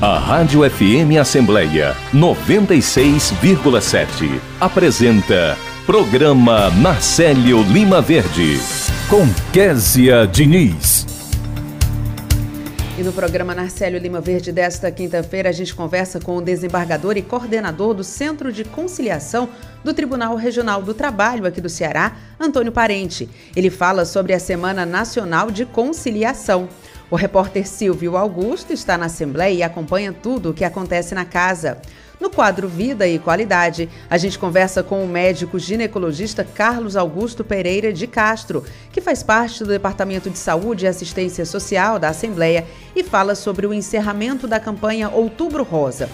A 0.00 0.16
Rádio 0.16 0.60
FM 0.62 1.18
Assembleia 1.20 1.92
96,7 2.14 4.40
apresenta 4.60 5.58
Programa 5.84 6.70
Marcelo 6.70 7.64
Lima 7.64 8.00
Verde 8.00 8.60
com 9.10 9.26
Késia 9.52 10.24
Diniz. 10.24 11.04
E 12.96 13.02
no 13.02 13.12
programa 13.12 13.56
Narcélio 13.56 13.98
Lima 13.98 14.20
Verde 14.20 14.52
desta 14.52 14.88
quinta-feira, 14.92 15.48
a 15.48 15.52
gente 15.52 15.74
conversa 15.74 16.20
com 16.20 16.36
o 16.36 16.42
desembargador 16.42 17.16
e 17.16 17.22
coordenador 17.22 17.92
do 17.92 18.04
Centro 18.04 18.52
de 18.52 18.64
Conciliação 18.64 19.48
do 19.82 19.92
Tribunal 19.92 20.36
Regional 20.36 20.80
do 20.80 20.94
Trabalho 20.94 21.44
aqui 21.44 21.60
do 21.60 21.68
Ceará, 21.68 22.16
Antônio 22.38 22.70
Parente. 22.70 23.28
Ele 23.56 23.70
fala 23.70 24.04
sobre 24.04 24.32
a 24.32 24.38
Semana 24.38 24.86
Nacional 24.86 25.50
de 25.50 25.64
Conciliação. 25.64 26.68
O 27.10 27.16
repórter 27.16 27.66
Silvio 27.66 28.18
Augusto 28.18 28.72
está 28.72 28.98
na 28.98 29.06
Assembleia 29.06 29.54
e 29.54 29.62
acompanha 29.62 30.12
tudo 30.12 30.50
o 30.50 30.54
que 30.54 30.64
acontece 30.64 31.14
na 31.14 31.24
casa. 31.24 31.80
No 32.20 32.28
quadro 32.28 32.68
Vida 32.68 33.06
e 33.06 33.18
Qualidade, 33.18 33.88
a 34.10 34.18
gente 34.18 34.38
conversa 34.38 34.82
com 34.82 35.02
o 35.02 35.08
médico 35.08 35.58
ginecologista 35.58 36.44
Carlos 36.44 36.96
Augusto 36.96 37.42
Pereira 37.42 37.92
de 37.92 38.06
Castro, 38.06 38.62
que 38.92 39.00
faz 39.00 39.22
parte 39.22 39.60
do 39.60 39.70
Departamento 39.70 40.28
de 40.28 40.36
Saúde 40.36 40.84
e 40.84 40.88
Assistência 40.88 41.46
Social 41.46 41.98
da 41.98 42.10
Assembleia 42.10 42.66
e 42.94 43.02
fala 43.02 43.34
sobre 43.34 43.66
o 43.66 43.72
encerramento 43.72 44.46
da 44.46 44.60
campanha 44.60 45.08
Outubro 45.08 45.62
Rosa. 45.62 46.10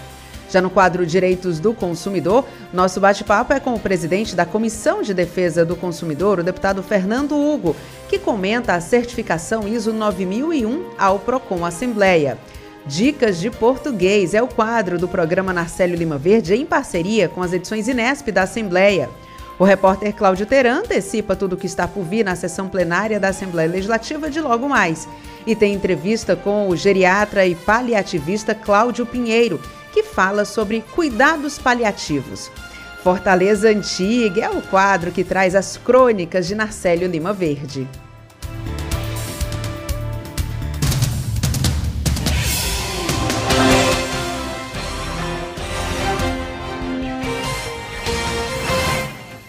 Já 0.54 0.62
no 0.62 0.70
quadro 0.70 1.04
Direitos 1.04 1.58
do 1.58 1.74
Consumidor, 1.74 2.46
nosso 2.72 3.00
bate-papo 3.00 3.52
é 3.52 3.58
com 3.58 3.74
o 3.74 3.80
presidente 3.80 4.36
da 4.36 4.46
Comissão 4.46 5.02
de 5.02 5.12
Defesa 5.12 5.64
do 5.64 5.74
Consumidor, 5.74 6.38
o 6.38 6.44
deputado 6.44 6.80
Fernando 6.80 7.36
Hugo, 7.36 7.74
que 8.08 8.20
comenta 8.20 8.72
a 8.72 8.80
certificação 8.80 9.66
ISO 9.66 9.92
9001 9.92 10.90
ao 10.96 11.18
Procon 11.18 11.64
Assembleia. 11.64 12.38
Dicas 12.86 13.40
de 13.40 13.50
Português 13.50 14.32
é 14.32 14.40
o 14.40 14.46
quadro 14.46 14.96
do 14.96 15.08
programa 15.08 15.52
Narcélio 15.52 15.96
Lima 15.96 16.18
Verde 16.18 16.54
em 16.54 16.64
parceria 16.64 17.28
com 17.28 17.42
as 17.42 17.52
edições 17.52 17.88
Inesp 17.88 18.28
da 18.28 18.44
Assembleia. 18.44 19.10
O 19.58 19.64
repórter 19.64 20.14
Cláudio 20.14 20.46
Teran 20.46 20.82
antecipa 20.82 21.34
tudo 21.34 21.54
o 21.54 21.56
que 21.56 21.66
está 21.66 21.88
por 21.88 22.04
vir 22.04 22.24
na 22.24 22.36
sessão 22.36 22.68
plenária 22.68 23.18
da 23.18 23.30
Assembleia 23.30 23.68
Legislativa 23.68 24.30
de 24.30 24.40
logo 24.40 24.68
mais. 24.68 25.08
E 25.44 25.56
tem 25.56 25.74
entrevista 25.74 26.36
com 26.36 26.68
o 26.68 26.76
geriatra 26.76 27.44
e 27.44 27.56
paliativista 27.56 28.54
Cláudio 28.54 29.04
Pinheiro, 29.04 29.60
que 29.94 30.02
fala 30.02 30.44
sobre 30.44 30.80
cuidados 30.80 31.56
paliativos. 31.56 32.50
Fortaleza 33.04 33.68
Antiga 33.68 34.46
é 34.46 34.50
o 34.50 34.60
quadro 34.60 35.12
que 35.12 35.22
traz 35.22 35.54
as 35.54 35.76
crônicas 35.76 36.48
de 36.48 36.56
Narcélio 36.56 37.06
Lima 37.06 37.32
Verde. 37.32 37.86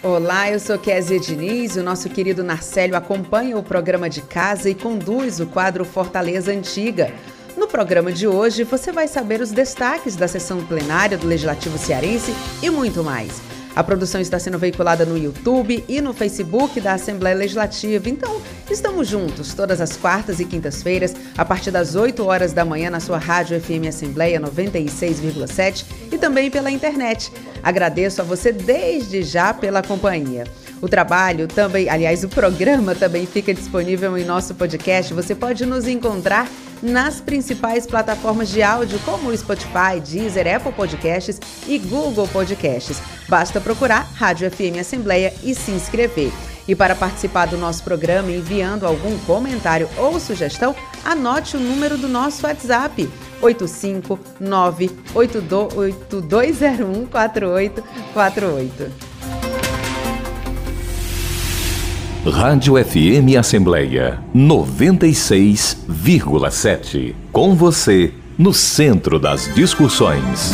Olá, 0.00 0.48
eu 0.52 0.60
sou 0.60 0.78
Kézia 0.78 1.18
Diniz. 1.18 1.74
O 1.74 1.82
nosso 1.82 2.08
querido 2.08 2.44
Narcélio 2.44 2.94
acompanha 2.94 3.58
o 3.58 3.64
programa 3.64 4.08
de 4.08 4.22
casa 4.22 4.70
e 4.70 4.76
conduz 4.76 5.40
o 5.40 5.46
quadro 5.48 5.84
Fortaleza 5.84 6.52
Antiga. 6.52 7.12
No 7.56 7.66
programa 7.66 8.12
de 8.12 8.28
hoje, 8.28 8.64
você 8.64 8.92
vai 8.92 9.08
saber 9.08 9.40
os 9.40 9.50
destaques 9.50 10.14
da 10.14 10.28
sessão 10.28 10.62
plenária 10.66 11.16
do 11.16 11.26
Legislativo 11.26 11.78
Cearense 11.78 12.34
e 12.62 12.68
muito 12.68 13.02
mais. 13.02 13.40
A 13.74 13.82
produção 13.82 14.20
está 14.20 14.38
sendo 14.38 14.58
veiculada 14.58 15.06
no 15.06 15.16
YouTube 15.16 15.82
e 15.88 16.00
no 16.02 16.12
Facebook 16.12 16.78
da 16.82 16.92
Assembleia 16.92 17.34
Legislativa. 17.34 18.10
Então, 18.10 18.42
estamos 18.70 19.08
juntos 19.08 19.54
todas 19.54 19.80
as 19.80 19.96
quartas 19.96 20.38
e 20.38 20.44
quintas-feiras, 20.44 21.14
a 21.36 21.46
partir 21.46 21.70
das 21.70 21.94
8 21.94 22.22
horas 22.24 22.52
da 22.52 22.64
manhã, 22.64 22.90
na 22.90 23.00
sua 23.00 23.16
Rádio 23.16 23.58
FM 23.58 23.88
Assembleia 23.88 24.38
96,7 24.38 25.84
e 26.12 26.18
também 26.18 26.50
pela 26.50 26.70
internet. 26.70 27.32
Agradeço 27.62 28.20
a 28.20 28.24
você 28.24 28.52
desde 28.52 29.22
já 29.22 29.54
pela 29.54 29.82
companhia. 29.82 30.44
O 30.80 30.88
trabalho 30.88 31.48
também, 31.48 31.88
aliás, 31.88 32.22
o 32.22 32.28
programa 32.28 32.94
também 32.94 33.26
fica 33.26 33.54
disponível 33.54 34.16
em 34.16 34.24
nosso 34.24 34.54
podcast. 34.54 35.12
Você 35.14 35.34
pode 35.34 35.64
nos 35.64 35.88
encontrar 35.88 36.48
nas 36.82 37.20
principais 37.20 37.86
plataformas 37.86 38.50
de 38.50 38.62
áudio 38.62 38.98
como 39.00 39.36
Spotify, 39.36 40.00
Deezer, 40.04 40.54
Apple 40.54 40.72
Podcasts 40.72 41.40
e 41.66 41.78
Google 41.78 42.28
Podcasts. 42.28 43.00
Basta 43.28 43.60
procurar 43.60 44.08
Rádio 44.14 44.50
FM 44.50 44.78
Assembleia 44.80 45.32
e 45.42 45.54
se 45.54 45.70
inscrever. 45.70 46.30
E 46.68 46.74
para 46.74 46.94
participar 46.94 47.46
do 47.46 47.56
nosso 47.56 47.82
programa 47.84 48.30
enviando 48.30 48.86
algum 48.86 49.16
comentário 49.20 49.88
ou 49.96 50.18
sugestão, 50.18 50.74
anote 51.04 51.56
o 51.56 51.60
número 51.60 51.96
do 51.96 52.08
nosso 52.08 52.46
WhatsApp 52.46 53.08
859 53.40 54.90
8201 55.14 57.06
4848. 57.06 59.05
Rádio 62.30 62.74
FM 62.84 63.38
Assembleia 63.38 64.18
96,7. 64.34 67.14
Com 67.30 67.54
você, 67.54 68.12
no 68.36 68.52
centro 68.52 69.20
das 69.20 69.48
discussões. 69.54 70.50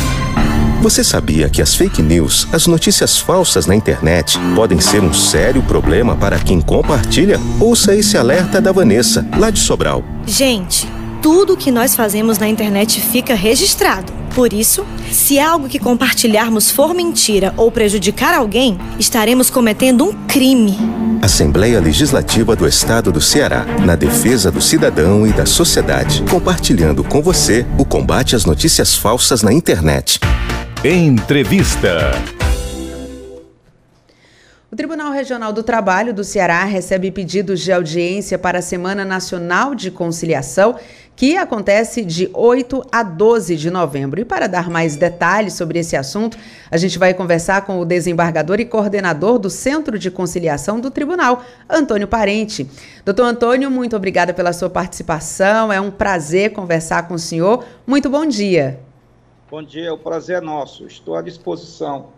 Você 0.81 1.03
sabia 1.03 1.49
que 1.49 1.63
as 1.63 1.73
fake 1.73 1.99
news, 2.01 2.47
as 2.53 2.67
notícias 2.67 3.17
falsas 3.17 3.65
na 3.65 3.75
internet, 3.75 4.37
podem 4.55 4.79
ser 4.79 5.01
um 5.01 5.13
sério 5.13 5.63
problema 5.63 6.15
para 6.15 6.37
quem 6.37 6.61
compartilha? 6.61 7.39
Ouça 7.59 7.95
esse 7.95 8.15
alerta 8.17 8.61
da 8.61 8.71
Vanessa, 8.71 9.27
lá 9.37 9.49
de 9.49 9.57
Sobral. 9.59 10.03
Gente, 10.27 10.87
tudo 11.23 11.57
que 11.57 11.71
nós 11.71 11.95
fazemos 11.95 12.37
na 12.37 12.47
internet 12.47 13.01
fica 13.01 13.33
registrado. 13.33 14.13
Por 14.33 14.51
isso, 14.51 14.83
se 15.11 15.39
algo 15.39 15.69
que 15.69 15.77
compartilharmos 15.77 16.71
for 16.71 16.95
mentira 16.95 17.53
ou 17.55 17.71
prejudicar 17.71 18.33
alguém, 18.33 18.79
estaremos 18.97 19.51
cometendo 19.51 20.05
um 20.05 20.13
crime. 20.25 20.75
Assembleia 21.21 21.79
Legislativa 21.79 22.55
do 22.55 22.67
Estado 22.67 23.11
do 23.11 23.21
Ceará, 23.21 23.63
na 23.85 23.95
defesa 23.95 24.49
do 24.49 24.59
cidadão 24.59 25.27
e 25.27 25.31
da 25.31 25.45
sociedade, 25.45 26.23
compartilhando 26.31 27.03
com 27.03 27.21
você 27.21 27.63
o 27.77 27.85
combate 27.85 28.35
às 28.35 28.43
notícias 28.43 28.95
falsas 28.95 29.43
na 29.43 29.53
internet. 29.53 30.19
Entrevista. 30.83 32.11
O 34.73 34.75
Tribunal 34.75 35.11
Regional 35.11 35.53
do 35.53 35.61
Trabalho 35.61 36.15
do 36.15 36.23
Ceará 36.23 36.63
recebe 36.63 37.11
pedidos 37.11 37.59
de 37.59 37.71
audiência 37.71 38.39
para 38.39 38.57
a 38.57 38.61
Semana 38.63 39.05
Nacional 39.05 39.75
de 39.75 39.91
Conciliação 39.91 40.75
que 41.15 41.37
acontece 41.37 42.03
de 42.03 42.29
8 42.33 42.85
a 42.91 43.03
12 43.03 43.55
de 43.55 43.69
novembro. 43.69 44.19
E 44.19 44.25
para 44.25 44.47
dar 44.47 44.69
mais 44.69 44.95
detalhes 44.95 45.53
sobre 45.53 45.79
esse 45.79 45.95
assunto, 45.95 46.37
a 46.71 46.77
gente 46.77 46.97
vai 46.97 47.13
conversar 47.13 47.65
com 47.65 47.79
o 47.79 47.85
desembargador 47.85 48.59
e 48.59 48.65
coordenador 48.65 49.37
do 49.37 49.49
Centro 49.49 49.99
de 49.99 50.09
Conciliação 50.09 50.79
do 50.79 50.89
Tribunal, 50.89 51.43
Antônio 51.69 52.07
Parente. 52.07 52.67
Doutor 53.05 53.25
Antônio, 53.25 53.69
muito 53.69 53.95
obrigada 53.95 54.33
pela 54.33 54.53
sua 54.53 54.69
participação. 54.69 55.71
É 55.71 55.79
um 55.79 55.91
prazer 55.91 56.51
conversar 56.51 57.07
com 57.07 57.13
o 57.13 57.19
senhor. 57.19 57.63
Muito 57.85 58.09
bom 58.09 58.25
dia. 58.25 58.79
Bom 59.49 59.61
dia, 59.61 59.93
o 59.93 59.97
prazer 59.97 60.37
é 60.37 60.41
nosso. 60.41 60.87
Estou 60.87 61.15
à 61.15 61.21
disposição 61.21 62.09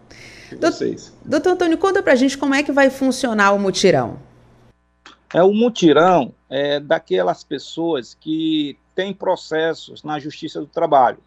de 0.49 0.55
vocês. 0.55 1.13
Doutor 1.25 1.51
Antônio, 1.51 1.77
conta 1.77 2.01
pra 2.01 2.15
gente 2.15 2.37
como 2.37 2.55
é 2.55 2.63
que 2.63 2.71
vai 2.71 2.89
funcionar 2.89 3.51
o 3.51 3.59
mutirão. 3.59 4.17
É 5.33 5.43
o 5.43 5.51
mutirão 5.51 6.31
é 6.49 6.79
daquelas 6.79 7.43
pessoas 7.43 8.15
que 8.17 8.77
têm 8.95 9.13
processos 9.13 10.03
na 10.03 10.17
Justiça 10.19 10.59
do 10.59 10.67
Trabalho 10.67 11.19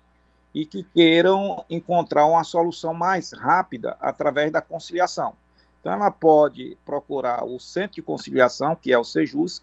e 0.54 0.64
que 0.64 0.82
queiram 0.82 1.64
encontrar 1.68 2.26
uma 2.26 2.42
solução 2.42 2.94
mais 2.94 3.32
rápida 3.32 3.96
através 4.00 4.50
da 4.50 4.62
conciliação. 4.62 5.34
Então, 5.80 5.92
ela 5.92 6.10
pode 6.10 6.76
procurar 6.84 7.44
o 7.44 7.60
Centro 7.60 7.96
de 7.96 8.02
Conciliação, 8.02 8.74
que 8.74 8.92
é 8.92 8.98
o 8.98 9.04
SEJUSC, 9.04 9.62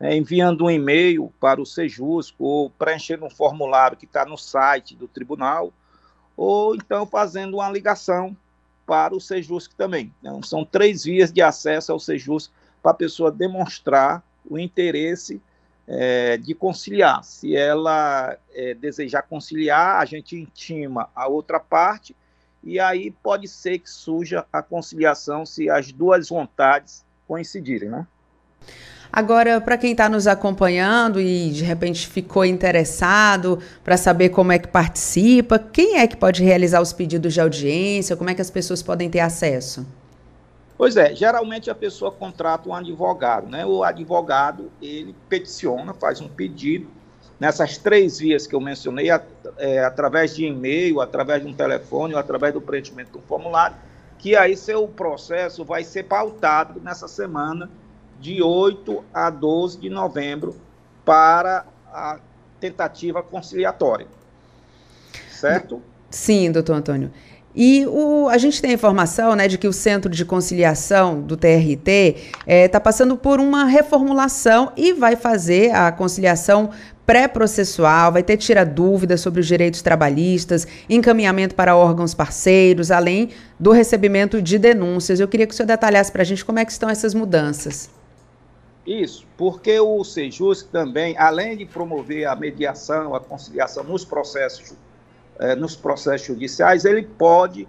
né, 0.00 0.16
enviando 0.16 0.64
um 0.64 0.70
e-mail 0.70 1.32
para 1.38 1.60
o 1.60 1.66
SEJUSC 1.66 2.34
ou 2.38 2.70
preenchendo 2.70 3.24
um 3.24 3.30
formulário 3.30 3.96
que 3.96 4.06
está 4.06 4.24
no 4.24 4.36
site 4.36 4.96
do 4.96 5.06
tribunal, 5.06 5.72
ou 6.36 6.74
então 6.74 7.06
fazendo 7.06 7.58
uma 7.58 7.70
ligação 7.70 8.36
para 8.86 9.14
o 9.14 9.20
SEJUSC 9.20 9.74
também. 9.76 10.12
Então, 10.20 10.42
são 10.42 10.64
três 10.64 11.04
vias 11.04 11.32
de 11.32 11.40
acesso 11.40 11.92
ao 11.92 12.00
SEJUSC 12.00 12.50
para 12.82 12.90
a 12.90 12.94
pessoa 12.94 13.30
demonstrar 13.30 14.24
o 14.50 14.58
interesse 14.58 15.40
é, 15.86 16.36
de 16.36 16.54
conciliar. 16.54 17.22
Se 17.24 17.56
ela 17.56 18.36
é, 18.54 18.74
desejar 18.74 19.22
conciliar, 19.22 20.00
a 20.00 20.04
gente 20.04 20.36
intima 20.36 21.08
a 21.14 21.26
outra 21.26 21.58
parte 21.58 22.14
e 22.62 22.78
aí 22.78 23.10
pode 23.22 23.48
ser 23.48 23.78
que 23.78 23.90
surja 23.90 24.46
a 24.52 24.62
conciliação 24.62 25.44
se 25.44 25.68
as 25.68 25.90
duas 25.90 26.28
vontades 26.28 27.04
coincidirem, 27.26 27.88
né? 27.88 28.06
Agora, 29.12 29.60
para 29.60 29.76
quem 29.76 29.92
está 29.92 30.08
nos 30.08 30.26
acompanhando 30.26 31.20
e 31.20 31.50
de 31.50 31.64
repente 31.64 32.08
ficou 32.08 32.46
interessado 32.46 33.58
para 33.84 33.98
saber 33.98 34.30
como 34.30 34.52
é 34.52 34.58
que 34.58 34.68
participa, 34.68 35.58
quem 35.58 35.98
é 35.98 36.06
que 36.06 36.16
pode 36.16 36.42
realizar 36.42 36.80
os 36.80 36.94
pedidos 36.94 37.34
de 37.34 37.40
audiência? 37.40 38.16
Como 38.16 38.30
é 38.30 38.34
que 38.34 38.40
as 38.40 38.50
pessoas 38.50 38.82
podem 38.82 39.10
ter 39.10 39.20
acesso? 39.20 39.86
Pois 40.82 40.96
é, 40.96 41.14
geralmente 41.14 41.70
a 41.70 41.76
pessoa 41.76 42.10
contrata 42.10 42.68
um 42.68 42.74
advogado, 42.74 43.48
né? 43.48 43.64
O 43.64 43.84
advogado, 43.84 44.68
ele 44.82 45.14
peticiona, 45.28 45.94
faz 45.94 46.20
um 46.20 46.26
pedido 46.26 46.88
nessas 47.38 47.78
três 47.78 48.18
vias 48.18 48.48
que 48.48 48.54
eu 48.56 48.60
mencionei, 48.60 49.08
é, 49.58 49.84
através 49.84 50.34
de 50.34 50.44
e-mail, 50.44 51.00
através 51.00 51.40
de 51.40 51.46
um 51.46 51.54
telefone 51.54 52.14
ou 52.14 52.18
através 52.18 52.52
do 52.52 52.60
preenchimento 52.60 53.12
do 53.12 53.20
formulário, 53.20 53.76
que 54.18 54.34
aí 54.34 54.56
seu 54.56 54.88
processo 54.88 55.64
vai 55.64 55.84
ser 55.84 56.02
pautado 56.02 56.80
nessa 56.80 57.06
semana 57.06 57.70
de 58.18 58.42
8 58.42 59.04
a 59.14 59.30
12 59.30 59.78
de 59.78 59.88
novembro 59.88 60.56
para 61.04 61.64
a 61.92 62.18
tentativa 62.58 63.22
conciliatória. 63.22 64.08
Certo? 65.30 65.80
Sim, 66.10 66.50
doutor 66.50 66.74
Antônio. 66.74 67.12
E 67.54 67.84
o, 67.86 68.28
a 68.28 68.38
gente 68.38 68.62
tem 68.62 68.70
a 68.70 68.74
informação 68.74 69.36
né, 69.36 69.46
de 69.46 69.58
que 69.58 69.68
o 69.68 69.72
Centro 69.72 70.10
de 70.10 70.24
Conciliação 70.24 71.20
do 71.20 71.36
TRT 71.36 71.88
está 71.88 72.40
é, 72.46 72.68
tá 72.68 72.80
passando 72.80 73.16
por 73.16 73.40
uma 73.40 73.64
reformulação 73.64 74.72
e 74.76 74.92
vai 74.92 75.16
fazer 75.16 75.70
a 75.74 75.92
conciliação 75.92 76.70
pré-processual, 77.04 78.12
vai 78.12 78.22
ter 78.22 78.36
tira 78.36 78.64
dúvidas 78.64 79.20
sobre 79.20 79.40
os 79.40 79.46
direitos 79.46 79.82
trabalhistas, 79.82 80.66
encaminhamento 80.88 81.54
para 81.54 81.76
órgãos 81.76 82.14
parceiros, 82.14 82.90
além 82.90 83.30
do 83.58 83.70
recebimento 83.70 84.40
de 84.40 84.58
denúncias. 84.58 85.20
Eu 85.20 85.28
queria 85.28 85.46
que 85.46 85.52
o 85.52 85.56
senhor 85.56 85.66
detalhasse 85.66 86.10
para 86.10 86.22
a 86.22 86.24
gente 86.24 86.44
como 86.44 86.58
é 86.58 86.64
que 86.64 86.72
estão 86.72 86.88
essas 86.88 87.12
mudanças. 87.12 87.90
Isso, 88.86 89.26
porque 89.36 89.78
o 89.78 90.02
Sejus 90.02 90.62
também, 90.62 91.16
além 91.18 91.56
de 91.56 91.66
promover 91.66 92.26
a 92.26 92.34
mediação, 92.34 93.14
a 93.14 93.20
conciliação 93.20 93.84
nos 93.84 94.04
processos 94.04 94.74
é, 95.38 95.54
nos 95.54 95.76
processos 95.76 96.26
judiciais, 96.26 96.84
ele 96.84 97.02
pode 97.02 97.68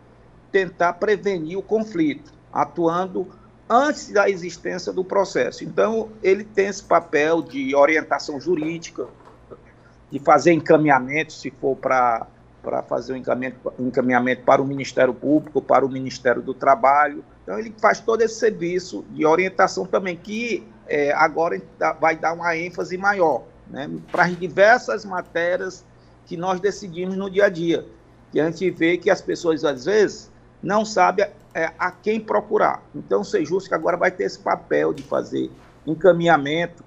tentar 0.51 0.93
prevenir 0.93 1.57
o 1.57 1.61
conflito, 1.61 2.31
atuando 2.51 3.27
antes 3.69 4.09
da 4.09 4.29
existência 4.29 4.93
do 4.93 5.03
processo. 5.03 5.63
Então, 5.63 6.09
ele 6.21 6.43
tem 6.43 6.67
esse 6.67 6.83
papel 6.83 7.41
de 7.41 7.75
orientação 7.75 8.39
jurídica, 8.39 9.07
de 10.11 10.19
fazer 10.19 10.53
encaminhamento, 10.53 11.33
se 11.33 11.49
for 11.49 11.75
para 11.75 12.27
para 12.61 12.81
fazer 12.81 13.11
um 13.11 13.17
encaminhamento, 13.17 13.73
encaminhamento 13.77 14.43
para 14.43 14.61
o 14.61 14.65
Ministério 14.65 15.13
Público, 15.13 15.61
para 15.61 15.85
o 15.85 15.89
Ministério 15.89 16.41
do 16.41 16.53
Trabalho. 16.53 17.21
Então, 17.43 17.59
ele 17.59 17.75
faz 17.77 17.99
todo 17.99 18.21
esse 18.21 18.35
serviço 18.35 19.03
de 19.09 19.25
orientação 19.25 19.85
também, 19.85 20.15
que 20.15 20.65
é, 20.87 21.11
agora 21.11 21.61
vai 21.99 22.15
dar 22.15 22.31
uma 22.31 22.55
ênfase 22.55 22.97
maior 22.97 23.43
né, 23.69 23.89
para 24.09 24.23
as 24.23 24.39
diversas 24.39 25.03
matérias 25.03 25.83
que 26.25 26.37
nós 26.37 26.59
decidimos 26.59 27.15
no 27.15 27.29
dia 27.29 27.45
a 27.45 27.49
dia. 27.49 27.85
Que 28.31 28.39
a 28.39 28.45
gente 28.49 28.69
vê 28.71 28.97
que 28.97 29.09
as 29.09 29.21
pessoas, 29.21 29.63
às 29.63 29.85
vezes, 29.85 30.31
não 30.61 30.85
sabem 30.85 31.27
é, 31.53 31.71
a 31.77 31.91
quem 31.91 32.19
procurar. 32.19 32.81
Então, 32.95 33.21
o 33.21 33.45
justo 33.45 33.69
que 33.69 33.75
agora 33.75 33.97
vai 33.97 34.11
ter 34.11 34.23
esse 34.23 34.39
papel 34.39 34.93
de 34.93 35.03
fazer 35.03 35.51
encaminhamento 35.85 36.83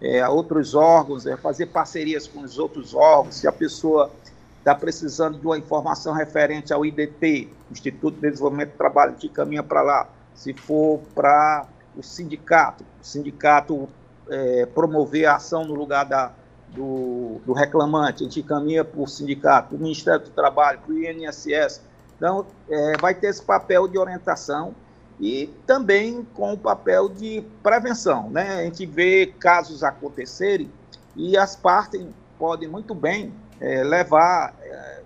é, 0.00 0.20
a 0.20 0.28
outros 0.28 0.74
órgãos, 0.74 1.26
é, 1.26 1.36
fazer 1.36 1.66
parcerias 1.66 2.26
com 2.26 2.40
os 2.40 2.58
outros 2.58 2.94
órgãos. 2.94 3.36
Se 3.36 3.46
a 3.46 3.52
pessoa 3.52 4.10
está 4.58 4.74
precisando 4.74 5.38
de 5.38 5.46
uma 5.46 5.56
informação 5.56 6.12
referente 6.12 6.72
ao 6.72 6.84
IDT, 6.84 7.48
Instituto 7.70 8.14
de 8.16 8.30
Desenvolvimento 8.30 8.72
do 8.72 8.76
Trabalho, 8.76 9.14
que 9.14 9.28
caminha 9.28 9.62
para 9.62 9.82
lá. 9.82 10.08
Se 10.34 10.52
for 10.52 11.00
para 11.14 11.66
o 11.96 12.02
sindicato, 12.02 12.84
o 13.00 13.04
sindicato 13.04 13.88
é, 14.28 14.66
promover 14.66 15.26
a 15.26 15.36
ação 15.36 15.64
no 15.64 15.74
lugar 15.74 16.04
da, 16.04 16.32
do, 16.74 17.40
do 17.44 17.52
reclamante, 17.52 18.22
a 18.22 18.26
gente 18.26 18.40
encaminha 18.40 18.84
para 18.84 19.00
o 19.00 19.06
sindicato, 19.06 19.68
para 19.68 19.76
o 19.76 19.80
Ministério 19.80 20.20
do 20.20 20.30
Trabalho, 20.30 20.80
para 20.80 20.94
o 20.94 20.98
INSS. 20.98 21.80
Então, 22.16 22.46
é, 22.68 22.96
vai 23.00 23.14
ter 23.14 23.28
esse 23.28 23.42
papel 23.42 23.86
de 23.88 23.98
orientação 23.98 24.74
e 25.20 25.50
também 25.66 26.26
com 26.34 26.52
o 26.52 26.58
papel 26.58 27.08
de 27.08 27.44
prevenção. 27.62 28.30
Né? 28.30 28.60
A 28.60 28.64
gente 28.64 28.86
vê 28.86 29.26
casos 29.38 29.82
acontecerem 29.82 30.70
e 31.14 31.36
as 31.36 31.54
partes 31.54 32.04
podem 32.38 32.68
muito 32.68 32.94
bem 32.94 33.32
é, 33.60 33.84
levar 33.84 34.54
é, 34.60 35.00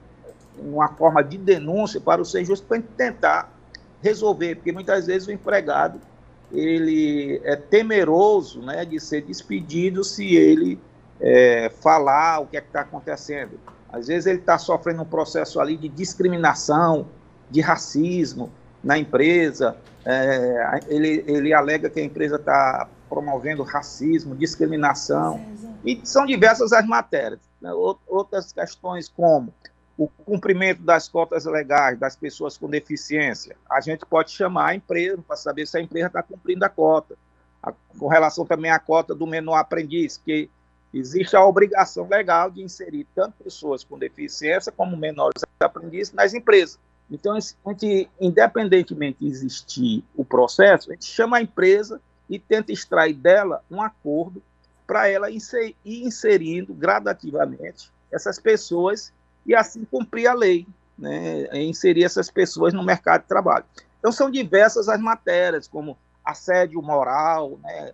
uma 0.58 0.88
forma 0.88 1.22
de 1.22 1.36
denúncia 1.36 2.00
para 2.00 2.20
o 2.20 2.24
Sem 2.24 2.44
Justo 2.44 2.66
para 2.66 2.80
tentar 2.96 3.52
resolver, 4.02 4.56
porque 4.56 4.72
muitas 4.72 5.06
vezes 5.06 5.26
o 5.26 5.32
empregado 5.32 6.00
ele 6.52 7.40
é 7.44 7.56
temeroso 7.56 8.62
né, 8.62 8.84
de 8.84 9.00
ser 9.00 9.22
despedido 9.22 10.04
se 10.04 10.36
ele 10.36 10.78
é, 11.20 11.70
falar 11.80 12.40
o 12.40 12.46
que 12.46 12.56
é 12.56 12.60
que 12.60 12.68
está 12.68 12.80
acontecendo. 12.80 13.58
Às 13.92 14.08
vezes 14.08 14.26
ele 14.26 14.40
está 14.40 14.58
sofrendo 14.58 15.02
um 15.02 15.06
processo 15.06 15.60
ali 15.60 15.76
de 15.76 15.88
discriminação, 15.88 17.06
de 17.50 17.60
racismo 17.60 18.50
na 18.82 18.98
empresa. 18.98 19.76
É, 20.04 20.80
ele, 20.88 21.24
ele 21.26 21.52
alega 21.52 21.88
que 21.88 22.00
a 22.00 22.04
empresa 22.04 22.36
está 22.36 22.88
promovendo 23.08 23.62
racismo, 23.62 24.34
discriminação. 24.34 25.40
E 25.84 26.00
são 26.04 26.26
diversas 26.26 26.72
as 26.72 26.86
matérias. 26.86 27.40
Né? 27.60 27.72
Outras 27.72 28.52
questões 28.52 29.08
como 29.08 29.52
o 29.96 30.08
cumprimento 30.08 30.82
das 30.82 31.08
cotas 31.08 31.46
legais 31.46 31.98
das 31.98 32.14
pessoas 32.14 32.58
com 32.58 32.68
deficiência. 32.68 33.56
A 33.70 33.80
gente 33.80 34.04
pode 34.04 34.30
chamar 34.30 34.68
a 34.68 34.74
empresa 34.74 35.22
para 35.26 35.36
saber 35.36 35.66
se 35.66 35.78
a 35.78 35.80
empresa 35.80 36.08
está 36.08 36.22
cumprindo 36.22 36.64
a 36.64 36.68
cota. 36.68 37.16
A, 37.62 37.72
com 37.98 38.06
relação 38.06 38.44
também 38.44 38.70
à 38.70 38.78
cota 38.78 39.14
do 39.14 39.26
menor 39.26 39.56
aprendiz, 39.56 40.18
que 40.18 40.50
existe 40.92 41.36
a 41.36 41.44
obrigação 41.44 42.08
legal 42.08 42.50
de 42.50 42.62
inserir 42.62 43.06
tanto 43.14 43.42
pessoas 43.42 43.84
com 43.84 43.98
deficiência 43.98 44.72
como 44.72 44.96
menores 44.96 45.42
aprendizes 45.60 46.12
nas 46.12 46.32
empresas. 46.34 46.78
Então, 47.10 47.36
a 47.36 47.40
gente, 47.70 48.10
independentemente 48.20 49.18
de 49.20 49.28
existir 49.28 50.04
o 50.14 50.24
processo, 50.24 50.90
a 50.90 50.94
gente 50.94 51.06
chama 51.06 51.36
a 51.36 51.42
empresa 51.42 52.00
e 52.28 52.38
tenta 52.38 52.72
extrair 52.72 53.14
dela 53.14 53.62
um 53.70 53.80
acordo 53.80 54.42
para 54.86 55.08
ela 55.08 55.30
ir 55.30 55.40
inserindo 55.84 56.74
gradativamente 56.74 57.92
essas 58.10 58.38
pessoas 58.38 59.12
e 59.44 59.54
assim 59.54 59.84
cumprir 59.84 60.26
a 60.26 60.34
lei, 60.34 60.66
né, 60.98 61.46
inserir 61.62 62.04
essas 62.04 62.30
pessoas 62.30 62.72
no 62.72 62.82
mercado 62.82 63.22
de 63.22 63.28
trabalho. 63.28 63.64
Então, 63.98 64.10
são 64.10 64.30
diversas 64.30 64.88
as 64.88 65.00
matérias, 65.00 65.68
como 65.68 65.96
assédio 66.24 66.80
moral, 66.82 67.58
né, 67.62 67.92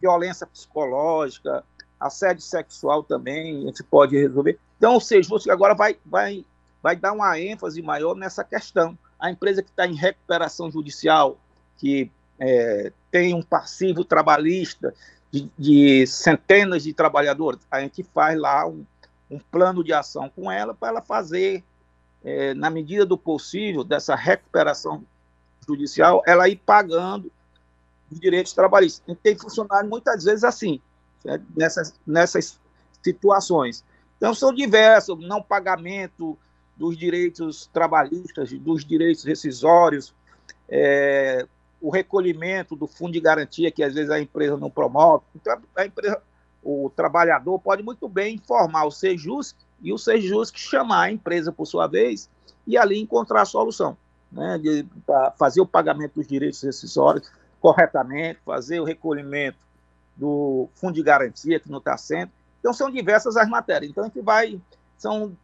violência 0.00 0.46
psicológica, 0.46 1.64
assédio 1.98 2.42
sexual 2.42 3.02
também, 3.02 3.62
a 3.62 3.66
gente 3.66 3.82
pode 3.82 4.16
resolver. 4.16 4.58
Então, 4.76 4.96
o 4.96 5.00
Sejus 5.00 5.48
agora 5.48 5.74
vai, 5.74 5.96
vai, 6.04 6.44
vai 6.82 6.96
dar 6.96 7.12
uma 7.12 7.38
ênfase 7.38 7.80
maior 7.80 8.14
nessa 8.14 8.44
questão. 8.44 8.98
A 9.18 9.30
empresa 9.30 9.62
que 9.62 9.70
está 9.70 9.86
em 9.86 9.94
recuperação 9.94 10.70
judicial, 10.70 11.38
que 11.78 12.10
é, 12.38 12.92
tem 13.10 13.34
um 13.34 13.42
passivo 13.42 14.04
trabalhista 14.04 14.94
de, 15.30 15.50
de, 15.58 16.06
centenas 16.06 16.82
de 16.82 16.92
trabalhadores, 16.92 17.60
a 17.70 17.80
gente 17.80 18.02
faz 18.02 18.38
lá 18.38 18.66
um, 18.66 18.84
um 19.30 19.38
plano 19.38 19.82
de 19.82 19.92
ação 19.92 20.28
com 20.28 20.50
ela 20.50 20.74
para 20.74 20.88
ela 20.88 21.02
fazer, 21.02 21.64
é, 22.24 22.54
na 22.54 22.70
medida 22.70 23.06
do 23.06 23.16
possível, 23.16 23.82
dessa 23.82 24.14
recuperação 24.14 25.04
judicial, 25.66 26.22
ela 26.26 26.48
ir 26.48 26.56
pagando 26.56 27.32
os 28.10 28.20
direitos 28.20 28.52
trabalhistas. 28.52 29.16
Tem 29.22 29.36
funcionário 29.36 29.88
muitas 29.88 30.24
vezes 30.24 30.44
assim, 30.44 30.80
né, 31.24 31.40
nessas, 31.56 31.94
nessas 32.06 32.60
situações. 33.02 33.84
Então, 34.16 34.34
são 34.34 34.54
diversos, 34.54 35.18
não 35.20 35.42
pagamento 35.42 36.38
dos 36.76 36.96
direitos 36.96 37.68
trabalhistas, 37.72 38.52
dos 38.52 38.84
direitos 38.84 39.24
rescisórios, 39.24 40.14
é, 40.68 41.46
o 41.80 41.90
recolhimento 41.90 42.74
do 42.74 42.86
fundo 42.86 43.12
de 43.12 43.20
garantia, 43.20 43.70
que 43.70 43.82
às 43.82 43.94
vezes 43.94 44.10
a 44.10 44.20
empresa 44.20 44.56
não 44.56 44.70
promove. 44.70 45.24
Então, 45.36 45.60
a 45.76 45.84
empresa, 45.84 46.22
o 46.62 46.90
trabalhador 46.94 47.58
pode 47.58 47.82
muito 47.82 48.08
bem 48.08 48.36
informar 48.36 48.86
o 48.86 48.90
Sejus 48.90 49.54
e 49.82 49.92
o 49.92 49.98
Sejus 49.98 50.50
chamar 50.54 51.02
a 51.02 51.12
empresa, 51.12 51.52
por 51.52 51.66
sua 51.66 51.86
vez, 51.86 52.30
e 52.66 52.78
ali 52.78 52.98
encontrar 52.98 53.42
a 53.42 53.46
solução. 53.46 53.96
Né, 54.32 54.58
de, 54.58 54.86
fazer 55.38 55.60
o 55.60 55.66
pagamento 55.66 56.14
dos 56.14 56.26
direitos 56.26 56.60
rescisórios 56.60 57.30
corretamente, 57.60 58.40
fazer 58.44 58.80
o 58.80 58.84
recolhimento 58.84 59.56
do 60.16 60.68
fundo 60.74 60.94
de 60.94 61.02
garantia, 61.02 61.60
que 61.60 61.70
não 61.70 61.78
está 61.78 61.96
sendo. 61.96 62.30
Então, 62.60 62.72
são 62.72 62.90
diversas 62.90 63.36
as 63.36 63.48
matérias. 63.48 63.90
Então, 63.90 64.04
a 64.04 64.06
gente 64.06 64.20
vai. 64.20 64.60
São, 64.96 65.36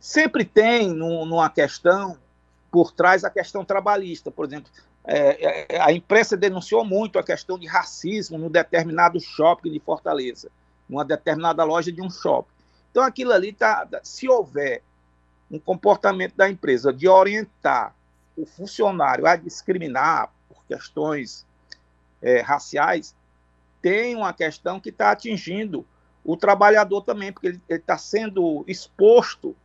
sempre 0.00 0.44
tem 0.44 0.88
no, 0.92 1.24
numa 1.24 1.48
questão 1.50 2.16
por 2.70 2.90
trás 2.92 3.22
a 3.22 3.30
questão 3.30 3.64
trabalhista. 3.64 4.30
Por 4.30 4.46
exemplo, 4.46 4.70
é, 5.04 5.74
é, 5.76 5.80
a 5.80 5.92
imprensa 5.92 6.36
denunciou 6.36 6.84
muito 6.84 7.18
a 7.18 7.22
questão 7.22 7.58
de 7.58 7.66
racismo 7.66 8.38
no 8.38 8.48
determinado 8.48 9.20
shopping 9.20 9.70
de 9.70 9.80
Fortaleza, 9.80 10.50
numa 10.88 11.04
determinada 11.04 11.62
loja 11.64 11.92
de 11.92 12.00
um 12.00 12.10
shopping. 12.10 12.50
Então, 12.90 13.02
aquilo 13.02 13.32
ali 13.32 13.50
está. 13.50 13.86
Se 14.02 14.28
houver 14.28 14.82
um 15.50 15.58
comportamento 15.58 16.34
da 16.34 16.48
empresa 16.48 16.92
de 16.92 17.06
orientar 17.06 17.94
o 18.36 18.46
funcionário 18.46 19.26
a 19.26 19.36
discriminar 19.36 20.32
por 20.48 20.64
questões 20.64 21.46
é, 22.22 22.40
raciais, 22.40 23.14
tem 23.82 24.16
uma 24.16 24.32
questão 24.32 24.80
que 24.80 24.88
está 24.90 25.10
atingindo 25.10 25.84
o 26.24 26.36
trabalhador 26.36 27.02
também, 27.02 27.32
porque 27.32 27.48
ele 27.48 27.60
está 27.68 27.98
sendo 27.98 28.64
exposto 28.68 29.56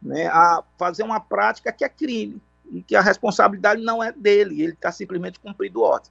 né, 0.00 0.26
a 0.26 0.62
fazer 0.78 1.02
uma 1.02 1.18
prática 1.18 1.72
que 1.72 1.84
é 1.84 1.88
crime 1.88 2.40
e 2.70 2.82
que 2.82 2.94
a 2.94 3.00
responsabilidade 3.00 3.82
não 3.82 4.02
é 4.02 4.12
dele, 4.12 4.62
ele 4.62 4.72
está 4.74 4.92
simplesmente 4.92 5.40
cumprindo 5.40 5.80
ordem. 5.80 6.10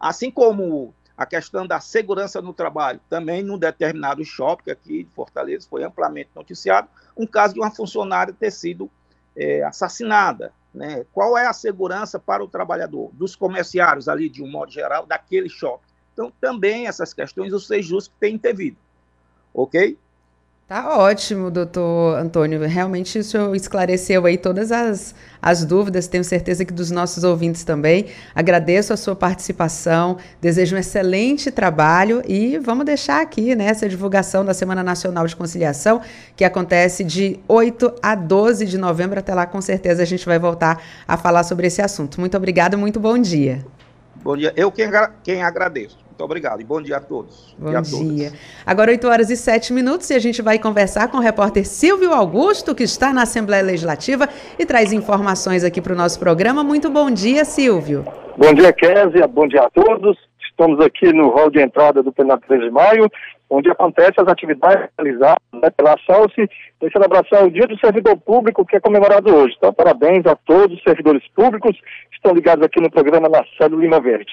Assim 0.00 0.30
como 0.30 0.94
A 1.16 1.24
questão 1.24 1.64
da 1.64 1.78
segurança 1.78 2.42
no 2.42 2.52
trabalho, 2.52 3.00
também 3.08 3.40
num 3.42 3.56
determinado 3.56 4.24
shopping 4.24 4.72
aqui 4.72 5.04
de 5.04 5.10
Fortaleza, 5.10 5.66
foi 5.70 5.84
amplamente 5.84 6.30
noticiado, 6.34 6.88
um 7.16 7.24
caso 7.26 7.54
de 7.54 7.60
uma 7.60 7.70
funcionária 7.70 8.34
ter 8.34 8.50
sido 8.50 8.90
é, 9.36 9.62
assassinada. 9.62 10.52
Né? 10.74 11.06
Qual 11.12 11.38
é 11.38 11.46
a 11.46 11.52
segurança 11.52 12.18
para 12.18 12.42
o 12.42 12.48
trabalhador, 12.48 13.10
dos 13.12 13.36
comerciários 13.36 14.08
ali, 14.08 14.28
de 14.28 14.42
um 14.42 14.50
modo 14.50 14.72
geral, 14.72 15.06
daquele 15.06 15.48
shopping? 15.48 15.83
Então, 16.14 16.32
também 16.40 16.86
essas 16.86 17.12
questões, 17.12 17.52
o 17.52 17.60
SEJUS 17.60 18.10
tem 18.18 18.34
intervido. 18.34 18.76
Ok? 19.52 19.98
Tá 20.66 20.96
ótimo, 20.98 21.50
doutor 21.50 22.16
Antônio. 22.16 22.58
Realmente 22.66 23.18
o 23.18 23.22
senhor 23.22 23.54
esclareceu 23.54 24.24
aí 24.24 24.38
todas 24.38 24.72
as, 24.72 25.14
as 25.40 25.62
dúvidas, 25.62 26.06
tenho 26.06 26.24
certeza 26.24 26.64
que 26.64 26.72
dos 26.72 26.90
nossos 26.90 27.22
ouvintes 27.22 27.64
também. 27.64 28.06
Agradeço 28.34 28.90
a 28.90 28.96
sua 28.96 29.14
participação, 29.14 30.16
desejo 30.40 30.74
um 30.74 30.78
excelente 30.78 31.50
trabalho 31.50 32.22
e 32.26 32.56
vamos 32.56 32.86
deixar 32.86 33.20
aqui 33.20 33.54
né, 33.54 33.66
essa 33.66 33.86
divulgação 33.86 34.42
da 34.42 34.54
Semana 34.54 34.82
Nacional 34.82 35.26
de 35.26 35.36
Conciliação, 35.36 36.00
que 36.34 36.44
acontece 36.44 37.04
de 37.04 37.38
8 37.46 37.96
a 38.02 38.14
12 38.14 38.64
de 38.64 38.78
novembro. 38.78 39.18
Até 39.18 39.34
lá, 39.34 39.44
com 39.44 39.60
certeza, 39.60 40.02
a 40.02 40.06
gente 40.06 40.24
vai 40.24 40.38
voltar 40.38 40.82
a 41.06 41.18
falar 41.18 41.44
sobre 41.44 41.66
esse 41.66 41.82
assunto. 41.82 42.18
Muito 42.18 42.38
obrigada, 42.38 42.74
muito 42.74 42.98
bom 42.98 43.18
dia. 43.18 43.66
Bom 44.22 44.34
dia. 44.34 44.50
Eu 44.56 44.72
quem, 44.72 44.88
quem 45.22 45.42
agradeço. 45.42 46.03
Muito 46.14 46.24
obrigado 46.26 46.60
e 46.60 46.64
bom 46.64 46.80
dia 46.80 46.98
a 46.98 47.00
todos. 47.00 47.56
Bom 47.58 47.72
dia. 48.14 48.30
Agora 48.64 48.92
8 48.92 49.08
horas 49.08 49.30
e 49.30 49.36
7 49.36 49.72
minutos 49.72 50.08
e 50.10 50.14
a 50.14 50.18
gente 50.20 50.40
vai 50.42 50.60
conversar 50.60 51.08
com 51.08 51.16
o 51.16 51.20
repórter 51.20 51.66
Silvio 51.66 52.12
Augusto, 52.12 52.72
que 52.72 52.84
está 52.84 53.12
na 53.12 53.22
Assembleia 53.22 53.64
Legislativa 53.64 54.28
e 54.56 54.64
traz 54.64 54.92
informações 54.92 55.64
aqui 55.64 55.80
para 55.82 55.92
o 55.92 55.96
nosso 55.96 56.20
programa. 56.20 56.62
Muito 56.62 56.88
bom 56.88 57.10
dia, 57.10 57.44
Silvio. 57.44 58.04
Bom 58.38 58.54
dia, 58.54 58.72
Kézia. 58.72 59.26
Bom 59.26 59.48
dia 59.48 59.62
a 59.62 59.70
todos. 59.70 60.16
Estamos 60.48 60.78
aqui 60.86 61.12
no 61.12 61.30
hall 61.30 61.50
de 61.50 61.60
entrada 61.60 62.00
do 62.00 62.12
plenário 62.12 62.44
3 62.46 62.62
de 62.62 62.70
maio, 62.70 63.10
onde 63.50 63.68
acontecem 63.68 64.14
as 64.18 64.28
atividades 64.28 64.88
realizadas 64.96 65.42
né, 65.52 65.68
pela 65.70 65.96
SALSE 66.06 66.48
em 66.80 66.90
celebração 66.92 67.40
ao 67.40 67.50
Dia 67.50 67.66
do 67.66 67.76
Servidor 67.80 68.16
Público, 68.18 68.64
que 68.64 68.76
é 68.76 68.80
comemorado 68.80 69.34
hoje. 69.34 69.56
Então, 69.58 69.72
parabéns 69.72 70.24
a 70.26 70.36
todos 70.36 70.76
os 70.76 70.82
servidores 70.84 71.26
públicos 71.34 71.76
que 71.76 72.14
estão 72.14 72.32
ligados 72.32 72.64
aqui 72.64 72.80
no 72.80 72.88
programa 72.88 73.28
Marcelo 73.28 73.80
Lima 73.80 74.00
Verde. 74.00 74.32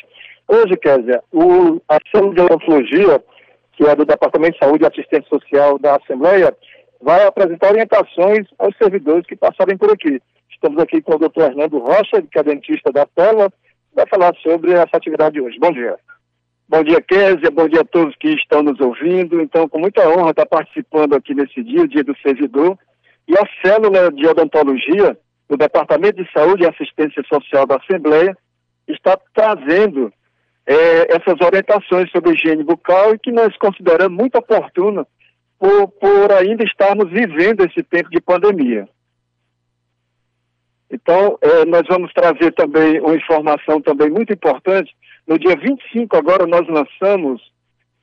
Hoje, 0.52 0.76
Kézia, 0.76 1.24
o, 1.32 1.82
a 1.88 1.96
Ação 1.96 2.34
de 2.34 2.42
Odontologia, 2.42 3.24
que 3.72 3.86
é 3.86 3.96
do 3.96 4.04
Departamento 4.04 4.52
de 4.52 4.60
Saúde 4.60 4.84
e 4.84 4.88
Assistência 4.88 5.30
Social 5.30 5.80
da 5.80 5.96
Assembleia, 5.96 6.54
vai 7.02 7.26
apresentar 7.26 7.70
orientações 7.72 8.46
aos 8.60 8.76
servidores 8.76 9.26
que 9.26 9.38
passarem 9.38 9.78
por 9.78 9.90
aqui. 9.90 10.22
Estamos 10.52 10.78
aqui 10.84 11.02
com 11.02 11.16
o 11.16 11.20
doutor 11.20 11.52
Hernando 11.52 11.80
Rocha, 11.80 12.22
que 12.30 12.38
é 12.38 12.44
dentista 12.44 12.92
da 12.92 13.06
Tela, 13.06 13.50
vai 13.96 14.06
falar 14.08 14.36
sobre 14.44 14.74
essa 14.74 14.98
atividade 14.98 15.36
de 15.36 15.42
hoje. 15.42 15.58
Bom 15.58 15.72
dia. 15.72 15.96
Bom 16.68 16.84
dia, 16.84 17.02
Kézia. 17.02 17.50
Bom 17.50 17.70
dia 17.70 17.82
a 17.82 17.86
todos 17.86 18.14
que 18.18 18.34
estão 18.34 18.62
nos 18.62 18.78
ouvindo. 18.82 19.40
Então, 19.40 19.70
com 19.70 19.80
muita 19.80 20.06
honra 20.10 20.32
estar 20.32 20.46
participando 20.48 21.16
aqui 21.16 21.34
nesse 21.34 21.64
dia, 21.64 21.84
o 21.84 21.88
Dia 21.88 22.04
do 22.04 22.16
Servidor. 22.18 22.78
E 23.26 23.38
a 23.38 23.48
célula 23.66 24.12
de 24.12 24.28
odontologia 24.28 25.18
do 25.50 25.56
Departamento 25.56 26.22
de 26.22 26.30
Saúde 26.34 26.64
e 26.64 26.68
Assistência 26.68 27.24
Social 27.32 27.66
da 27.66 27.78
Assembleia 27.78 28.38
está 28.90 29.18
trazendo 29.34 30.12
é, 30.66 31.16
essas 31.16 31.40
orientações 31.42 32.10
sobre 32.12 32.34
higiene 32.34 32.64
bucal 32.64 33.14
e 33.14 33.20
que 33.20 33.32
nós 33.32 33.56
consideramos 33.58 34.18
muito 34.18 34.38
oportuno 34.38 35.06
por, 35.60 35.88
por 35.88 36.32
ainda 36.32 36.64
estarmos 36.64 37.10
vivendo 37.10 37.66
esse 37.66 37.84
tempo 37.84 38.10
de 38.10 38.22
pandemia. 38.22 38.88
Então, 40.90 41.38
é, 41.42 41.66
nós 41.66 41.84
vamos 41.88 42.12
trazer 42.14 42.52
também 42.54 43.00
uma 43.00 43.16
informação 43.16 43.82
também 43.82 44.10
muito 44.10 44.34
importante. 44.34 44.94
No 45.26 45.40
dia 45.40 45.56
25, 45.56 46.18
agora, 46.18 46.46
nós 46.46 46.68
lançamos 46.68 47.42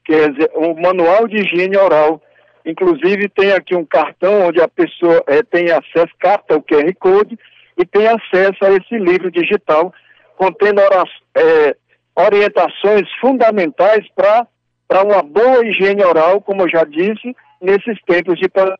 quer 0.09 0.33
dizer, 0.33 0.51
um 0.57 0.75
manual 0.81 1.29
de 1.29 1.37
higiene 1.37 1.77
oral. 1.77 2.21
Inclusive, 2.65 3.29
tem 3.29 3.53
aqui 3.53 3.77
um 3.77 3.85
cartão 3.85 4.47
onde 4.49 4.61
a 4.61 4.67
pessoa 4.67 5.23
é, 5.27 5.43
tem 5.43 5.71
acesso, 5.71 6.09
capta 6.19 6.57
o 6.57 6.63
QR 6.63 6.93
Code 6.99 7.39
e 7.77 7.85
tem 7.85 8.09
acesso 8.09 8.65
a 8.65 8.71
esse 8.71 8.97
livro 8.97 9.31
digital 9.31 9.93
contendo 10.37 10.81
é, 10.81 11.77
orientações 12.19 13.09
fundamentais 13.21 14.05
para 14.15 15.03
uma 15.05 15.23
boa 15.23 15.65
higiene 15.65 16.05
oral, 16.05 16.41
como 16.41 16.63
eu 16.63 16.69
já 16.69 16.85
disse, 16.85 17.35
nesses 17.61 18.01
tempos 18.03 18.39
de 18.39 18.49
pandemia. 18.49 18.79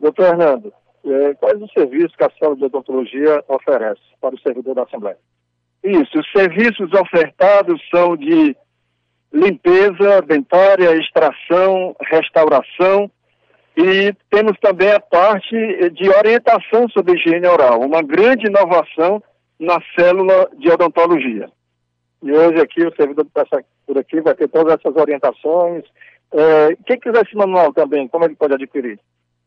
Doutor 0.00 0.26
Hernando, 0.26 0.72
é, 1.06 1.34
quais 1.34 1.62
os 1.62 1.72
serviços 1.72 2.14
que 2.16 2.24
a 2.24 2.30
sala 2.38 2.56
de 2.56 2.64
odontologia 2.64 3.42
oferece 3.48 4.00
para 4.20 4.34
o 4.34 4.40
servidor 4.40 4.74
da 4.74 4.82
Assembleia? 4.82 5.18
Isso, 5.82 6.18
os 6.18 6.32
serviços 6.32 6.92
ofertados 6.92 7.80
são 7.94 8.16
de 8.16 8.56
limpeza 9.32 10.22
dentária, 10.26 10.96
extração, 10.96 11.94
restauração 12.00 13.10
e 13.76 14.14
temos 14.30 14.58
também 14.60 14.90
a 14.90 15.00
parte 15.00 15.90
de 15.90 16.08
orientação 16.08 16.88
sobre 16.88 17.14
higiene 17.14 17.46
oral, 17.46 17.80
uma 17.80 18.02
grande 18.02 18.46
inovação 18.46 19.22
na 19.58 19.78
célula 19.96 20.48
de 20.56 20.70
odontologia. 20.70 21.48
E 22.24 22.32
hoje 22.32 22.58
aqui 22.58 22.82
o 22.82 22.96
servidor 22.96 23.26
passa 23.34 23.62
por 23.86 23.98
aqui 23.98 24.18
vai 24.22 24.34
ter 24.34 24.48
todas 24.48 24.78
essas 24.80 24.96
orientações. 24.96 25.84
É, 26.32 26.74
quem 26.86 26.98
quiser 26.98 27.22
esse 27.22 27.36
manual 27.36 27.70
também, 27.74 28.08
como 28.08 28.24
ele 28.24 28.34
pode 28.34 28.54
adquirir? 28.54 28.98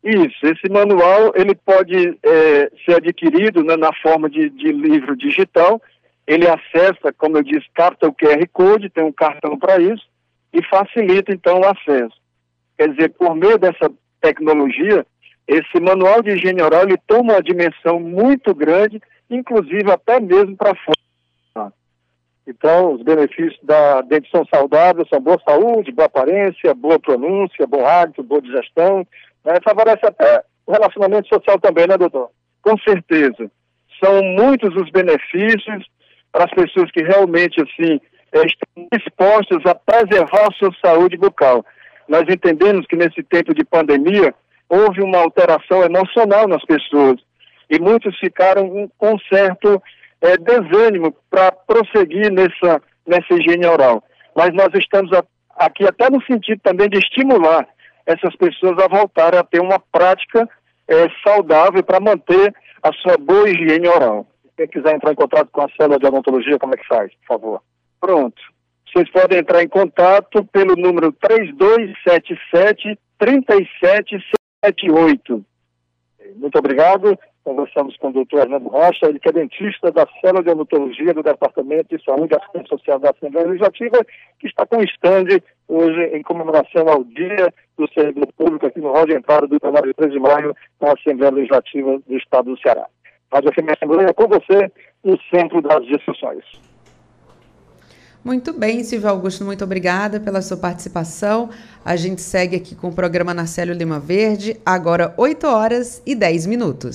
Isso, 0.04 0.46
esse 0.46 0.70
manual 0.70 1.32
ele 1.34 1.56
pode 1.56 2.16
é, 2.22 2.70
ser 2.84 2.98
adquirido 2.98 3.64
né, 3.64 3.76
na 3.76 3.92
forma 3.94 4.30
de, 4.30 4.48
de, 4.50 4.70
livro 4.70 5.16
digital. 5.16 5.82
Ele 6.24 6.46
acessa, 6.46 7.12
como 7.18 7.38
eu 7.38 7.42
disse, 7.42 7.66
capta 7.74 8.06
o 8.06 8.14
QR 8.14 8.46
Code, 8.52 8.90
tem 8.90 9.02
um 9.02 9.12
cartão 9.12 9.58
para 9.58 9.80
isso, 9.80 10.06
e 10.52 10.62
facilita 10.62 11.32
então 11.32 11.58
o 11.58 11.66
acesso. 11.66 12.16
Quer 12.76 12.90
dizer, 12.90 13.08
por 13.08 13.34
meio 13.34 13.58
dessa 13.58 13.90
tecnologia, 14.20 15.04
esse 15.48 15.80
manual 15.80 16.22
de 16.22 16.30
higiene 16.30 16.62
oral 16.62 16.84
ele 16.84 16.98
toma 17.08 17.32
uma 17.32 17.42
dimensão 17.42 17.98
muito 17.98 18.54
grande, 18.54 19.02
inclusive 19.28 19.90
até 19.90 20.20
mesmo 20.20 20.56
para 20.56 20.76
fora 20.76 20.97
então, 22.48 22.94
os 22.94 23.02
benefícios 23.02 23.58
da 23.62 24.00
dentição 24.00 24.42
saudável 24.46 25.06
são 25.12 25.20
boa 25.20 25.38
saúde, 25.46 25.92
boa 25.92 26.06
aparência, 26.06 26.74
boa 26.74 26.98
pronúncia, 26.98 27.66
bom 27.66 27.86
hábito, 27.86 28.22
boa 28.22 28.40
digestão. 28.40 29.06
Né? 29.44 29.56
Favorece 29.62 30.06
até 30.06 30.42
o 30.66 30.72
relacionamento 30.72 31.28
social 31.28 31.60
também, 31.60 31.86
né, 31.86 31.98
doutor? 31.98 32.30
Com 32.62 32.78
certeza. 32.78 33.50
São 34.02 34.22
muitos 34.22 34.74
os 34.76 34.90
benefícios 34.90 35.86
para 36.32 36.44
as 36.44 36.50
pessoas 36.52 36.90
que 36.90 37.02
realmente, 37.02 37.60
assim, 37.60 38.00
eh, 38.32 38.46
estão 38.46 38.88
dispostas 38.94 39.58
a 39.66 39.74
preservar 39.74 40.48
a 40.48 40.54
sua 40.54 40.70
saúde 40.82 41.18
bucal. 41.18 41.62
Nós 42.08 42.22
entendemos 42.30 42.86
que 42.86 42.96
nesse 42.96 43.22
tempo 43.24 43.52
de 43.52 43.62
pandemia 43.62 44.34
houve 44.70 45.02
uma 45.02 45.18
alteração 45.18 45.82
emocional 45.82 46.48
nas 46.48 46.64
pessoas 46.64 47.20
e 47.68 47.78
muitos 47.78 48.18
ficaram 48.18 48.90
com 48.96 49.18
certo 49.30 49.82
é, 50.20 50.36
desânimo 50.36 51.14
para 51.30 51.52
prosseguir 51.52 52.32
nessa, 52.32 52.82
nessa 53.06 53.34
higiene 53.34 53.66
oral. 53.66 54.02
Mas 54.34 54.52
nós 54.54 54.70
estamos 54.74 55.12
a, 55.12 55.22
aqui 55.56 55.84
até 55.84 56.10
no 56.10 56.20
sentido 56.24 56.60
também 56.62 56.88
de 56.88 56.98
estimular 56.98 57.68
essas 58.06 58.34
pessoas 58.36 58.78
a 58.78 58.88
voltarem 58.88 59.38
a 59.38 59.44
ter 59.44 59.60
uma 59.60 59.78
prática 59.78 60.48
é, 60.88 61.06
saudável 61.22 61.82
para 61.82 62.00
manter 62.00 62.54
a 62.82 62.90
sua 62.94 63.18
boa 63.18 63.46
higiene 63.48 63.88
oral. 63.88 64.26
Quem 64.56 64.66
quiser 64.66 64.94
entrar 64.94 65.12
em 65.12 65.16
contato 65.16 65.50
com 65.52 65.62
a 65.62 65.68
célula 65.76 65.98
de 65.98 66.06
odontologia, 66.06 66.58
como 66.58 66.74
é 66.74 66.78
que 66.78 66.86
faz, 66.86 67.12
por 67.20 67.26
favor? 67.26 67.62
Pronto. 68.00 68.40
Vocês 68.86 69.10
podem 69.10 69.38
entrar 69.38 69.62
em 69.62 69.68
contato 69.68 70.42
pelo 70.46 70.74
número 70.74 71.12
3277 71.12 72.98
3778. 73.18 75.44
Muito 76.36 76.58
obrigado 76.58 77.18
Conversamos 77.48 77.96
com 77.96 78.08
o 78.08 78.12
doutor 78.12 78.40
Hernando 78.40 78.68
Rocha, 78.68 79.06
ele 79.06 79.18
que 79.18 79.30
é 79.30 79.32
dentista 79.32 79.90
da 79.90 80.06
Célula 80.20 80.42
de 80.44 80.50
Odontologia 80.50 81.14
do 81.14 81.22
Departamento 81.22 81.96
de 81.96 82.04
Saúde 82.04 82.34
e 82.34 82.36
Assistência 82.36 82.68
Social 82.68 82.98
da 82.98 83.08
Assembleia 83.08 83.46
Legislativa, 83.46 84.04
que 84.38 84.48
está 84.48 84.66
com 84.66 84.82
stand 84.82 85.40
hoje 85.66 86.14
em 86.14 86.22
comemoração 86.22 86.86
ao 86.86 87.02
Dia 87.04 87.50
do 87.78 87.90
Servidor 87.94 88.28
Público 88.36 88.66
aqui 88.66 88.80
no 88.80 88.92
hall 88.92 89.06
de 89.06 89.14
entrada 89.14 89.46
do 89.46 89.58
plenário 89.58 89.88
de 89.88 89.94
3 89.94 90.12
de 90.12 90.20
maio 90.20 90.54
na 90.78 90.92
Assembleia 90.92 91.32
Legislativa 91.32 91.98
do 92.06 92.18
Estado 92.18 92.50
do 92.50 92.60
Ceará. 92.60 92.86
Rádio 93.32 93.50
FM 93.54 93.72
Assembleia 93.74 94.12
com 94.12 94.28
você, 94.28 94.70
no 95.02 95.18
centro 95.34 95.62
das 95.62 95.86
discussões. 95.86 96.44
Muito 98.28 98.52
bem, 98.52 98.84
Silvio 98.84 99.08
Augusto, 99.08 99.42
muito 99.42 99.64
obrigada 99.64 100.20
pela 100.20 100.42
sua 100.42 100.58
participação. 100.58 101.48
A 101.82 101.96
gente 101.96 102.20
segue 102.20 102.56
aqui 102.56 102.74
com 102.74 102.88
o 102.88 102.92
programa 102.92 103.32
Narcélio 103.32 103.72
Lima 103.74 103.98
Verde, 103.98 104.60
agora 104.66 105.14
8 105.16 105.46
horas 105.46 106.02
e 106.04 106.14
10 106.14 106.44
minutos. 106.44 106.94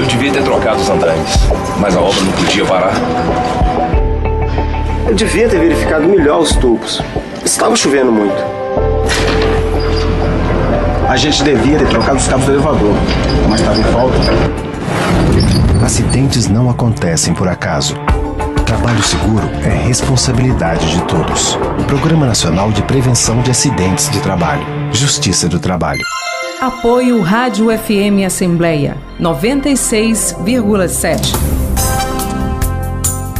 Eu 0.00 0.06
devia 0.06 0.32
ter 0.32 0.42
trocado 0.42 0.80
os 0.80 0.88
andaimes, 0.88 1.34
mas 1.78 1.94
a 1.94 2.00
obra 2.00 2.22
não 2.22 2.32
podia 2.32 2.64
parar. 2.64 2.94
Eu 5.06 5.14
devia 5.14 5.46
ter 5.46 5.60
verificado 5.60 6.08
melhor 6.08 6.40
os 6.40 6.56
tubos. 6.56 7.02
Estava 7.44 7.76
chovendo 7.76 8.10
muito. 8.10 8.42
A 11.06 11.18
gente 11.18 11.44
devia 11.44 11.78
ter 11.78 11.88
trocado 11.90 12.16
os 12.16 12.26
cabos 12.26 12.46
do 12.46 12.52
elevador, 12.52 12.94
mas 13.50 13.60
estava 13.60 13.78
em 13.78 13.84
falta. 13.92 14.71
Acidentes 15.84 16.48
não 16.48 16.70
acontecem 16.70 17.34
por 17.34 17.48
acaso. 17.48 17.96
trabalho 18.64 19.02
seguro 19.02 19.46
é 19.64 19.68
responsabilidade 19.86 20.90
de 20.90 21.02
todos. 21.02 21.58
Programa 21.86 22.24
Nacional 22.26 22.72
de 22.72 22.82
Prevenção 22.82 23.42
de 23.42 23.50
Acidentes 23.50 24.08
de 24.08 24.18
Trabalho. 24.20 24.64
Justiça 24.92 25.48
do 25.48 25.58
Trabalho. 25.58 26.02
Apoio 26.60 27.20
Rádio 27.20 27.66
FM 27.76 28.24
Assembleia 28.24 28.96
96,7. 29.20 31.34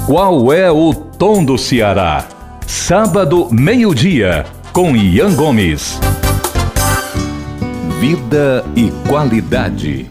Qual 0.06 0.52
é 0.52 0.70
o 0.70 0.92
tom 0.92 1.44
do 1.44 1.56
Ceará? 1.56 2.24
Sábado, 2.66 3.48
meio-dia, 3.50 4.44
com 4.72 4.96
Ian 4.96 5.34
Gomes. 5.34 5.98
Vida 8.00 8.64
e 8.74 8.90
qualidade. 9.08 10.10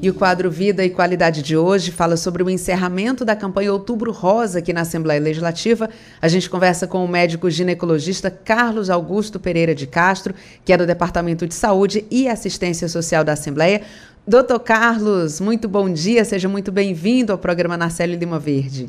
E 0.00 0.08
o 0.08 0.14
quadro 0.14 0.48
Vida 0.48 0.84
e 0.84 0.90
Qualidade 0.90 1.42
de 1.42 1.56
hoje 1.56 1.90
fala 1.90 2.16
sobre 2.16 2.40
o 2.40 2.48
encerramento 2.48 3.24
da 3.24 3.34
campanha 3.34 3.72
Outubro 3.72 4.12
Rosa 4.12 4.60
aqui 4.60 4.72
na 4.72 4.82
Assembleia 4.82 5.20
Legislativa. 5.20 5.90
A 6.22 6.28
gente 6.28 6.48
conversa 6.48 6.86
com 6.86 7.04
o 7.04 7.08
médico 7.08 7.50
ginecologista 7.50 8.30
Carlos 8.30 8.90
Augusto 8.90 9.40
Pereira 9.40 9.74
de 9.74 9.88
Castro, 9.88 10.32
que 10.64 10.72
é 10.72 10.76
do 10.76 10.86
Departamento 10.86 11.48
de 11.48 11.54
Saúde 11.54 12.06
e 12.12 12.28
Assistência 12.28 12.86
Social 12.88 13.24
da 13.24 13.32
Assembleia. 13.32 13.82
Doutor 14.24 14.60
Carlos, 14.60 15.40
muito 15.40 15.68
bom 15.68 15.92
dia, 15.92 16.24
seja 16.24 16.48
muito 16.48 16.70
bem-vindo 16.70 17.32
ao 17.32 17.38
programa 17.38 17.76
Narcélio 17.76 18.16
Lima 18.16 18.38
Verde. 18.38 18.88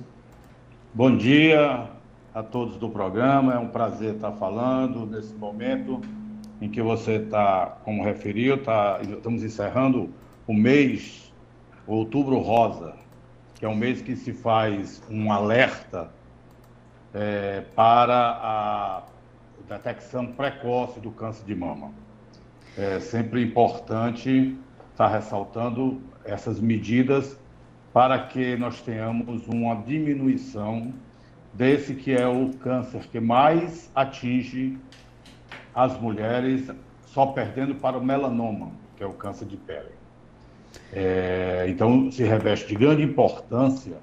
Bom 0.93 1.17
dia 1.17 1.87
a 2.35 2.43
todos 2.43 2.77
do 2.77 2.87
programa, 2.87 3.55
é 3.55 3.57
um 3.57 3.69
prazer 3.69 4.13
estar 4.13 4.33
falando 4.33 5.07
nesse 5.07 5.33
momento 5.33 6.01
em 6.61 6.69
que 6.69 6.83
você 6.83 7.13
está, 7.13 7.79
como 7.83 8.03
referiu, 8.03 8.61
tá, 8.61 8.99
estamos 9.01 9.41
encerrando 9.41 10.11
o 10.49 10.53
mês 10.53 11.31
Outubro 11.85 12.39
Rosa, 12.39 12.95
que 13.53 13.63
é 13.63 13.69
um 13.69 13.75
mês 13.75 14.01
que 14.01 14.15
se 14.15 14.33
faz 14.33 14.99
um 15.07 15.31
alerta 15.31 16.09
é, 17.13 17.61
para 17.75 18.15
a 18.41 19.03
detecção 19.67 20.25
precoce 20.25 20.99
do 20.99 21.11
câncer 21.11 21.45
de 21.45 21.53
mama. 21.53 21.91
É 22.75 22.99
sempre 22.99 23.43
importante 23.43 24.57
estar 24.89 25.09
ressaltando 25.09 26.01
essas 26.25 26.59
medidas 26.59 27.39
para 27.93 28.17
que 28.17 28.55
nós 28.55 28.81
tenhamos 28.81 29.47
uma 29.47 29.75
diminuição 29.75 30.91
desse 31.53 31.93
que 31.93 32.11
é 32.11 32.27
o 32.27 32.49
câncer 32.53 33.01
que 33.11 33.19
mais 33.19 33.91
atinge 33.93 34.79
as 35.75 35.95
mulheres, 36.01 36.71
só 37.05 37.27
perdendo 37.27 37.75
para 37.75 37.99
o 37.99 38.03
melanoma, 38.03 38.71
que 38.97 39.03
é 39.03 39.05
o 39.05 39.13
câncer 39.13 39.45
de 39.45 39.55
pele. 39.55 39.98
É, 40.91 41.65
então, 41.69 42.11
se 42.11 42.23
reveste 42.23 42.67
de 42.67 42.75
grande 42.75 43.03
importância 43.03 43.97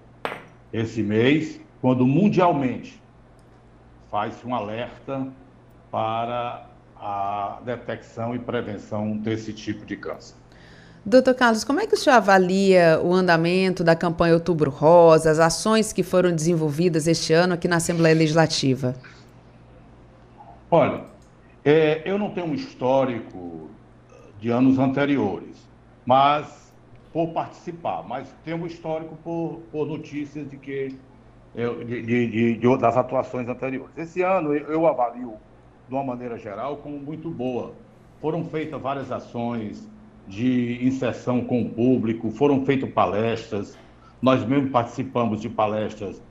esse 0.73 1.03
mês, 1.03 1.61
quando 1.81 2.07
mundialmente 2.07 3.01
faz-se 4.11 4.47
um 4.47 4.55
alerta 4.55 5.27
para 5.91 6.67
a 6.99 7.61
detecção 7.65 8.35
e 8.35 8.39
prevenção 8.39 9.17
desse 9.17 9.53
tipo 9.53 9.85
de 9.85 9.97
câncer. 9.97 10.35
Doutor 11.05 11.35
Carlos, 11.35 11.63
como 11.63 11.81
é 11.81 11.87
que 11.87 11.95
o 11.95 11.97
senhor 11.97 12.17
avalia 12.17 13.01
o 13.01 13.15
andamento 13.15 13.85
da 13.85 13.95
campanha 13.95 14.35
Outubro 14.35 14.71
Rosa, 14.71 15.31
as 15.31 15.39
ações 15.39 15.93
que 15.93 16.03
foram 16.03 16.35
desenvolvidas 16.35 17.07
este 17.07 17.33
ano 17.33 17.55
aqui 17.55 17.69
na 17.69 17.77
Assembleia 17.77 18.15
Legislativa? 18.15 18.97
Olha, 20.69 21.05
é, 21.65 22.03
eu 22.05 22.19
não 22.19 22.31
tenho 22.31 22.47
um 22.47 22.55
histórico 22.55 23.71
de 24.41 24.51
anos 24.51 24.81
anteriores, 24.81 25.57
mas 26.07 26.73
por 27.13 27.29
participar, 27.29 28.05
mas 28.07 28.33
tem 28.45 28.55
um 28.55 28.67
histórico 28.67 29.17
por, 29.25 29.61
por 29.73 29.87
notícias 29.87 30.49
de 30.49 30.57
que 30.57 30.95
eu, 31.55 31.83
de, 31.83 32.03
de, 32.03 32.57
de, 32.59 32.79
das 32.79 32.97
atuações 32.97 33.49
anteriores. 33.49 33.97
Esse 33.97 34.21
ano 34.23 34.55
eu, 34.55 34.87
avalio, 34.87 35.35
de 35.89 35.95
uma 35.95 36.05
maneira 36.05 36.39
geral, 36.39 36.77
como 36.77 36.99
muito 36.99 37.31
boa. 37.31 37.73
Foram 38.21 38.45
feitas 38.45 38.81
várias 38.81 39.11
ações 39.11 39.89
de 40.29 40.85
inserção 40.87 41.43
com 41.43 41.63
o 41.63 41.71
público, 41.71 42.30
foram 42.30 42.65
feitas 42.67 42.91
palestras, 42.91 43.78
nós 44.21 44.45
mesmos 44.45 44.71
participamos 44.71 45.41
de 45.41 45.49
palestras, 45.49 46.23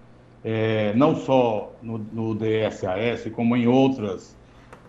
é, 0.43 0.93
não 0.93 1.15
só 1.15 1.73
no, 1.81 1.97
no, 1.97 2.35
DSAS, 2.35 3.31
como 3.33 3.55
em 3.55 3.67
outras, 3.67 4.37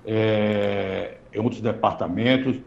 é, 0.05 1.17
em 1.33 1.39
outros 1.39 1.63
departamentos. 1.63 2.61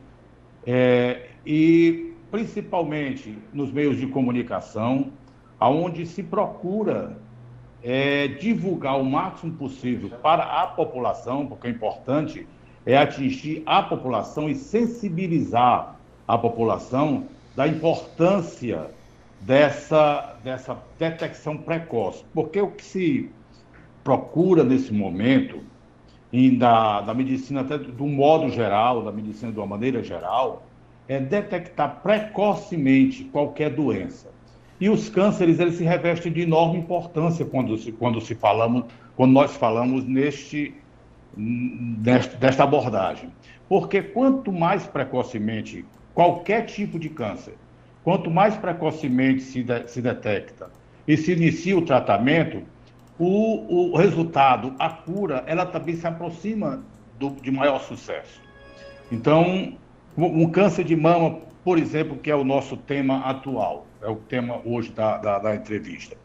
É, 0.66 1.28
e 1.46 2.09
principalmente 2.32 3.38
nos 3.54 3.72
meios 3.72 3.98
de 3.98 4.08
comunicação, 4.08 5.12
aonde 5.60 6.06
se 6.06 6.24
procura 6.24 7.18
é, 7.84 8.28
divulgar 8.28 9.00
o 9.00 9.06
máximo 9.06 9.54
possível 9.54 10.10
para 10.22 10.44
a 10.44 10.68
população, 10.68 11.46
porque 11.46 11.68
o 11.68 11.72
importante 11.72 12.48
é 12.86 12.98
atingir 12.98 13.64
a 13.66 13.82
população 13.84 14.50
e 14.50 14.56
sensibilizar 14.56 15.96
a 16.28 16.38
população 16.38 17.26
da 17.56 17.68
importância 17.68 18.90
dessa, 19.42 20.38
dessa 20.44 20.78
detecção 20.98 21.58
precoce. 21.58 22.24
Porque 22.34 22.62
o 22.62 22.72
que 22.72 22.84
se 22.84 23.32
procura 24.04 24.64
nesse 24.64 24.94
momento, 24.94 25.62
e 26.32 26.56
da, 26.56 27.02
da 27.02 27.14
medicina, 27.14 27.62
até 27.62 27.78
do 27.78 28.06
modo 28.06 28.50
geral, 28.50 29.04
da 29.04 29.12
medicina 29.12 29.52
de 29.52 29.58
uma 29.58 29.68
maneira 29.68 30.04
geral, 30.04 30.64
é 31.10 31.20
detectar 31.20 32.02
precocemente 32.04 33.24
qualquer 33.26 33.72
doença. 33.72 34.30
E 34.80 34.88
os 34.88 35.10
cânceres 35.10 35.60
eles 35.60 35.76
se 35.76 35.84
revestem 35.84 36.32
de 36.32 36.42
enorme 36.42 36.78
importância 36.78 37.44
quando 37.44 37.76
se, 37.78 37.92
quando 37.92 38.22
se 38.22 38.36
falamos, 38.36 38.86
quando 39.18 39.32
nós 39.32 39.56
falamos 39.58 40.06
neste, 40.06 40.74
desta 41.36 42.64
abordagem. 42.64 43.32
Porque 43.68 44.02
quanto 44.04 44.52
mais 44.54 44.86
precocemente 44.86 45.84
qualquer 46.14 46.66
tipo 46.68 47.00
de 47.00 47.10
câncer, 47.10 47.56
quanto 48.04 48.30
mais 48.30 48.56
precocemente 48.56 49.42
se, 49.42 49.64
de, 49.64 49.88
se 49.88 50.02
detecta 50.02 50.70
e 51.08 51.18
se 51.18 51.34
inicia 51.34 51.76
o 51.76 51.82
tratamento, 51.82 52.62
o, 53.18 53.92
o 53.92 53.98
resultado, 53.98 54.76
a 54.78 54.90
cura, 54.90 55.44
ela 55.48 55.66
também 55.66 55.96
se 55.96 56.06
aproxima 56.08 56.84
do, 57.18 57.32
de 57.32 57.52
maior 57.52 57.80
sucesso. 57.82 58.42
Então, 59.12 59.74
um 60.18 60.50
câncer 60.50 60.84
de 60.84 60.96
mama, 60.96 61.40
por 61.64 61.78
exemplo, 61.78 62.18
que 62.18 62.30
é 62.30 62.36
o 62.36 62.44
nosso 62.44 62.76
tema 62.78 63.20
atual, 63.20 63.86
é 64.02 64.08
o 64.08 64.16
tema 64.16 64.62
hoje 64.66 64.92
da, 64.92 65.18
da, 65.18 65.40
da 65.40 65.56
entrevista. 65.56 66.16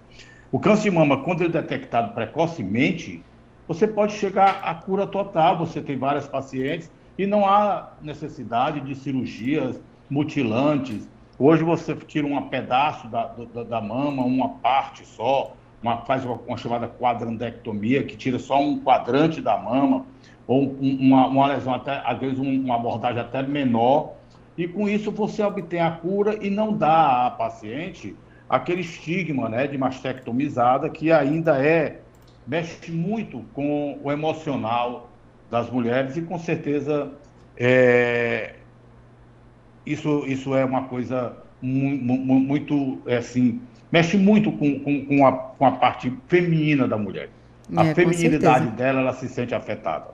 O 0.51 0.61
câncer 0.61 0.85
de 0.85 0.90
mama, 0.92 1.23
quando 1.23 1.42
ele 1.42 1.57
é 1.57 1.61
detectado 1.61 2.14
precocemente, 2.14 3.23
você 3.66 3.88
pode 3.88 4.12
chegar 4.12 4.61
à 4.62 4.75
cura 4.75 5.07
total. 5.07 5.59
Você 5.59 5.81
tem 5.81 5.97
várias 5.97 6.29
pacientes 6.29 6.90
e 7.18 7.27
não 7.27 7.47
há 7.47 7.92
necessidade 8.01 8.81
de 8.81 8.94
cirurgias 8.94 9.81
mutilantes. 10.09 11.09
Hoje 11.38 11.64
você 11.64 11.94
tira 11.94 12.27
um 12.27 12.40
pedaço 12.49 13.09
da, 13.09 13.27
da, 13.27 13.64
da 13.64 13.81
mama, 13.81 14.23
uma 14.25 14.51
parte 14.51 15.05
só, 15.05 15.57
uma, 15.83 15.99
faz 16.03 16.25
uma, 16.25 16.35
uma, 16.47 16.57
chamada 16.57 16.88
quadrantectomia, 16.88 18.05
que 18.05 18.16
tira 18.16 18.38
só 18.38 18.61
um 18.61 18.79
quadrante 18.79 19.40
da 19.40 19.57
mama 19.57 20.07
ou 20.46 20.76
uma, 20.80 21.26
uma 21.26 21.46
lesão 21.48 21.74
até, 21.74 22.02
às 22.04 22.18
vezes, 22.18 22.38
uma 22.38 22.74
abordagem 22.76 23.20
até 23.20 23.42
menor, 23.42 24.14
e 24.57 24.68
com 24.68 24.88
isso 24.88 25.11
você 25.11 25.42
obtém 25.42 25.80
a 25.80 25.90
cura 25.90 26.38
e 26.40 26.50
não 26.50 26.76
dá 26.76 27.26
à 27.26 27.30
paciente 27.30 28.14
aquele 28.48 28.83
estigma 28.83 29.48
né, 29.48 29.66
de 29.66 29.76
mastectomizada 29.76 30.88
que 30.88 31.11
ainda 31.11 31.64
é, 31.64 32.00
mexe 32.46 32.92
muito 32.92 33.44
com 33.52 33.98
o 34.02 34.12
emocional 34.12 35.11
das 35.50 35.68
mulheres 35.70 36.16
e 36.16 36.22
com 36.22 36.38
certeza 36.38 37.11
é, 37.57 38.54
isso, 39.85 40.24
isso 40.26 40.54
é 40.54 40.64
uma 40.64 40.85
coisa 40.85 41.37
muito, 41.61 42.98
é, 43.07 43.16
assim, 43.18 43.61
mexe 43.90 44.16
muito 44.16 44.52
com, 44.52 44.80
com, 44.80 45.04
com, 45.07 45.26
a, 45.26 45.33
com 45.33 45.66
a 45.66 45.72
parte 45.72 46.12
feminina 46.26 46.87
da 46.87 46.98
mulher. 46.98 47.30
A 47.74 47.87
é, 47.87 47.94
feminilidade 47.94 48.68
dela, 48.72 49.00
ela 49.00 49.12
se 49.14 49.28
sente 49.28 49.54
afetada. 49.54 50.09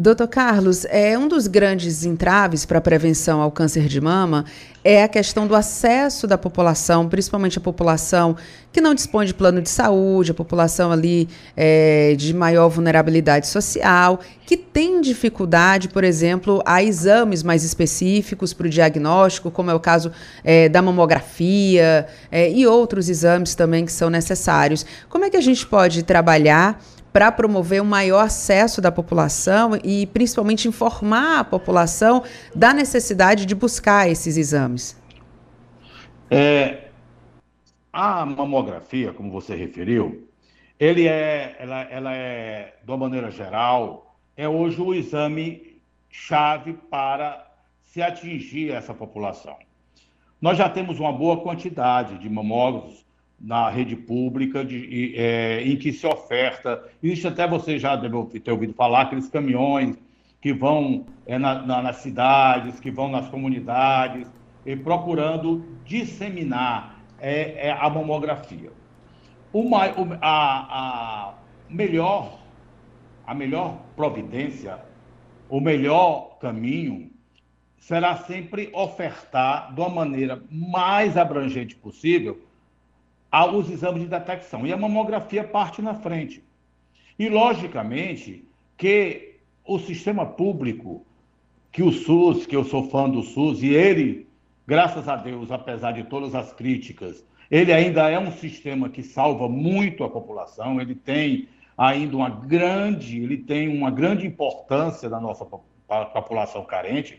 Doutor 0.00 0.28
Carlos, 0.28 0.84
é 0.84 1.18
um 1.18 1.26
dos 1.26 1.48
grandes 1.48 2.04
entraves 2.04 2.64
para 2.64 2.78
a 2.78 2.80
prevenção 2.80 3.42
ao 3.42 3.50
câncer 3.50 3.88
de 3.88 4.00
mama 4.00 4.44
é 4.84 5.02
a 5.02 5.08
questão 5.08 5.46
do 5.46 5.56
acesso 5.56 6.26
da 6.26 6.38
população, 6.38 7.08
principalmente 7.08 7.58
a 7.58 7.60
população 7.60 8.36
que 8.72 8.80
não 8.80 8.94
dispõe 8.94 9.26
de 9.26 9.34
plano 9.34 9.60
de 9.60 9.68
saúde, 9.68 10.30
a 10.30 10.34
população 10.34 10.92
ali 10.92 11.28
é, 11.56 12.14
de 12.16 12.32
maior 12.32 12.68
vulnerabilidade 12.68 13.48
social, 13.48 14.20
que 14.46 14.56
tem 14.56 15.00
dificuldade, 15.00 15.88
por 15.88 16.04
exemplo, 16.04 16.62
a 16.64 16.82
exames 16.82 17.42
mais 17.42 17.64
específicos 17.64 18.52
para 18.52 18.66
o 18.66 18.70
diagnóstico, 18.70 19.50
como 19.50 19.70
é 19.70 19.74
o 19.74 19.80
caso 19.80 20.12
é, 20.44 20.68
da 20.68 20.80
mamografia 20.80 22.06
é, 22.30 22.50
e 22.50 22.66
outros 22.66 23.08
exames 23.08 23.54
também 23.54 23.84
que 23.84 23.92
são 23.92 24.08
necessários. 24.08 24.86
Como 25.08 25.24
é 25.24 25.30
que 25.30 25.36
a 25.36 25.42
gente 25.42 25.66
pode 25.66 26.04
trabalhar? 26.04 26.80
Para 27.12 27.32
promover 27.32 27.82
um 27.82 27.86
maior 27.86 28.20
acesso 28.24 28.80
da 28.80 28.92
população 28.92 29.78
e 29.82 30.06
principalmente 30.06 30.68
informar 30.68 31.40
a 31.40 31.44
população 31.44 32.22
da 32.54 32.72
necessidade 32.72 33.46
de 33.46 33.54
buscar 33.54 34.08
esses 34.08 34.36
exames? 34.36 35.00
É, 36.30 36.88
a 37.92 38.24
mamografia, 38.26 39.12
como 39.12 39.30
você 39.30 39.54
referiu, 39.54 40.28
ele 40.78 41.08
é, 41.08 41.56
ela, 41.58 41.80
ela 41.82 42.14
é, 42.14 42.74
de 42.84 42.90
uma 42.90 42.98
maneira 42.98 43.30
geral, 43.30 44.16
é 44.36 44.48
hoje 44.48 44.80
o 44.80 44.94
exame 44.94 45.80
chave 46.08 46.74
para 46.74 47.46
se 47.84 48.00
atingir 48.00 48.70
essa 48.70 48.94
população. 48.94 49.56
Nós 50.40 50.56
já 50.56 50.68
temos 50.68 51.00
uma 51.00 51.12
boa 51.12 51.40
quantidade 51.40 52.18
de 52.18 52.28
mamógrafos 52.30 53.04
na 53.40 53.70
rede 53.70 53.94
pública 53.94 54.64
de, 54.64 55.14
é, 55.16 55.62
em 55.62 55.76
que 55.76 55.92
se 55.92 56.06
oferta, 56.06 56.82
isso 57.02 57.28
até 57.28 57.46
você 57.46 57.78
já 57.78 57.94
deve 57.94 58.40
ter 58.40 58.50
ouvido 58.50 58.74
falar, 58.74 59.02
aqueles 59.02 59.28
caminhões 59.28 59.96
que 60.40 60.52
vão 60.52 61.06
é, 61.26 61.38
na, 61.38 61.62
na, 61.62 61.82
nas 61.82 61.96
cidades, 61.96 62.80
que 62.80 62.90
vão 62.90 63.08
nas 63.08 63.28
comunidades, 63.28 64.26
e 64.66 64.76
procurando 64.76 65.64
disseminar 65.84 67.00
é, 67.20 67.68
é 67.68 67.70
a 67.72 67.88
mamografia. 67.88 68.72
Uma, 69.52 69.84
a, 70.20 70.20
a, 70.20 71.34
melhor, 71.70 72.40
a 73.26 73.34
melhor 73.34 73.80
providência, 73.96 74.78
o 75.48 75.60
melhor 75.60 76.38
caminho 76.40 77.10
será 77.78 78.16
sempre 78.16 78.70
ofertar 78.74 79.72
de 79.72 79.80
uma 79.80 79.88
maneira 79.88 80.42
mais 80.50 81.16
abrangente 81.16 81.74
possível 81.74 82.47
os 83.32 83.70
exames 83.70 84.02
de 84.02 84.08
detecção. 84.08 84.66
E 84.66 84.72
a 84.72 84.76
mamografia 84.76 85.44
parte 85.44 85.82
na 85.82 85.94
frente. 85.94 86.42
E, 87.18 87.28
logicamente, 87.28 88.44
que 88.76 89.36
o 89.64 89.78
sistema 89.78 90.24
público, 90.24 91.04
que 91.70 91.82
o 91.82 91.92
SUS, 91.92 92.46
que 92.46 92.56
eu 92.56 92.64
sou 92.64 92.88
fã 92.88 93.08
do 93.08 93.22
SUS, 93.22 93.62
e 93.62 93.68
ele, 93.68 94.26
graças 94.66 95.08
a 95.08 95.16
Deus, 95.16 95.50
apesar 95.50 95.92
de 95.92 96.04
todas 96.04 96.34
as 96.34 96.52
críticas, 96.52 97.24
ele 97.50 97.72
ainda 97.72 98.08
é 98.08 98.18
um 98.18 98.32
sistema 98.32 98.88
que 98.88 99.02
salva 99.02 99.48
muito 99.48 100.04
a 100.04 100.10
população, 100.10 100.80
ele 100.80 100.94
tem 100.94 101.48
ainda 101.76 102.16
uma 102.16 102.28
grande, 102.28 103.22
ele 103.22 103.38
tem 103.38 103.68
uma 103.68 103.90
grande 103.90 104.26
importância 104.26 105.08
na 105.08 105.20
nossa 105.20 105.46
população 105.46 106.64
carente, 106.64 107.18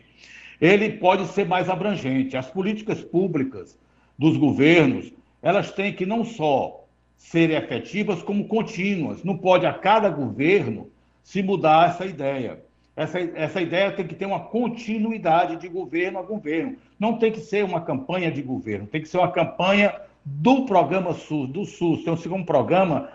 ele 0.60 0.90
pode 0.90 1.26
ser 1.28 1.46
mais 1.46 1.68
abrangente. 1.68 2.36
As 2.36 2.50
políticas 2.50 3.00
públicas 3.02 3.78
dos 4.18 4.36
governos, 4.36 5.12
elas 5.42 5.72
têm 5.72 5.92
que 5.92 6.04
não 6.04 6.24
só 6.24 6.84
ser 7.16 7.50
efetivas, 7.50 8.22
como 8.22 8.48
contínuas. 8.48 9.22
Não 9.22 9.36
pode 9.36 9.66
a 9.66 9.72
cada 9.72 10.08
governo 10.08 10.90
se 11.22 11.42
mudar 11.42 11.90
essa 11.90 12.06
ideia. 12.06 12.62
Essa, 12.96 13.20
essa 13.20 13.60
ideia 13.60 13.92
tem 13.92 14.06
que 14.06 14.14
ter 14.14 14.26
uma 14.26 14.40
continuidade 14.40 15.56
de 15.56 15.68
governo 15.68 16.18
a 16.18 16.22
governo. 16.22 16.76
Não 16.98 17.18
tem 17.18 17.30
que 17.30 17.40
ser 17.40 17.64
uma 17.64 17.80
campanha 17.80 18.30
de 18.30 18.42
governo, 18.42 18.86
tem 18.86 19.00
que 19.00 19.08
ser 19.08 19.18
uma 19.18 19.30
campanha 19.30 19.94
do 20.24 20.66
programa 20.66 21.14
SUS, 21.14 21.48
do 21.48 21.64
SUS. 21.64 22.04
Tem 22.04 22.14
que 22.14 22.22
ser 22.22 22.32
um 22.32 22.44
programa 22.44 23.10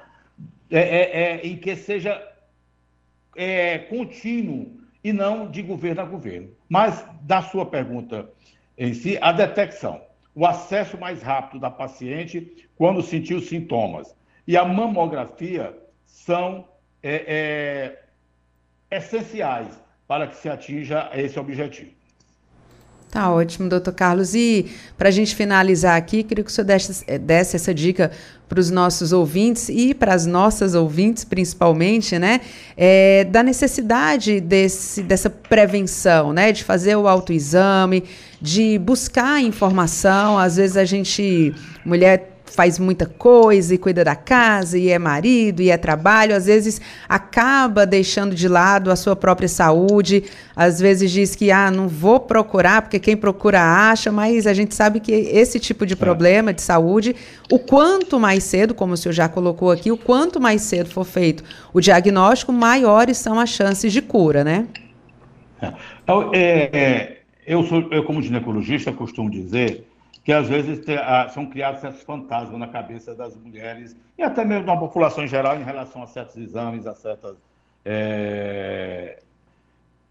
é, 0.72 0.80
é, 0.80 1.22
é, 1.22 1.48
em 1.48 1.58
que 1.58 1.76
seja 1.76 2.22
é, 3.36 3.80
contínuo 3.80 4.72
e 5.04 5.14
não 5.14 5.50
de 5.50 5.62
governo 5.62 6.02
a 6.02 6.06
governo. 6.06 6.50
Mas, 6.68 7.06
da 7.22 7.42
sua 7.42 7.66
pergunta 7.66 8.30
em 8.78 8.94
si, 8.94 9.18
a 9.22 9.32
detecção 9.32 10.02
o 10.36 10.46
acesso 10.46 10.98
mais 10.98 11.24
rápido 11.24 11.62
da 11.62 11.72
paciente 11.72 12.68
quando 12.76 13.02
sentiu 13.02 13.40
sintomas. 13.40 14.14
E 14.46 14.58
a 14.58 14.66
mamografia 14.66 15.76
são 16.06 16.68
é, 17.02 18.04
é, 18.92 18.96
essenciais 18.96 19.82
para 20.06 20.28
que 20.28 20.36
se 20.36 20.50
atinja 20.50 21.10
esse 21.14 21.40
objetivo. 21.40 21.95
Tá 23.16 23.32
ótimo, 23.32 23.70
doutor 23.70 23.94
Carlos. 23.94 24.36
E 24.36 24.66
para 24.98 25.08
a 25.08 25.12
gente 25.12 25.34
finalizar 25.38 25.96
aqui, 25.96 26.22
queria 26.22 26.44
que 26.44 26.52
o 26.52 26.54
senhor 26.54 26.66
desse, 26.66 27.02
eh, 27.08 27.18
desse 27.18 27.56
essa 27.56 27.74
dica 27.74 28.12
para 28.50 28.60
os 28.60 28.70
nossos 28.70 29.14
ouvintes 29.14 29.70
e 29.70 29.94
para 29.94 30.14
as 30.14 30.26
nossas 30.26 30.76
ouvintes, 30.76 31.24
principalmente, 31.24 32.20
né? 32.20 32.42
É, 32.76 33.24
da 33.24 33.42
necessidade 33.42 34.42
desse, 34.42 35.02
dessa 35.02 35.30
prevenção, 35.30 36.34
né? 36.34 36.52
De 36.52 36.62
fazer 36.66 36.98
o 36.98 37.08
autoexame, 37.08 38.04
de 38.42 38.78
buscar 38.80 39.42
informação. 39.42 40.38
Às 40.38 40.58
vezes 40.58 40.76
a 40.76 40.84
gente, 40.84 41.56
mulher 41.86 42.35
faz 42.56 42.80
muita 42.80 43.06
coisa 43.06 43.76
e 43.76 43.78
cuida 43.78 44.04
da 44.04 44.16
casa, 44.16 44.78
e 44.78 44.90
é 44.90 44.98
marido, 44.98 45.62
e 45.62 45.70
é 45.70 45.78
trabalho, 45.78 46.36
às 46.36 46.46
vezes 46.46 46.80
acaba 47.08 47.86
deixando 47.86 48.34
de 48.34 48.48
lado 48.48 48.90
a 48.90 48.96
sua 48.96 49.16
própria 49.16 49.50
saúde, 49.50 50.24
às 50.56 50.80
vezes 50.80 51.12
diz 51.12 51.36
que 51.36 51.52
ah, 51.52 51.70
não 51.70 51.88
vou 51.88 52.20
procurar, 52.20 52.82
porque 52.82 52.98
quem 52.98 53.18
procura 53.18 53.62
acha, 53.62 54.12
mas 54.12 54.48
a 54.48 54.54
gente 54.54 54.74
sabe 54.74 55.02
que 55.02 55.12
esse 55.12 55.60
tipo 55.60 55.86
de 55.86 55.94
é. 55.94 55.98
problema 55.98 56.54
de 56.54 56.62
saúde, 56.62 57.16
o 57.52 57.60
quanto 57.60 58.20
mais 58.20 58.44
cedo, 58.44 58.74
como 58.74 58.94
o 58.94 58.98
senhor 58.98 59.14
já 59.14 59.28
colocou 59.28 59.70
aqui, 59.70 59.92
o 59.92 59.98
quanto 59.98 60.40
mais 60.40 60.62
cedo 60.62 60.90
for 60.90 61.04
feito 61.04 61.44
o 61.74 61.82
diagnóstico, 61.82 62.54
maiores 62.54 63.18
são 63.18 63.38
as 63.38 63.50
chances 63.50 63.92
de 63.92 64.02
cura, 64.02 64.44
né? 64.44 64.66
É, 65.62 65.74
é, 66.34 66.70
é 66.74 67.18
eu, 67.46 67.64
sou, 67.64 67.88
eu 67.92 68.04
como 68.04 68.22
ginecologista, 68.22 68.92
costumo 68.94 69.30
dizer 69.30 69.86
que 70.26 70.34
às 70.34 70.50
vezes 70.50 70.84
te, 70.84 70.98
ah, 70.98 71.30
são 71.30 71.46
criados 71.46 71.82
certos 71.82 72.02
fantasmas 72.02 72.60
na 72.60 72.68
cabeça 72.68 73.14
das 73.14 73.38
mulheres 73.38 73.96
e 74.18 74.24
até 74.24 74.44
mesmo 74.44 74.66
da 74.66 74.76
população 74.76 75.24
em 75.24 75.28
geral 75.28 75.56
em 75.56 75.64
relação 75.64 76.02
a 76.02 76.08
certos 76.08 76.36
exames, 76.36 76.88
a 76.88 76.96
certas. 76.96 77.38
É, 77.86 79.22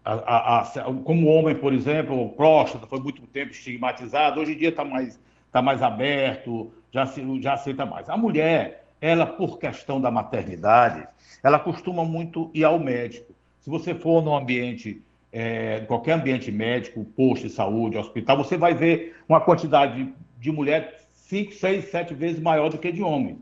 a, 0.05 0.13
a, 0.13 0.61
a, 0.61 0.83
como 1.03 1.27
homem, 1.27 1.53
por 1.53 1.73
exemplo, 1.73 2.29
próstata 2.29 2.87
foi 2.87 3.01
muito 3.01 3.21
tempo 3.23 3.51
estigmatizado, 3.51 4.39
hoje 4.39 4.53
em 4.53 4.57
dia 4.57 4.69
está 4.69 4.85
mais, 4.85 5.19
tá 5.51 5.61
mais 5.61 5.81
aberto, 5.81 6.71
já, 6.93 7.05
se, 7.05 7.41
já 7.41 7.55
aceita 7.55 7.85
mais. 7.85 8.09
A 8.09 8.15
mulher, 8.15 8.85
ela, 9.01 9.25
por 9.25 9.59
questão 9.59 9.99
da 9.99 10.09
maternidade, 10.09 11.05
ela 11.43 11.59
costuma 11.59 12.05
muito 12.05 12.49
ir 12.53 12.63
ao 12.63 12.79
médico. 12.79 13.33
Se 13.59 13.69
você 13.69 13.93
for 13.93 14.23
num 14.23 14.33
ambiente 14.33 15.01
é, 15.37 15.81
qualquer 15.81 16.13
ambiente 16.13 16.49
médico, 16.49 17.03
posto 17.03 17.45
de 17.45 17.49
saúde, 17.49 17.97
hospital, 17.97 18.37
você 18.37 18.55
vai 18.55 18.73
ver 18.73 19.17
uma 19.27 19.41
quantidade 19.41 20.13
de, 20.39 20.49
mulher 20.49 21.01
5, 21.11 21.51
6, 21.51 21.89
7 21.89 22.13
vezes 22.13 22.41
maior 22.41 22.69
do 22.69 22.77
que 22.77 22.89
de 22.89 23.03
homem. 23.03 23.37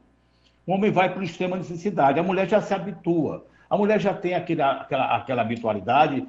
O 0.65 0.71
homem 0.73 0.89
vai 0.89 1.13
para 1.13 1.23
extrema 1.23 1.55
necessidade, 1.55 2.19
a 2.19 2.23
mulher 2.23 2.49
já 2.49 2.59
se 2.59 2.73
habitua. 2.73 3.45
A 3.69 3.77
mulher 3.77 4.01
já 4.01 4.11
tem 4.11 4.33
aquele, 4.33 4.63
aquela, 4.63 5.15
aquela 5.15 5.41
habitualidade, 5.43 6.25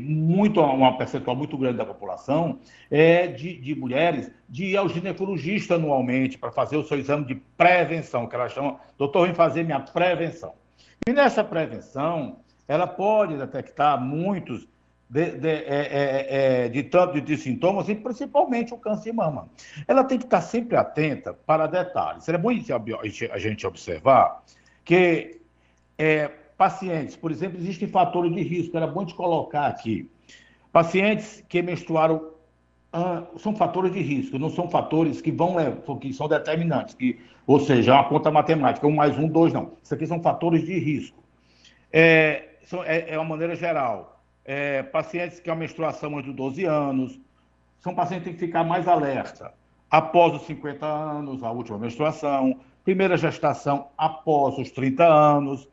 muito, 0.00 0.62
uma 0.62 0.96
percentual 0.96 1.36
muito 1.36 1.58
grande 1.58 1.76
da 1.76 1.84
população, 1.84 2.58
é 2.90 3.26
de, 3.26 3.58
de 3.58 3.74
mulheres, 3.74 4.30
de 4.48 4.64
ir 4.64 4.78
ao 4.78 4.88
ginecologista 4.88 5.74
anualmente 5.74 6.38
para 6.38 6.50
fazer 6.50 6.78
o 6.78 6.84
seu 6.84 6.98
exame 6.98 7.26
de 7.26 7.34
prevenção, 7.34 8.26
que 8.26 8.34
elas 8.34 8.52
chamam, 8.52 8.78
doutor, 8.96 9.26
vem 9.26 9.34
fazer 9.34 9.62
minha 9.62 9.80
prevenção. 9.80 10.54
E 11.06 11.12
nessa 11.12 11.44
prevenção, 11.44 12.38
ela 12.68 12.86
pode 12.86 13.36
detectar 13.36 14.00
muitos 14.00 14.66
de, 15.08 15.32
de, 15.32 15.48
é, 15.48 15.64
é, 15.66 16.26
é, 16.64 16.68
de 16.68 16.82
tanto 16.82 17.20
de, 17.20 17.36
sintomas, 17.36 17.88
e 17.88 17.94
principalmente 17.94 18.74
o 18.74 18.78
câncer 18.78 19.10
de 19.10 19.16
mama. 19.16 19.48
Ela 19.86 20.02
tem 20.02 20.18
que 20.18 20.24
estar 20.24 20.40
sempre 20.40 20.76
atenta 20.76 21.32
para 21.32 21.66
detalhes. 21.66 22.24
Seria 22.24 22.38
bom 22.38 22.50
a 22.50 23.38
gente 23.38 23.66
observar 23.66 24.42
que 24.84 25.40
é, 25.96 26.28
pacientes, 26.56 27.16
por 27.16 27.30
exemplo, 27.30 27.58
existem 27.58 27.88
fatores 27.88 28.34
de 28.34 28.42
risco, 28.42 28.76
era 28.76 28.86
bom 28.86 29.04
de 29.04 29.14
colocar 29.14 29.66
aqui. 29.66 30.10
Pacientes 30.72 31.42
que 31.48 31.62
menstruaram 31.62 32.32
ah, 32.92 33.24
são 33.36 33.54
fatores 33.54 33.92
de 33.92 34.00
risco, 34.00 34.38
não 34.38 34.48
são 34.48 34.70
fatores 34.70 35.20
que 35.20 35.30
vão 35.30 35.56
que 36.00 36.12
são 36.12 36.28
determinantes, 36.28 36.94
que, 36.94 37.18
ou 37.46 37.60
seja, 37.60 37.92
é 37.92 37.94
uma 37.94 38.08
conta 38.08 38.30
matemática, 38.30 38.86
um 38.86 38.94
mais 38.94 39.18
um, 39.18 39.28
dois, 39.28 39.52
não. 39.52 39.72
Isso 39.82 39.94
aqui 39.94 40.06
são 40.06 40.22
fatores 40.22 40.64
de 40.64 40.78
risco. 40.78 41.22
É, 41.92 42.55
é, 42.84 43.14
é 43.14 43.18
uma 43.18 43.30
maneira 43.30 43.54
geral. 43.54 44.20
É, 44.44 44.82
pacientes 44.82 45.40
que 45.40 45.50
a 45.50 45.54
menstruação 45.54 46.16
antes 46.16 46.26
dos 46.26 46.36
12 46.36 46.64
anos, 46.64 47.20
são 47.80 47.94
pacientes 47.94 48.24
que 48.24 48.30
têm 48.30 48.38
que 48.38 48.46
ficar 48.46 48.64
mais 48.64 48.88
alerta. 48.88 49.52
Após 49.90 50.34
os 50.34 50.46
50 50.46 50.84
anos, 50.84 51.42
a 51.42 51.50
última 51.50 51.78
menstruação, 51.78 52.60
primeira 52.84 53.16
gestação 53.16 53.88
após 53.96 54.58
os 54.58 54.70
30 54.70 55.04
anos, 55.04 55.68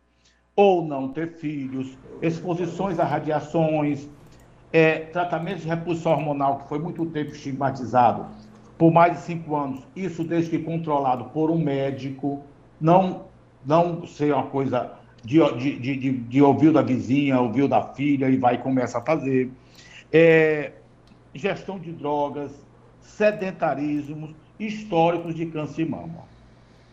ou 0.56 0.86
não 0.86 1.10
ter 1.10 1.34
filhos, 1.38 1.98
exposições 2.22 3.00
a 3.00 3.04
radiações, 3.04 4.08
é, 4.72 5.00
tratamento 5.00 5.62
de 5.62 5.68
reposição 5.68 6.12
hormonal, 6.12 6.60
que 6.60 6.70
foi 6.70 6.80
muito 6.80 7.06
tempo 7.08 7.32
estigmatizado, 7.32 8.28
por 8.78 8.92
mais 8.92 9.14
de 9.14 9.20
cinco 9.20 9.56
anos, 9.56 9.84
isso 9.96 10.24
desde 10.24 10.52
que 10.52 10.60
controlado 10.60 11.26
por 11.26 11.50
um 11.50 11.58
médico, 11.58 12.44
não, 12.80 13.26
não 13.66 14.06
ser 14.06 14.34
uma 14.34 14.48
coisa 14.48 14.92
de, 15.24 15.40
de, 15.58 15.98
de, 15.98 16.12
de 16.12 16.42
ouvir 16.42 16.72
da 16.72 16.82
vizinha, 16.82 17.40
ouvir 17.40 17.68
da 17.68 17.82
filha 17.82 18.30
e 18.30 18.38
vai 18.38 18.58
começa 18.62 18.98
a 18.98 19.02
fazer. 19.02 19.50
É, 20.12 20.74
gestão 21.34 21.80
de 21.80 21.92
drogas, 21.92 22.52
sedentarismo, 23.02 24.36
históricos 24.60 25.34
de 25.34 25.46
câncer 25.48 25.86
de 25.86 25.92
mama 25.92 26.24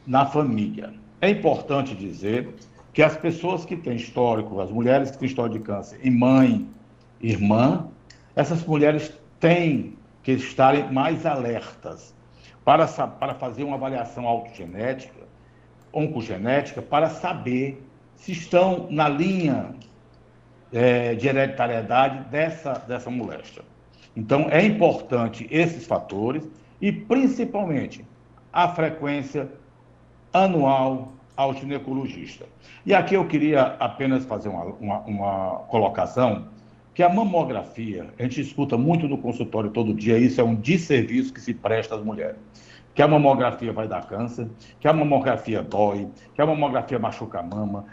na 0.07 0.25
família. 0.27 0.95
É 1.21 1.29
importante 1.29 1.95
dizer 1.95 2.49
que 2.93 3.03
as 3.03 3.16
pessoas 3.16 3.64
que 3.64 3.77
têm 3.77 3.97
histórico, 3.97 4.61
as 4.61 4.71
mulheres 4.71 5.11
que 5.11 5.19
têm 5.19 5.29
histórico 5.29 5.59
de 5.59 5.64
câncer 5.64 6.01
em 6.03 6.11
mãe, 6.11 6.66
irmã, 7.21 7.88
essas 8.35 8.64
mulheres 8.64 9.12
têm 9.38 9.95
que 10.23 10.33
estarem 10.33 10.90
mais 10.90 11.27
alertas 11.27 12.14
para, 12.64 12.87
para 12.87 13.35
fazer 13.35 13.64
uma 13.64 13.77
avaliação 13.77 14.27
autogenética, 14.27 15.21
oncogenética, 15.93 16.81
para 16.81 17.11
saber 17.11 17.83
se 18.20 18.33
estão 18.33 18.87
na 18.90 19.09
linha 19.09 19.74
é, 20.72 21.14
de 21.14 21.26
hereditariedade 21.26 22.28
dessa, 22.28 22.74
dessa 22.74 23.11
moléstia. 23.11 23.62
Então, 24.14 24.46
é 24.50 24.62
importante 24.62 25.46
esses 25.50 25.87
fatores 25.87 26.46
e, 26.80 26.92
principalmente, 26.92 28.04
a 28.52 28.68
frequência 28.68 29.50
anual 30.33 31.14
ao 31.35 31.54
ginecologista. 31.54 32.44
E 32.85 32.92
aqui 32.92 33.14
eu 33.14 33.26
queria 33.26 33.62
apenas 33.80 34.26
fazer 34.26 34.50
uma, 34.50 34.64
uma, 34.64 34.98
uma 35.00 35.50
colocação, 35.68 36.48
que 36.92 37.02
a 37.02 37.09
mamografia, 37.09 38.11
a 38.18 38.22
gente 38.22 38.42
escuta 38.42 38.76
muito 38.76 39.09
no 39.09 39.16
consultório 39.16 39.70
todo 39.70 39.94
dia, 39.94 40.18
isso 40.18 40.40
é 40.40 40.44
um 40.44 40.54
desserviço 40.54 41.33
que 41.33 41.40
se 41.40 41.54
presta 41.54 41.94
às 41.94 42.04
mulheres 42.04 42.37
que 42.94 43.03
a 43.03 43.09
mamografia 43.09 43.72
vai 43.72 43.87
dar 43.87 44.07
câncer, 44.07 44.48
que 44.79 44.88
a 44.88 44.92
mamografia 44.92 45.62
dói, 45.62 46.09
que 46.35 46.42
a 46.42 46.46
mamografia 46.46 46.98
machuca 46.98 47.40
a 47.40 47.42
mama. 47.42 47.85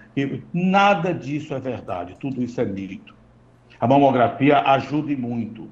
Nada 0.53 1.13
disso 1.13 1.53
é 1.53 1.59
verdade, 1.59 2.15
tudo 2.19 2.41
isso 2.43 2.59
é 2.59 2.65
mito. 2.65 3.15
A 3.79 3.87
mamografia 3.87 4.59
ajuda 4.59 5.15
muito. 5.15 5.69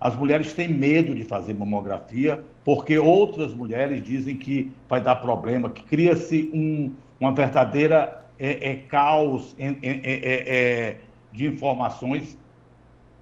As 0.00 0.14
mulheres 0.14 0.52
têm 0.52 0.68
medo 0.68 1.14
de 1.14 1.24
fazer 1.24 1.54
mamografia 1.54 2.44
porque 2.64 2.98
outras 2.98 3.52
mulheres 3.52 4.02
dizem 4.02 4.36
que 4.36 4.70
vai 4.88 5.00
dar 5.00 5.16
problema, 5.16 5.70
que 5.70 5.82
cria-se 5.82 6.50
um, 6.54 6.94
uma 7.18 7.32
verdadeira 7.32 8.24
é, 8.38 8.70
é, 8.70 8.76
caos 8.76 9.56
é, 9.58 9.74
é, 9.82 10.96
de 11.32 11.46
informações 11.46 12.38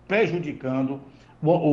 prejudicando 0.07 1.01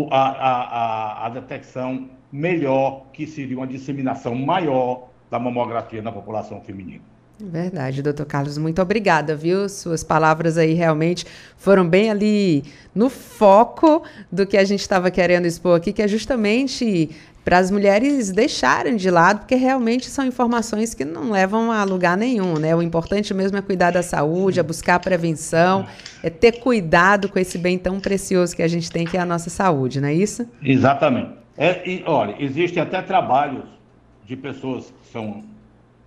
a, 0.10 0.18
a, 0.18 1.24
a, 1.24 1.26
a 1.26 1.30
detecção 1.30 2.10
melhor, 2.34 3.06
que 3.14 3.28
seria 3.28 3.56
uma 3.56 3.68
disseminação 3.68 4.34
maior 4.34 5.10
da 5.30 5.38
mamografia 5.38 6.02
na 6.02 6.12
população 6.12 6.60
feminina. 6.62 7.04
Verdade, 7.40 8.02
doutor 8.02 8.26
Carlos, 8.26 8.58
muito 8.58 8.82
obrigada, 8.82 9.36
viu? 9.36 9.70
Suas 9.70 10.04
palavras 10.04 10.58
aí 10.58 10.74
realmente 10.74 11.26
foram 11.58 11.88
bem 11.88 12.10
ali 12.10 12.64
no 12.94 13.10
foco 13.10 14.04
do 14.32 14.48
que 14.48 14.58
a 14.58 14.64
gente 14.64 14.82
estava 14.82 15.12
querendo 15.12 15.46
expor 15.46 15.78
aqui, 15.78 15.94
que 15.94 16.02
é 16.02 16.08
justamente 16.08 17.10
para 17.44 17.58
as 17.58 17.70
mulheres 17.70 18.32
deixarem 18.32 18.96
de 18.96 19.12
lado, 19.12 19.40
porque 19.40 19.56
realmente 19.56 20.10
são 20.10 20.26
informações 20.26 20.94
que 20.94 21.04
não 21.04 21.32
levam 21.32 21.72
a 21.72 21.84
lugar 21.84 22.16
nenhum, 22.18 22.58
né? 22.58 22.76
O 22.76 22.82
importante 22.82 23.34
mesmo 23.34 23.58
é 23.58 23.62
cuidar 23.62 23.92
da 23.92 24.02
saúde, 24.02 24.60
é 24.60 24.64
buscar 24.64 24.96
a 24.96 25.00
prevenção, 25.00 25.86
é 26.24 26.30
ter 26.30 26.54
cuidado 26.54 27.28
com 27.28 27.38
esse 27.38 27.58
bem 27.58 27.78
tão 27.78 28.00
precioso 28.00 28.56
que 28.56 28.64
a 28.64 28.68
gente 28.68 28.90
tem, 28.90 29.06
que 29.06 29.18
é 29.18 29.20
a 29.20 29.26
nossa 29.26 29.50
saúde, 29.50 30.00
não 30.00 30.08
é 30.08 30.14
isso? 30.14 30.48
Exatamente. 30.64 31.43
É, 31.58 31.88
e, 31.88 32.04
olha, 32.06 32.36
existem 32.40 32.82
até 32.82 33.02
trabalhos 33.02 33.70
de 34.26 34.36
pessoas 34.36 34.92
que 34.92 35.08
são 35.08 35.44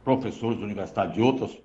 professores 0.05 0.59
da 0.59 0.65
universidade 0.65 1.15
de 1.15 1.21
outras, 1.21 1.57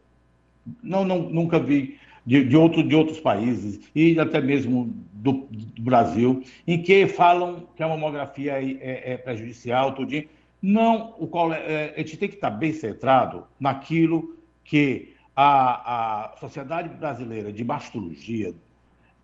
não, 0.83 1.03
não 1.03 1.19
nunca 1.19 1.59
vi, 1.59 1.99
de, 2.25 2.43
de, 2.43 2.55
outro, 2.55 2.83
de 2.83 2.95
outros 2.95 3.19
países, 3.19 3.79
e 3.95 4.19
até 4.19 4.39
mesmo 4.39 4.93
do, 5.13 5.47
do 5.51 5.81
Brasil, 5.81 6.43
em 6.67 6.81
que 6.81 7.07
falam 7.07 7.67
que 7.75 7.81
a 7.81 7.87
mamografia 7.87 8.61
é, 8.61 8.77
é, 8.81 9.13
é 9.13 9.17
prejudicial, 9.17 9.93
tudinho. 9.93 10.27
Não, 10.61 11.15
o 11.17 11.27
qual 11.27 11.51
é, 11.51 11.93
a 11.95 11.99
gente 11.99 12.17
tem 12.17 12.29
que 12.29 12.35
estar 12.35 12.51
bem 12.51 12.71
centrado 12.71 13.45
naquilo 13.59 14.37
que 14.63 15.15
a, 15.35 16.33
a 16.33 16.37
Sociedade 16.37 16.89
Brasileira 16.89 17.51
de 17.51 17.63
Mastologia 17.63 18.53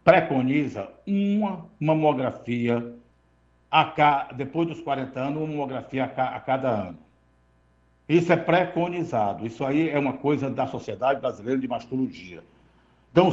preconiza 0.04 0.90
uma 1.06 1.66
mamografia 1.80 2.96
a, 3.72 4.34
depois 4.34 4.68
dos 4.68 4.82
40 4.82 5.20
anos, 5.20 5.38
uma 5.38 5.48
mamografia 5.48 6.06
a, 6.06 6.36
a 6.36 6.40
cada 6.40 6.70
ano. 6.70 6.98
Isso 8.08 8.32
é 8.32 8.38
preconizado. 8.38 9.46
Isso 9.46 9.66
aí 9.66 9.90
é 9.90 10.00
uma 10.00 10.14
coisa 10.14 10.50
da 10.50 10.66
Sociedade 10.68 11.20
Brasileira 11.20 11.60
de 11.60 11.68
Mastologia. 11.68 12.42
Então, 13.12 13.32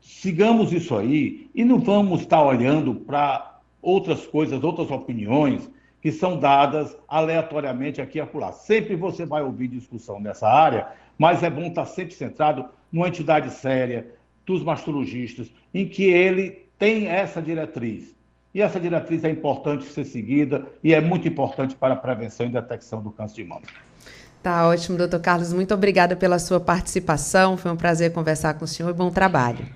sigamos 0.00 0.72
isso 0.72 0.96
aí 0.96 1.48
e 1.54 1.64
não 1.64 1.78
vamos 1.78 2.22
estar 2.22 2.42
olhando 2.42 2.94
para 2.94 3.60
outras 3.80 4.26
coisas, 4.26 4.64
outras 4.64 4.90
opiniões 4.90 5.70
que 6.00 6.10
são 6.10 6.38
dadas 6.38 6.96
aleatoriamente 7.08 8.00
aqui 8.00 8.18
e 8.18 8.20
acolá. 8.20 8.52
Sempre 8.52 8.96
você 8.96 9.24
vai 9.24 9.42
ouvir 9.42 9.68
discussão 9.68 10.20
nessa 10.20 10.48
área, 10.48 10.88
mas 11.18 11.42
é 11.42 11.50
bom 11.50 11.66
estar 11.66 11.84
sempre 11.84 12.14
centrado 12.14 12.68
numa 12.90 13.08
entidade 13.08 13.50
séria 13.50 14.12
dos 14.44 14.62
mastologistas, 14.62 15.50
em 15.74 15.88
que 15.88 16.04
ele 16.04 16.66
tem 16.78 17.08
essa 17.08 17.42
diretriz. 17.42 18.15
E 18.56 18.62
essa 18.62 18.80
diretriz 18.80 19.22
é 19.22 19.28
importante 19.28 19.84
ser 19.84 20.06
seguida 20.06 20.64
e 20.82 20.94
é 20.94 20.98
muito 20.98 21.28
importante 21.28 21.74
para 21.74 21.92
a 21.92 21.96
prevenção 21.96 22.46
e 22.46 22.48
detecção 22.48 23.02
do 23.02 23.10
câncer 23.10 23.34
de 23.34 23.44
mama. 23.44 23.60
Tá 24.42 24.66
ótimo, 24.66 24.96
doutor 24.96 25.20
Carlos. 25.20 25.52
Muito 25.52 25.74
obrigada 25.74 26.16
pela 26.16 26.38
sua 26.38 26.58
participação. 26.58 27.58
Foi 27.58 27.70
um 27.70 27.76
prazer 27.76 28.14
conversar 28.14 28.54
com 28.54 28.64
o 28.64 28.66
senhor 28.66 28.88
e 28.88 28.94
bom 28.94 29.10
trabalho. 29.10 29.66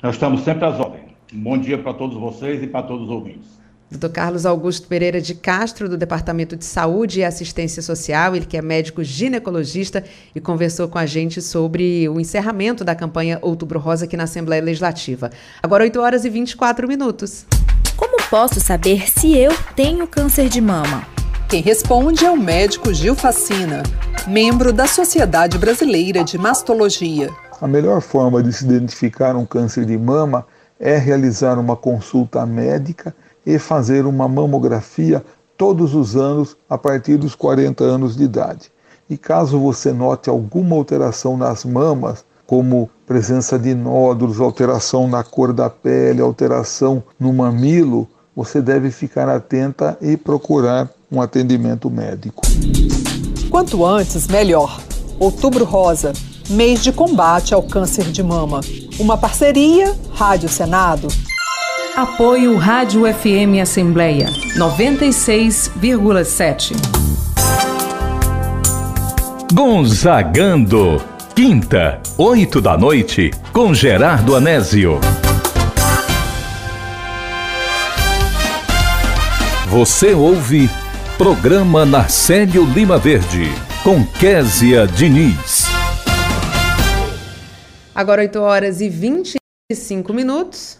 Nós 0.00 0.14
estamos 0.14 0.42
sempre 0.42 0.64
às 0.64 0.78
ordens. 0.78 1.16
Um 1.32 1.40
bom 1.40 1.58
dia 1.58 1.76
para 1.76 1.92
todos 1.94 2.16
vocês 2.16 2.62
e 2.62 2.68
para 2.68 2.86
todos 2.86 3.06
os 3.06 3.10
ouvintes. 3.10 3.48
Dr. 3.90 4.08
Carlos 4.08 4.46
Augusto 4.46 4.86
Pereira 4.86 5.20
de 5.20 5.34
Castro, 5.34 5.88
do 5.88 5.96
Departamento 5.96 6.56
de 6.56 6.64
Saúde 6.64 7.20
e 7.20 7.24
Assistência 7.24 7.82
Social, 7.82 8.36
ele 8.36 8.46
que 8.46 8.56
é 8.56 8.62
médico 8.62 9.02
ginecologista 9.02 10.04
e 10.32 10.40
conversou 10.40 10.86
com 10.86 10.98
a 10.98 11.06
gente 11.06 11.42
sobre 11.42 12.08
o 12.08 12.20
encerramento 12.20 12.84
da 12.84 12.94
campanha 12.94 13.40
Outubro 13.42 13.80
Rosa 13.80 14.04
aqui 14.04 14.16
na 14.16 14.24
Assembleia 14.24 14.62
Legislativa. 14.62 15.32
Agora 15.60 15.82
8 15.82 16.00
horas 16.00 16.24
e 16.24 16.30
24 16.30 16.86
minutos. 16.86 17.44
Posso 18.30 18.58
saber 18.58 19.08
se 19.10 19.36
eu 19.36 19.52
tenho 19.76 20.06
câncer 20.08 20.48
de 20.48 20.60
mama? 20.60 21.06
Quem 21.48 21.60
responde 21.60 22.24
é 22.24 22.30
o 22.30 22.36
médico 22.36 22.92
Gil 22.92 23.14
Facina, 23.14 23.82
membro 24.26 24.72
da 24.72 24.86
Sociedade 24.86 25.58
Brasileira 25.58 26.24
de 26.24 26.38
Mastologia. 26.38 27.28
A 27.60 27.68
melhor 27.68 28.00
forma 28.00 28.42
de 28.42 28.50
se 28.52 28.64
identificar 28.64 29.36
um 29.36 29.44
câncer 29.44 29.84
de 29.84 29.96
mama 29.96 30.46
é 30.80 30.96
realizar 30.96 31.58
uma 31.58 31.76
consulta 31.76 32.44
médica 32.46 33.14
e 33.44 33.58
fazer 33.58 34.06
uma 34.06 34.26
mamografia 34.26 35.22
todos 35.56 35.94
os 35.94 36.16
anos 36.16 36.56
a 36.68 36.78
partir 36.78 37.18
dos 37.18 37.34
40 37.34 37.84
anos 37.84 38.16
de 38.16 38.24
idade. 38.24 38.72
E 39.08 39.18
caso 39.18 39.60
você 39.60 39.92
note 39.92 40.30
alguma 40.30 40.74
alteração 40.74 41.36
nas 41.36 41.64
mamas, 41.64 42.24
como 42.46 42.90
presença 43.06 43.58
de 43.58 43.74
nódulos, 43.74 44.40
alteração 44.40 45.06
na 45.06 45.22
cor 45.22 45.52
da 45.52 45.68
pele, 45.68 46.22
alteração 46.22 47.02
no 47.20 47.32
mamilo, 47.32 48.08
você 48.34 48.60
deve 48.60 48.90
ficar 48.90 49.28
atenta 49.28 49.96
e 50.00 50.16
procurar 50.16 50.90
um 51.10 51.22
atendimento 51.22 51.88
médico. 51.88 52.42
Quanto 53.48 53.86
antes, 53.86 54.26
melhor. 54.26 54.80
Outubro 55.18 55.64
Rosa, 55.64 56.12
mês 56.50 56.82
de 56.82 56.92
combate 56.92 57.54
ao 57.54 57.62
câncer 57.62 58.04
de 58.04 58.22
mama. 58.22 58.60
Uma 58.98 59.16
parceria 59.16 59.94
Rádio 60.12 60.48
Senado. 60.48 61.08
Apoio 61.96 62.56
Rádio 62.56 63.02
FM 63.02 63.60
Assembleia 63.62 64.26
96,7. 64.56 66.72
Gonzagando, 69.52 71.00
quinta, 71.36 72.00
oito 72.18 72.60
da 72.60 72.76
noite, 72.76 73.30
com 73.52 73.72
Gerardo 73.72 74.34
Anésio. 74.34 74.98
Você 79.74 80.14
ouve 80.14 80.70
Programa 81.18 81.84
Narcélio 81.84 82.64
Lima 82.64 82.96
Verde, 82.96 83.46
com 83.82 84.06
Késia 84.06 84.86
Diniz. 84.86 85.64
Agora 87.92 88.22
8 88.22 88.38
horas 88.38 88.80
e 88.80 88.88
25 88.88 90.12
minutos. 90.12 90.78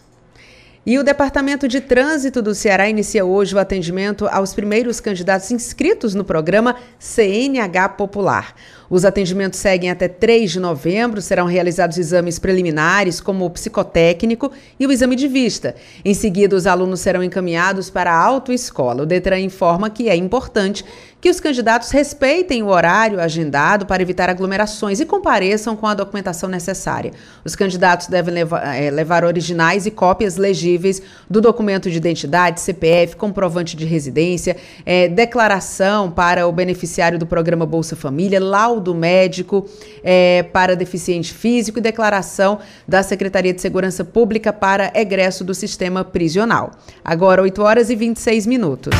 E 0.85 0.97
o 0.97 1.03
Departamento 1.03 1.67
de 1.67 1.81
Trânsito 1.81 2.41
do 2.41 2.55
Ceará 2.55 2.87
inicia 2.87 3.25
hoje 3.25 3.53
o 3.53 3.59
atendimento 3.59 4.29
aos 4.31 4.53
primeiros 4.53 5.01
candidatos 5.01 5.51
inscritos 5.51 6.15
no 6.15 6.23
programa 6.23 6.77
CNH 6.97 7.89
Popular. 7.97 8.55
Os 8.95 9.03
atendimentos 9.03 9.59
seguem 9.59 9.91
até 9.91 10.07
3 10.07 10.53
de 10.53 10.57
novembro. 10.57 11.21
Serão 11.21 11.47
realizados 11.47 11.97
exames 11.97 12.39
preliminares, 12.39 13.19
como 13.19 13.43
o 13.43 13.49
psicotécnico 13.49 14.53
e 14.79 14.87
o 14.87 14.91
exame 14.91 15.17
de 15.17 15.27
vista. 15.27 15.75
Em 16.05 16.13
seguida, 16.13 16.55
os 16.55 16.65
alunos 16.65 17.01
serão 17.01 17.21
encaminhados 17.21 17.89
para 17.89 18.13
a 18.13 18.17
autoescola. 18.17 19.03
O 19.03 19.05
Detran 19.05 19.41
informa 19.41 19.89
que 19.89 20.07
é 20.07 20.15
importante 20.15 20.85
que 21.25 21.29
os 21.31 21.39
candidatos 21.39 21.89
respeitem 21.89 22.61
o 22.61 22.67
horário 22.67 23.19
agendado 23.19 23.87
para 23.87 24.01
evitar 24.01 24.29
aglomerações 24.29 24.99
e 24.99 25.07
compareçam 25.07 25.75
com 25.75 25.87
a 25.87 25.95
documentação 25.95 26.47
necessária. 26.47 27.13
Os 27.43 27.55
candidatos 27.55 28.05
devem 28.05 28.31
levar, 28.31 28.75
é, 28.75 28.91
levar 28.91 29.25
originais 29.25 29.87
e 29.87 29.91
cópias 29.91 30.37
legíveis 30.37 31.01
do 31.27 31.41
documento 31.41 31.89
de 31.89 31.97
identidade, 31.97 32.61
CPF, 32.61 33.15
comprovante 33.15 33.75
de 33.75 33.85
residência, 33.85 34.55
é, 34.85 35.07
declaração 35.07 36.11
para 36.11 36.47
o 36.47 36.51
beneficiário 36.51 37.17
do 37.17 37.25
programa 37.25 37.65
Bolsa 37.65 37.95
Família, 37.95 38.39
laudo 38.39 38.84
laudo 38.85 38.93
médico 38.93 39.67
é, 40.03 40.43
para 40.53 40.75
deficiente 40.75 41.33
físico 41.33 41.79
e 41.79 41.81
declaração 41.81 42.59
da 42.87 43.01
Secretaria 43.01 43.53
de 43.53 43.61
Segurança 43.61 44.05
Pública 44.05 44.53
para 44.53 44.91
egresso 44.93 45.43
do 45.43 45.55
sistema 45.55 46.03
prisional. 46.03 46.71
Agora, 47.03 47.41
8 47.41 47.61
horas 47.63 47.89
e 47.89 47.95
26 47.95 48.45
minutos. 48.45 48.93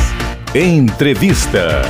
Entrevista. 0.54 1.82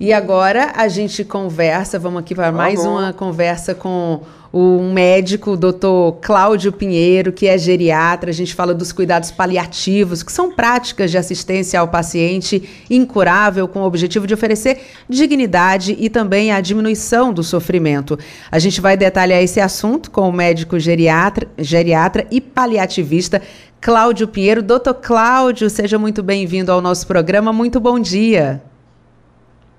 E 0.00 0.12
agora 0.12 0.72
a 0.76 0.86
gente 0.86 1.24
conversa, 1.24 1.98
vamos 1.98 2.20
aqui 2.20 2.32
para 2.32 2.46
tá 2.46 2.52
mais 2.52 2.84
uma 2.84 3.12
conversa 3.12 3.74
com 3.74 4.20
um 4.52 4.92
médico, 4.92 5.52
o 5.52 5.56
doutor 5.56 6.18
Cláudio 6.22 6.72
Pinheiro, 6.72 7.32
que 7.32 7.46
é 7.46 7.58
geriatra. 7.58 8.30
A 8.30 8.34
gente 8.34 8.54
fala 8.54 8.72
dos 8.72 8.92
cuidados 8.92 9.30
paliativos, 9.30 10.22
que 10.22 10.32
são 10.32 10.52
práticas 10.52 11.10
de 11.10 11.18
assistência 11.18 11.78
ao 11.78 11.88
paciente 11.88 12.68
incurável, 12.88 13.68
com 13.68 13.80
o 13.80 13.84
objetivo 13.84 14.26
de 14.26 14.34
oferecer 14.34 14.80
dignidade 15.08 15.96
e 15.98 16.08
também 16.08 16.50
a 16.50 16.60
diminuição 16.60 17.32
do 17.32 17.42
sofrimento. 17.42 18.18
A 18.50 18.58
gente 18.58 18.80
vai 18.80 18.96
detalhar 18.96 19.42
esse 19.42 19.60
assunto 19.60 20.10
com 20.10 20.28
o 20.28 20.32
médico 20.32 20.78
geriatra, 20.78 21.46
geriatra 21.58 22.26
e 22.30 22.40
paliativista 22.40 23.42
Cláudio 23.80 24.26
Pinheiro. 24.26 24.62
Doutor 24.62 24.94
Cláudio, 24.94 25.68
seja 25.68 25.98
muito 25.98 26.22
bem-vindo 26.22 26.72
ao 26.72 26.80
nosso 26.80 27.06
programa. 27.06 27.52
Muito 27.52 27.78
bom 27.78 27.98
dia. 27.98 28.62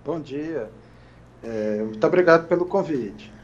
Bom 0.06 0.20
dia. 0.20 0.70
É, 1.44 1.84
muito 1.84 2.06
obrigado 2.06 2.48
pelo 2.48 2.66
convite. 2.66 3.39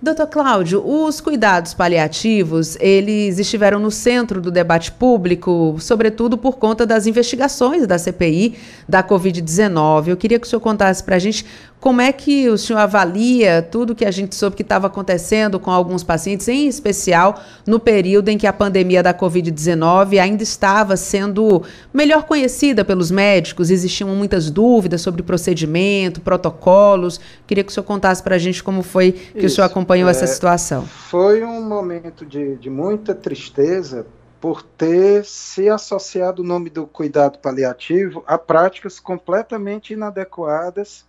Doutor 0.00 0.28
Cláudio, 0.28 0.80
os 0.86 1.20
cuidados 1.20 1.74
paliativos, 1.74 2.76
eles 2.78 3.40
estiveram 3.40 3.80
no 3.80 3.90
centro 3.90 4.40
do 4.40 4.48
debate 4.48 4.92
público, 4.92 5.74
sobretudo 5.80 6.38
por 6.38 6.56
conta 6.56 6.86
das 6.86 7.08
investigações 7.08 7.84
da 7.84 7.98
CPI 7.98 8.54
da 8.88 9.02
Covid-19. 9.02 10.06
Eu 10.06 10.16
queria 10.16 10.38
que 10.38 10.46
o 10.46 10.48
senhor 10.48 10.60
contasse 10.60 11.02
para 11.02 11.16
a 11.16 11.18
gente 11.18 11.44
como 11.80 12.00
é 12.00 12.12
que 12.12 12.48
o 12.48 12.58
senhor 12.58 12.80
avalia 12.80 13.62
tudo 13.62 13.94
que 13.94 14.04
a 14.04 14.10
gente 14.10 14.34
soube 14.34 14.56
que 14.56 14.62
estava 14.62 14.88
acontecendo 14.88 15.60
com 15.60 15.70
alguns 15.70 16.02
pacientes, 16.02 16.48
em 16.48 16.66
especial 16.66 17.40
no 17.66 17.78
período 17.78 18.28
em 18.28 18.38
que 18.38 18.46
a 18.46 18.52
pandemia 18.52 19.02
da 19.02 19.14
Covid-19 19.14 20.20
ainda 20.20 20.42
estava 20.42 20.96
sendo 20.96 21.62
melhor 21.92 22.24
conhecida 22.24 22.84
pelos 22.84 23.10
médicos, 23.10 23.70
existiam 23.70 24.08
muitas 24.10 24.50
dúvidas 24.50 25.00
sobre 25.00 25.22
procedimento, 25.22 26.20
protocolos. 26.20 27.20
Queria 27.46 27.62
que 27.62 27.70
o 27.70 27.74
senhor 27.74 27.84
contasse 27.84 28.22
para 28.22 28.34
a 28.34 28.38
gente 28.38 28.62
como 28.62 28.82
foi 28.82 29.12
que 29.12 29.38
Isso, 29.38 29.46
o 29.46 29.50
senhor 29.50 29.66
acompanhou 29.66 30.08
é, 30.08 30.10
essa 30.10 30.26
situação. 30.26 30.84
Foi 30.84 31.44
um 31.44 31.62
momento 31.62 32.26
de, 32.26 32.56
de 32.56 32.68
muita 32.68 33.14
tristeza 33.14 34.04
por 34.40 34.62
ter 34.62 35.24
se 35.24 35.68
associado 35.68 36.42
o 36.42 36.44
nome 36.44 36.70
do 36.70 36.86
cuidado 36.86 37.38
paliativo 37.38 38.22
a 38.26 38.38
práticas 38.38 39.00
completamente 39.00 39.92
inadequadas 39.92 41.07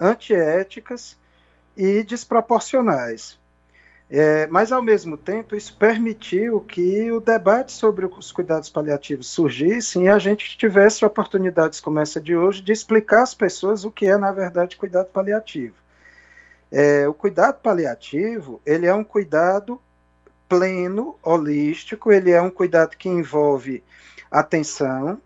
antiéticas 0.00 1.16
e 1.76 2.02
desproporcionais. 2.02 3.38
É, 4.08 4.46
mas, 4.46 4.70
ao 4.70 4.80
mesmo 4.80 5.16
tempo, 5.16 5.56
isso 5.56 5.76
permitiu 5.76 6.60
que 6.60 7.10
o 7.10 7.20
debate 7.20 7.72
sobre 7.72 8.06
os 8.06 8.30
cuidados 8.30 8.70
paliativos 8.70 9.26
surgisse 9.28 9.98
e 9.98 10.08
a 10.08 10.18
gente 10.18 10.56
tivesse 10.56 11.04
oportunidades 11.04 11.80
como 11.80 11.98
essa 11.98 12.20
de 12.20 12.36
hoje 12.36 12.62
de 12.62 12.72
explicar 12.72 13.22
às 13.22 13.34
pessoas 13.34 13.84
o 13.84 13.90
que 13.90 14.06
é, 14.06 14.16
na 14.16 14.30
verdade, 14.30 14.76
cuidado 14.76 15.06
paliativo. 15.06 15.74
É, 16.70 17.08
o 17.08 17.14
cuidado 17.14 17.60
paliativo, 17.60 18.60
ele 18.64 18.86
é 18.86 18.94
um 18.94 19.02
cuidado 19.02 19.80
pleno, 20.48 21.16
holístico, 21.20 22.12
ele 22.12 22.30
é 22.30 22.40
um 22.40 22.50
cuidado 22.50 22.96
que 22.96 23.08
envolve 23.08 23.82
atenção, 24.30 25.20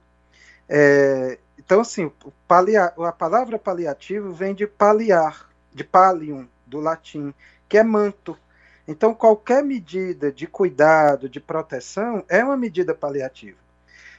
é, 0.67 1.39
então, 1.71 1.83
assim, 1.83 2.11
palia, 2.49 2.87
a 2.87 3.13
palavra 3.13 3.57
paliativo 3.57 4.33
vem 4.33 4.57
de 4.57 4.67
paliar, 4.67 5.49
de 5.73 5.85
palium, 5.85 6.49
do 6.67 6.81
latim, 6.81 7.33
que 7.69 7.79
é 7.79 7.85
manto. 7.85 8.37
Então, 8.89 9.15
qualquer 9.15 9.63
medida 9.63 10.33
de 10.33 10.49
cuidado, 10.49 11.29
de 11.29 11.39
proteção, 11.39 12.25
é 12.29 12.45
uma 12.45 12.57
medida 12.57 12.93
paliativa. 12.93 13.57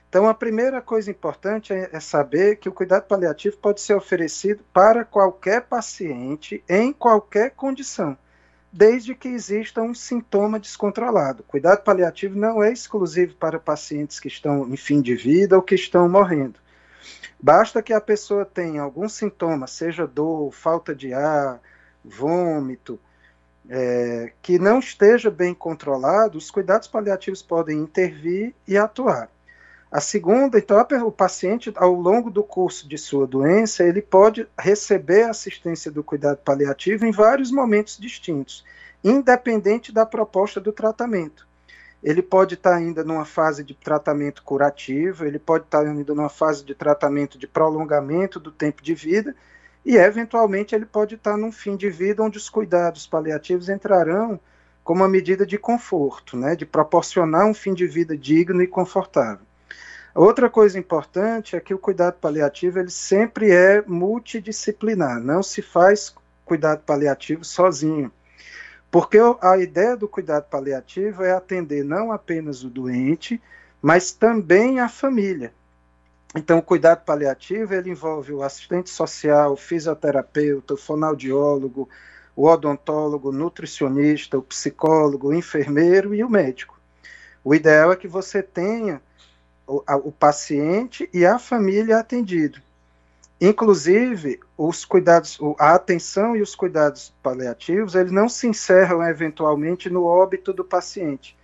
Então, 0.07 0.29
a 0.29 0.33
primeira 0.33 0.81
coisa 0.81 1.11
importante 1.11 1.73
é, 1.73 1.89
é 1.91 1.99
saber 1.99 2.55
que 2.55 2.69
o 2.69 2.71
cuidado 2.71 3.03
paliativo 3.03 3.57
pode 3.57 3.81
ser 3.81 3.95
oferecido 3.95 4.63
para 4.71 5.03
qualquer 5.03 5.63
paciente, 5.63 6.63
em 6.69 6.93
qualquer 6.93 7.51
condição, 7.51 8.17
desde 8.71 9.13
que 9.13 9.27
exista 9.27 9.81
um 9.81 9.93
sintoma 9.93 10.57
descontrolado. 10.57 11.43
Cuidado 11.43 11.83
paliativo 11.83 12.39
não 12.39 12.63
é 12.63 12.71
exclusivo 12.71 13.35
para 13.35 13.59
pacientes 13.59 14.21
que 14.21 14.29
estão 14.29 14.65
em 14.69 14.77
fim 14.77 15.01
de 15.01 15.15
vida 15.15 15.57
ou 15.57 15.61
que 15.61 15.75
estão 15.75 16.07
morrendo. 16.07 16.60
Basta 17.41 17.81
que 17.81 17.91
a 17.91 17.99
pessoa 17.99 18.45
tenha 18.45 18.83
algum 18.83 19.09
sintoma, 19.09 19.65
seja 19.65 20.05
dor, 20.05 20.51
falta 20.51 20.93
de 20.93 21.11
ar, 21.11 21.59
vômito, 22.05 22.99
é, 23.67 24.31
que 24.43 24.59
não 24.59 24.77
esteja 24.77 25.31
bem 25.31 25.51
controlado, 25.51 26.37
os 26.37 26.51
cuidados 26.51 26.87
paliativos 26.87 27.41
podem 27.41 27.79
intervir 27.79 28.53
e 28.67 28.77
atuar. 28.77 29.27
A 29.91 29.99
segunda, 29.99 30.59
então, 30.59 30.77
o 31.05 31.11
paciente, 31.11 31.73
ao 31.75 31.93
longo 31.93 32.29
do 32.29 32.43
curso 32.43 32.87
de 32.87 32.97
sua 32.97 33.25
doença, 33.25 33.83
ele 33.83 34.03
pode 34.03 34.47
receber 34.57 35.23
assistência 35.23 35.89
do 35.91 36.03
cuidado 36.03 36.37
paliativo 36.37 37.07
em 37.07 37.11
vários 37.11 37.51
momentos 37.51 37.97
distintos, 37.97 38.63
independente 39.03 39.91
da 39.91 40.05
proposta 40.05 40.61
do 40.61 40.71
tratamento 40.71 41.49
ele 42.03 42.21
pode 42.21 42.55
estar 42.55 42.75
ainda 42.75 43.03
numa 43.03 43.25
fase 43.25 43.63
de 43.63 43.75
tratamento 43.75 44.43
curativo, 44.43 45.25
ele 45.25 45.37
pode 45.37 45.65
estar 45.65 45.85
ainda 45.85 46.15
numa 46.15 46.29
fase 46.29 46.63
de 46.63 46.73
tratamento 46.73 47.37
de 47.37 47.47
prolongamento 47.47 48.39
do 48.39 48.51
tempo 48.51 48.81
de 48.81 48.95
vida, 48.95 49.35
e 49.85 49.97
eventualmente 49.97 50.73
ele 50.73 50.85
pode 50.85 51.15
estar 51.15 51.37
num 51.37 51.51
fim 51.51 51.75
de 51.75 51.89
vida 51.89 52.23
onde 52.23 52.37
os 52.37 52.49
cuidados 52.49 53.05
paliativos 53.05 53.69
entrarão 53.69 54.39
como 54.83 55.01
uma 55.01 55.09
medida 55.09 55.45
de 55.45 55.57
conforto, 55.57 56.35
né, 56.35 56.55
de 56.55 56.65
proporcionar 56.65 57.45
um 57.45 57.53
fim 57.53 57.73
de 57.73 57.85
vida 57.85 58.17
digno 58.17 58.61
e 58.61 58.67
confortável. 58.67 59.45
Outra 60.13 60.49
coisa 60.49 60.77
importante 60.77 61.55
é 61.55 61.59
que 61.59 61.73
o 61.73 61.79
cuidado 61.79 62.15
paliativo 62.15 62.79
ele 62.79 62.89
sempre 62.89 63.51
é 63.51 63.81
multidisciplinar, 63.87 65.21
não 65.21 65.41
se 65.41 65.61
faz 65.61 66.13
cuidado 66.43 66.81
paliativo 66.81 67.45
sozinho. 67.45 68.11
Porque 68.91 69.17
a 69.41 69.57
ideia 69.57 69.95
do 69.95 70.07
cuidado 70.07 70.49
paliativo 70.49 71.23
é 71.23 71.31
atender 71.31 71.81
não 71.83 72.11
apenas 72.11 72.61
o 72.61 72.69
doente, 72.69 73.41
mas 73.81 74.11
também 74.11 74.81
a 74.81 74.89
família. 74.89 75.53
Então, 76.35 76.59
o 76.59 76.63
cuidado 76.63 77.03
paliativo 77.05 77.73
ele 77.73 77.89
envolve 77.89 78.33
o 78.33 78.43
assistente 78.43 78.89
social, 78.89 79.53
o 79.53 79.57
fisioterapeuta, 79.57 80.73
o 80.73 80.77
fonoaudiólogo, 80.77 81.89
o 82.35 82.47
odontólogo, 82.47 83.29
o 83.29 83.33
nutricionista, 83.33 84.37
o 84.37 84.41
psicólogo, 84.41 85.29
o 85.29 85.33
enfermeiro 85.33 86.13
e 86.13 86.23
o 86.23 86.29
médico. 86.29 86.79
O 87.43 87.55
ideal 87.55 87.91
é 87.91 87.95
que 87.95 88.07
você 88.07 88.43
tenha 88.43 89.01
o, 89.65 89.81
a, 89.87 89.95
o 89.95 90.11
paciente 90.11 91.09
e 91.13 91.25
a 91.25 91.39
família 91.39 91.97
atendido. 91.97 92.61
Inclusive, 93.43 94.39
os 94.55 94.85
cuidados, 94.85 95.39
a 95.57 95.73
atenção 95.73 96.35
e 96.35 96.43
os 96.43 96.53
cuidados 96.53 97.11
paliativos, 97.23 97.95
eles 97.95 98.11
não 98.11 98.29
se 98.29 98.45
encerram 98.45 99.03
eventualmente 99.03 99.89
no 99.89 100.05
óbito 100.05 100.53
do 100.53 100.63
paciente. 100.63 101.35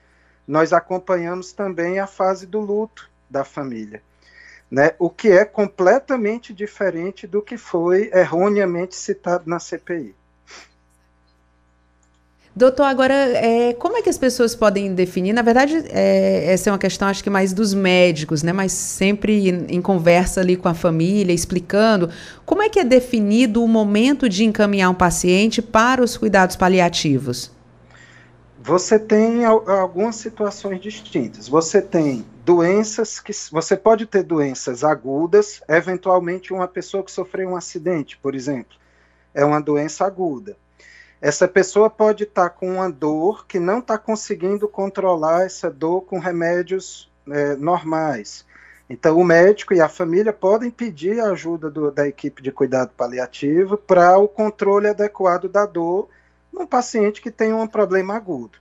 Nós 0.48 0.72
acompanhamos 0.72 1.54
também 1.54 2.00
a 2.00 2.06
fase 2.06 2.46
do 2.46 2.60
luto 2.60 3.10
da 3.28 3.44
família, 3.44 4.04
né? 4.70 4.92
O 5.00 5.10
que 5.10 5.30
é 5.30 5.44
completamente 5.44 6.54
diferente 6.54 7.26
do 7.26 7.42
que 7.42 7.58
foi 7.58 8.12
erroneamente 8.14 8.96
citado 8.96 9.50
na 9.50 9.60
CPI. 9.60 10.16
Doutor, 12.58 12.86
agora, 12.86 13.14
é, 13.14 13.74
como 13.74 13.98
é 13.98 14.02
que 14.02 14.10
as 14.10 14.18
pessoas 14.18 14.56
podem 14.56 14.92
definir? 14.96 15.32
Na 15.32 15.44
verdade, 15.44 15.76
é, 15.92 16.52
essa 16.52 16.72
é 16.72 16.74
uma 16.74 16.80
questão, 16.80 17.08
acho 17.08 17.24
que 17.24 17.30
mais 17.30 17.54
dos 17.54 17.72
médicos, 17.72 18.42
né? 18.42 18.52
Mas 18.52 18.72
sempre 18.72 19.48
em, 19.48 19.76
em, 19.76 19.80
conversa 19.80 20.42
ali 20.42 20.58
com 20.58 20.68
a 20.68 20.74
família, 20.74 21.32
explicando 21.32 22.10
como 22.48 22.64
é 22.64 22.68
que 22.68 22.80
é 22.80 22.84
definido 22.84 23.64
o 23.64 23.68
momento 23.68 24.28
de 24.28 24.44
encaminhar 24.44 24.90
um 24.90 24.96
paciente 24.96 25.62
para 25.62 26.02
os 26.02 26.18
cuidados 26.18 26.56
paliativos. 26.56 27.52
Você 28.60 28.98
tem 28.98 29.46
algumas 29.46 30.16
situações 30.16 30.82
distintas. 30.82 31.48
Você 31.48 31.80
tem 31.80 32.26
doenças 32.44 33.20
que 33.20 33.34
você 33.52 33.78
pode 33.78 34.08
ter 34.08 34.24
doenças 34.24 34.84
agudas, 34.84 35.62
eventualmente 35.70 36.52
uma 36.52 36.68
pessoa 36.68 37.04
que 37.04 37.12
sofreu 37.12 37.50
um 37.50 37.56
acidente, 37.56 38.18
por 38.18 38.34
exemplo, 38.34 38.76
é 39.32 39.46
uma 39.46 39.62
doença 39.62 40.08
aguda 40.08 40.56
essa 41.22 41.48
pessoa 41.48 41.90
pode 41.90 42.24
estar 42.24 42.50
tá 42.50 42.50
com 42.50 42.74
uma 42.76 42.90
dor 42.90 43.46
que 43.48 43.60
não 43.60 43.80
está 43.80 43.98
conseguindo 43.98 44.68
controlar 44.68 45.46
essa 45.46 45.70
dor 45.70 46.02
com 46.02 46.20
remédios 46.20 47.10
é, 47.30 47.56
normais. 47.56 48.46
Então, 48.90 49.18
o 49.18 49.24
médico 49.24 49.74
e 49.74 49.82
a 49.82 49.90
família 49.90 50.32
podem 50.32 50.72
pedir 50.72 51.20
a 51.20 51.32
ajuda 51.32 51.70
do, 51.70 51.92
da 51.92 52.08
equipe 52.08 52.42
de 52.42 52.52
cuidado 52.52 52.92
paliativo 52.96 53.76
para 53.76 54.18
o 54.18 54.28
controle 54.28 54.88
adequado 54.88 55.50
da 55.50 55.66
dor 55.66 56.08
num 56.54 56.66
paciente 56.66 57.22
que 57.22 57.30
tem 57.30 57.52
um 57.52 57.68
problema 57.68 58.16
agudo. 58.16 58.58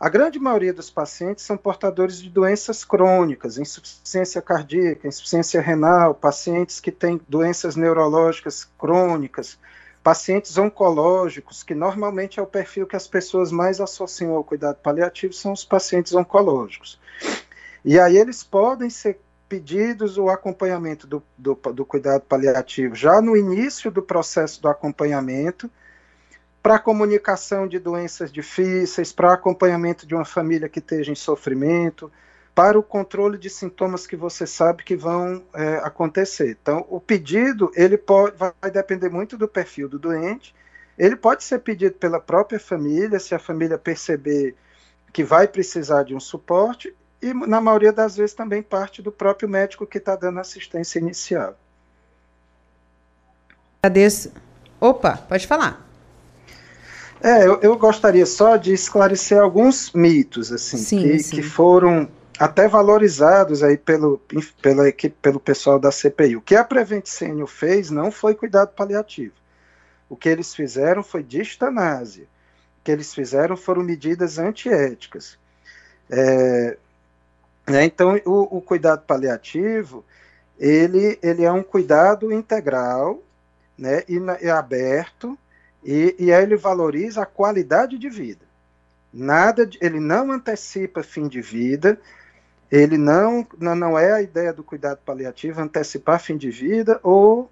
A 0.00 0.08
grande 0.08 0.38
maioria 0.38 0.72
dos 0.72 0.90
pacientes 0.90 1.44
são 1.44 1.56
portadores 1.56 2.20
de 2.20 2.28
doenças 2.28 2.84
crônicas, 2.84 3.58
insuficiência 3.58 4.42
cardíaca, 4.42 5.06
insuficiência 5.06 5.60
renal, 5.60 6.14
pacientes 6.14 6.80
que 6.80 6.90
têm 6.90 7.20
doenças 7.28 7.76
neurológicas 7.76 8.68
crônicas, 8.78 9.58
Pacientes 10.02 10.58
oncológicos, 10.58 11.62
que 11.62 11.74
normalmente 11.74 12.40
é 12.40 12.42
o 12.42 12.46
perfil 12.46 12.86
que 12.86 12.96
as 12.96 13.06
pessoas 13.06 13.52
mais 13.52 13.80
associam 13.80 14.34
ao 14.34 14.42
cuidado 14.42 14.76
paliativo, 14.76 15.32
são 15.32 15.52
os 15.52 15.64
pacientes 15.64 16.14
oncológicos. 16.14 16.98
E 17.84 17.98
aí 17.98 18.16
eles 18.16 18.42
podem 18.42 18.90
ser 18.90 19.20
pedidos 19.48 20.16
o 20.16 20.28
acompanhamento 20.28 21.06
do, 21.06 21.22
do, 21.36 21.54
do 21.54 21.84
cuidado 21.84 22.22
paliativo 22.22 22.94
já 22.94 23.20
no 23.20 23.36
início 23.36 23.90
do 23.90 24.02
processo 24.02 24.62
do 24.62 24.68
acompanhamento, 24.68 25.70
para 26.62 26.78
comunicação 26.78 27.66
de 27.66 27.78
doenças 27.78 28.32
difíceis, 28.32 29.12
para 29.12 29.32
acompanhamento 29.32 30.06
de 30.06 30.14
uma 30.14 30.24
família 30.24 30.68
que 30.68 30.78
esteja 30.78 31.10
em 31.10 31.16
sofrimento, 31.16 32.10
para 32.54 32.78
o 32.78 32.82
controle 32.82 33.38
de 33.38 33.48
sintomas 33.48 34.06
que 34.06 34.16
você 34.16 34.46
sabe 34.46 34.82
que 34.82 34.94
vão 34.94 35.42
é, 35.54 35.76
acontecer. 35.76 36.56
Então, 36.60 36.86
o 36.88 37.00
pedido 37.00 37.72
ele 37.74 37.96
pode, 37.96 38.36
vai 38.36 38.70
depender 38.70 39.08
muito 39.08 39.38
do 39.38 39.48
perfil 39.48 39.88
do 39.88 39.98
doente. 39.98 40.54
Ele 40.98 41.16
pode 41.16 41.44
ser 41.44 41.60
pedido 41.60 41.94
pela 41.94 42.20
própria 42.20 42.60
família, 42.60 43.18
se 43.18 43.34
a 43.34 43.38
família 43.38 43.78
perceber 43.78 44.54
que 45.12 45.24
vai 45.24 45.48
precisar 45.48 46.02
de 46.02 46.14
um 46.14 46.20
suporte, 46.20 46.94
e 47.20 47.32
na 47.32 47.60
maioria 47.60 47.92
das 47.92 48.16
vezes 48.16 48.34
também 48.34 48.62
parte 48.62 49.00
do 49.00 49.12
próprio 49.12 49.48
médico 49.48 49.86
que 49.86 49.98
está 49.98 50.16
dando 50.16 50.40
assistência 50.40 50.98
inicial. 50.98 51.56
Agradeço. 53.82 54.32
Opa, 54.80 55.16
pode 55.16 55.46
falar. 55.46 55.86
É, 57.22 57.46
eu, 57.46 57.60
eu, 57.60 57.78
gostaria 57.78 58.26
só 58.26 58.56
de 58.56 58.72
esclarecer 58.72 59.40
alguns 59.40 59.92
mitos, 59.92 60.50
assim, 60.50 60.76
sim, 60.76 61.02
que, 61.02 61.18
sim. 61.20 61.36
que 61.36 61.42
foram 61.42 62.08
até 62.38 62.66
valorizados 62.68 63.62
aí 63.62 63.76
pelo, 63.76 64.20
pela 64.60 64.88
equipe, 64.88 65.16
pelo 65.20 65.38
pessoal 65.38 65.78
da 65.78 65.90
CPI. 65.90 66.36
O 66.36 66.40
que 66.40 66.56
a 66.56 66.64
Prevent 66.64 67.06
Senior 67.06 67.46
fez 67.46 67.90
não 67.90 68.10
foi 68.10 68.34
cuidado 68.34 68.72
paliativo. 68.74 69.34
O 70.08 70.16
que 70.16 70.28
eles 70.28 70.54
fizeram 70.54 71.02
foi 71.02 71.22
distanásia. 71.22 72.24
O 72.24 72.84
que 72.84 72.90
eles 72.90 73.14
fizeram 73.14 73.56
foram 73.56 73.82
medidas 73.82 74.38
antiéticas. 74.38 75.38
É, 76.10 76.76
né, 77.66 77.84
então, 77.84 78.20
o, 78.24 78.58
o, 78.58 78.60
cuidado 78.60 79.02
paliativo, 79.06 80.04
ele, 80.58 81.18
ele 81.22 81.44
é 81.44 81.52
um 81.52 81.62
cuidado 81.62 82.32
integral 82.32 83.22
né, 83.78 84.02
e, 84.08 84.18
e 84.42 84.50
aberto, 84.50 85.38
e, 85.82 86.14
e 86.18 86.32
aí 86.32 86.42
ele 86.42 86.56
valoriza 86.56 87.22
a 87.22 87.26
qualidade 87.26 87.98
de 87.98 88.10
vida. 88.10 88.44
Nada, 89.12 89.66
de, 89.66 89.78
ele 89.80 90.00
não 90.00 90.32
antecipa 90.32 91.02
fim 91.02 91.28
de 91.28 91.40
vida, 91.40 92.00
ele 92.70 92.96
não, 92.96 93.46
não 93.58 93.98
é 93.98 94.12
a 94.12 94.22
ideia 94.22 94.52
do 94.52 94.64
cuidado 94.64 95.00
paliativo 95.04 95.60
antecipar 95.60 96.18
fim 96.18 96.36
de 96.36 96.50
vida 96.50 96.98
ou 97.02 97.50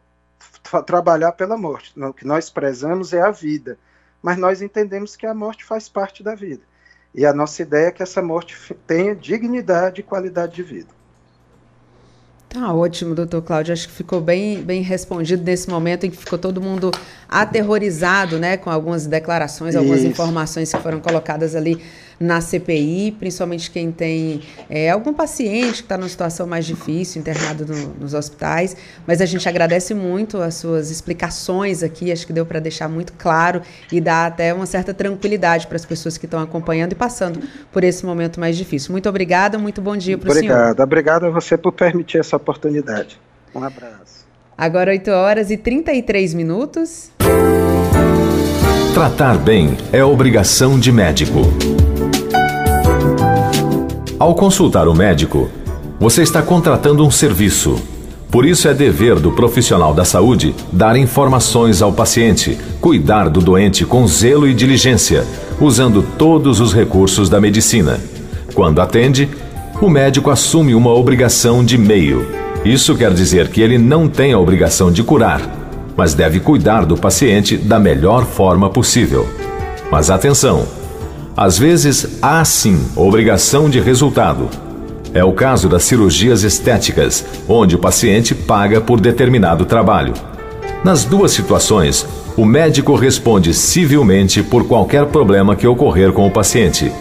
trabalhar 0.87 1.33
pela 1.33 1.59
morte. 1.59 1.93
O 2.01 2.15
que 2.15 2.27
nós 2.27 2.49
prezamos 2.49 3.13
é 3.13 3.21
a 3.21 3.31
vida, 3.31 3.79
mas 4.23 4.39
nós 4.39 4.63
entendemos 4.63 5.17
que 5.17 5.27
a 5.27 5.35
morte 5.35 5.65
faz 5.65 5.89
parte 5.89 6.23
da 6.23 6.35
vida. 6.35 6.63
E 7.15 7.27
a 7.27 7.35
nossa 7.35 7.61
ideia 7.61 7.89
é 7.89 7.91
que 7.91 8.03
essa 8.03 8.23
morte 8.23 8.75
tenha 8.87 9.15
dignidade 9.15 10.01
e 10.01 10.05
qualidade 10.05 10.55
de 10.55 10.63
vida. 10.63 11.00
Tá 12.53 12.75
ótimo, 12.75 13.15
doutor 13.15 13.43
Cláudio. 13.43 13.73
Acho 13.73 13.87
que 13.87 13.95
ficou 13.95 14.21
bem, 14.21 14.61
bem 14.61 14.83
respondido 14.83 15.45
nesse 15.45 15.71
momento 15.71 16.05
em 16.05 16.11
que 16.11 16.17
ficou 16.17 16.37
todo 16.37 16.61
mundo 16.61 16.91
aterrorizado, 17.29 18.41
né, 18.41 18.57
com 18.57 18.69
algumas 18.69 19.07
declarações, 19.07 19.77
algumas 19.77 20.01
Isso. 20.01 20.09
informações 20.09 20.73
que 20.75 20.81
foram 20.81 20.99
colocadas 20.99 21.55
ali 21.55 21.81
na 22.21 22.43
CPI, 22.43 23.17
principalmente 23.19 23.71
quem 23.71 23.91
tem 23.91 24.43
é, 24.69 24.91
algum 24.91 25.15
paciente 25.15 25.77
que 25.77 25.83
está 25.85 25.97
numa 25.97 26.09
situação 26.09 26.47
mais 26.47 26.67
difícil, 26.67 27.19
internado 27.19 27.65
no, 27.65 27.95
nos 27.95 28.13
hospitais. 28.13 28.77
Mas 29.07 29.23
a 29.23 29.27
gente 29.27 29.49
agradece 29.49 29.95
muito 29.95 30.37
as 30.37 30.57
suas 30.57 30.91
explicações 30.91 31.83
aqui, 31.83 32.13
acho 32.13 32.27
que 32.27 32.33
deu 32.33 32.45
para 32.45 32.61
deixar 32.61 32.89
muito 32.91 33.15
claro 33.15 33.63
e 33.91 34.03
dá 34.03 34.27
até 34.27 34.53
uma 34.53 34.67
certa 34.67 34.93
tranquilidade 34.93 35.67
para 35.67 35.77
as 35.77 35.87
pessoas 35.87 36.19
que 36.19 36.27
estão 36.27 36.43
acompanhando 36.43 36.93
e 36.93 36.95
passando 36.95 37.41
por 37.73 37.83
esse 37.83 38.05
momento 38.05 38.39
mais 38.39 38.55
difícil. 38.55 38.93
Muito 38.93 39.09
obrigada, 39.09 39.57
muito 39.57 39.81
bom 39.81 39.97
dia 39.97 40.19
para 40.19 40.29
o 40.29 40.33
senhor. 40.35 40.53
Obrigado, 40.53 40.81
obrigado 40.81 41.25
a 41.25 41.31
você 41.31 41.57
por 41.57 41.73
permitir 41.73 42.19
essa 42.19 42.37
oportunidade. 42.37 43.19
Um 43.55 43.65
abraço. 43.65 44.27
Agora 44.59 44.91
8 44.91 45.11
horas 45.11 45.51
e 45.51 45.57
33 45.57 46.35
minutos. 46.35 47.11
Tratar 48.93 49.39
bem 49.39 49.79
é 49.91 50.05
obrigação 50.05 50.79
de 50.79 50.93
médico. 50.93 51.41
Ao 54.21 54.35
consultar 54.35 54.87
o 54.87 54.93
médico, 54.93 55.49
você 55.99 56.21
está 56.21 56.43
contratando 56.43 57.07
um 57.07 57.11
serviço. 57.11 57.77
Por 58.31 58.45
isso 58.45 58.69
é 58.69 58.75
dever 58.75 59.19
do 59.19 59.33
profissional 59.33 59.95
da 59.95 60.05
saúde 60.05 60.55
dar 60.71 60.95
informações 60.95 61.81
ao 61.81 61.91
paciente, 61.91 62.59
cuidar 62.83 63.31
do 63.31 63.41
doente 63.41 63.87
com 63.87 64.07
zelo 64.07 64.47
e 64.47 64.53
diligência, 64.53 65.25
usando 65.59 66.05
todos 66.19 66.61
os 66.61 66.75
recursos 66.75 67.31
da 67.31 67.41
medicina. 67.41 67.99
Quando 68.53 68.83
atende, 68.83 69.27
o 69.81 69.89
médico 69.89 70.29
assume 70.29 70.75
uma 70.75 70.93
obrigação 70.93 71.65
de 71.65 71.79
meio. 71.79 72.29
Isso 72.63 72.95
quer 72.95 73.15
dizer 73.15 73.49
que 73.49 73.63
ele 73.63 73.79
não 73.79 74.07
tem 74.07 74.35
a 74.35 74.39
obrigação 74.39 74.93
de 74.93 75.03
curar, 75.03 75.41
mas 75.97 76.13
deve 76.13 76.41
cuidar 76.41 76.85
do 76.85 76.95
paciente 76.95 77.57
da 77.57 77.79
melhor 77.79 78.27
forma 78.27 78.69
possível. 78.69 79.27
Mas 79.91 80.11
atenção! 80.11 80.80
Às 81.41 81.57
vezes 81.57 82.19
há 82.21 82.45
sim 82.45 82.79
obrigação 82.95 83.71
de 83.71 83.81
resultado. 83.81 84.51
É 85.15 85.25
o 85.25 85.33
caso 85.33 85.71
das 85.71 85.85
cirurgias 85.85 86.43
estéticas, 86.43 87.25
onde 87.49 87.75
o 87.75 87.79
paciente 87.79 88.35
paga 88.35 88.79
por 88.79 89.01
determinado 89.01 89.65
trabalho. 89.65 90.13
Nas 90.85 91.07
duas 91.07 91.33
situações, 91.33 92.07
o 92.37 92.45
médico 92.45 92.95
responde 92.95 93.55
civilmente 93.55 94.43
por 94.43 94.69
qualquer 94.69 95.07
problema 95.07 95.57
que 95.57 95.67
ocorrer 95.67 96.13
com 96.13 96.27
o 96.27 96.31
paciente. 96.31 96.93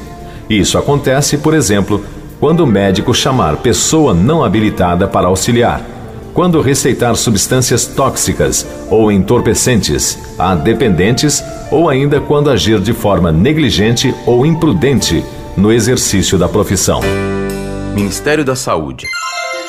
Isso 0.50 0.78
acontece, 0.78 1.40
por 1.40 1.54
exemplo, 1.54 2.02
quando 2.40 2.62
o 2.62 2.68
médico 2.68 3.14
chamar 3.14 3.58
pessoa 3.58 4.14
não 4.14 4.42
habilitada 4.42 5.06
para 5.06 5.28
auxiliar 5.28 5.99
quando 6.34 6.62
receitar 6.62 7.16
substâncias 7.16 7.86
tóxicas 7.86 8.66
ou 8.90 9.12
entorpecentes 9.12 10.18
a 10.38 10.56
dependentes 10.56 11.44
ou 11.72 11.90
ainda 11.90 12.20
quando 12.20 12.50
agir 12.50 12.80
de 12.80 12.94
forma 12.94 13.32
negligente 13.32 14.14
ou 14.26 14.46
imprudente 14.46 15.24
no 15.56 15.72
exercício 15.72 16.38
da 16.38 16.48
profissão. 16.48 17.02
Ministério 17.94 18.46
da 18.46 18.56
Saúde. 18.56 19.06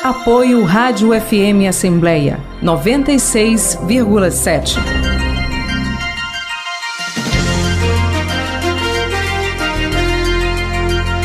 Apoio 0.03 0.63
Rádio 0.63 1.09
FM 1.19 1.67
Assembleia 1.69 2.39
96,7. 2.63 5.20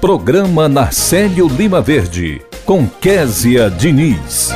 Programa 0.00 0.68
Narcélio 0.68 1.48
Lima 1.48 1.80
Verde, 1.80 2.42
com 2.66 2.86
Késia 2.86 3.70
Diniz. 3.70 4.50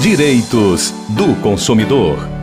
Direitos 0.00 0.94
do 1.08 1.34
consumidor. 1.42 2.39